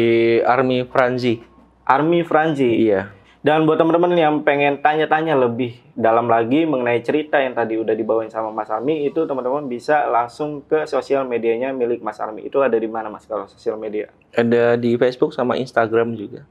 Army 0.48 0.88
Franzi. 0.88 1.44
Army 1.84 2.24
Franzi. 2.24 2.88
Iya. 2.88 3.12
Dan 3.44 3.68
buat 3.68 3.76
teman-teman 3.76 4.16
yang 4.16 4.40
pengen 4.40 4.80
tanya-tanya 4.80 5.36
lebih 5.36 5.76
dalam 6.00 6.32
lagi 6.32 6.64
mengenai 6.64 7.04
cerita 7.04 7.44
yang 7.44 7.52
tadi 7.52 7.76
udah 7.76 7.92
dibawain 7.92 8.32
sama 8.32 8.56
Mas 8.56 8.72
Army, 8.72 9.04
itu 9.04 9.28
teman-teman 9.28 9.68
bisa 9.68 10.08
langsung 10.08 10.64
ke 10.64 10.88
sosial 10.88 11.28
medianya 11.28 11.76
milik 11.76 12.00
Mas 12.00 12.24
Army. 12.24 12.48
Itu 12.48 12.64
ada 12.64 12.80
di 12.80 12.88
mana 12.88 13.12
Mas 13.12 13.28
kalau 13.28 13.44
sosial 13.52 13.76
media? 13.76 14.08
Ada 14.32 14.80
di 14.80 14.96
Facebook 14.96 15.36
sama 15.36 15.60
Instagram 15.60 16.16
juga. 16.16 16.48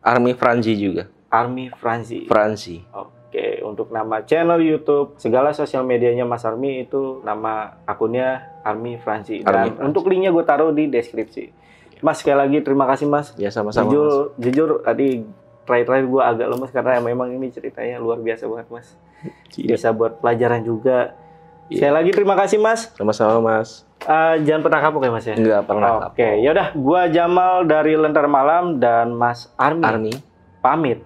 Army 0.00 0.32
Franzi 0.32 0.72
juga. 0.74 1.12
Army 1.28 1.68
Franzi. 1.76 2.24
Franzi. 2.24 2.80
Oke, 2.88 3.13
untuk 3.64 3.90
nama 3.90 4.22
channel 4.22 4.60
YouTube, 4.60 5.18
segala 5.18 5.50
sosial 5.50 5.82
medianya 5.82 6.22
Mas 6.22 6.46
Army 6.46 6.86
itu 6.86 7.20
nama 7.26 7.80
akunnya 7.84 8.54
Army 8.62 9.00
Franzi. 9.00 9.42
Dan 9.42 9.50
Army 9.50 9.70
Franzi. 9.74 9.86
untuk 9.88 10.02
linknya 10.06 10.30
gue 10.30 10.44
taruh 10.46 10.70
di 10.70 10.86
deskripsi. 10.86 11.50
Mas 12.04 12.20
sekali 12.20 12.36
lagi 12.36 12.58
terima 12.60 12.84
kasih 12.84 13.08
Mas. 13.08 13.32
Ya 13.40 13.48
sama-sama. 13.48 13.88
Mas. 13.88 13.92
jujur, 13.92 14.36
jujur 14.38 14.68
tadi 14.84 15.24
terakhir-terakhir 15.64 16.06
gue 16.06 16.22
agak 16.22 16.46
lemes 16.52 16.70
karena 16.70 17.00
memang 17.00 17.28
ini 17.32 17.48
ceritanya 17.48 17.96
luar 17.96 18.20
biasa 18.20 18.44
banget 18.46 18.68
Mas. 18.68 18.88
Iya. 19.56 19.80
bisa 19.80 19.88
buat 19.96 20.20
pelajaran 20.20 20.60
juga. 20.62 21.16
Iya. 21.72 21.88
Sekali 21.88 21.94
lagi 21.96 22.10
terima 22.12 22.34
kasih 22.36 22.58
Mas. 22.60 22.92
Sama-sama 22.92 23.40
Mas. 23.40 23.88
Eh, 24.04 24.34
jangan 24.44 24.60
pernah 24.68 24.80
kapok 24.84 25.02
ya 25.08 25.12
Mas 25.16 25.24
ya. 25.24 25.34
Enggak 25.34 25.62
pernah. 25.64 26.12
Oke, 26.12 26.28
yaudah. 26.44 26.76
Gua 26.76 27.08
Jamal 27.08 27.64
dari 27.64 27.96
Lentar 27.96 28.28
Malam 28.28 28.76
dan 28.76 29.16
Mas 29.16 29.48
Army 29.56 29.84
Army. 29.88 30.14
pamit. 30.60 31.00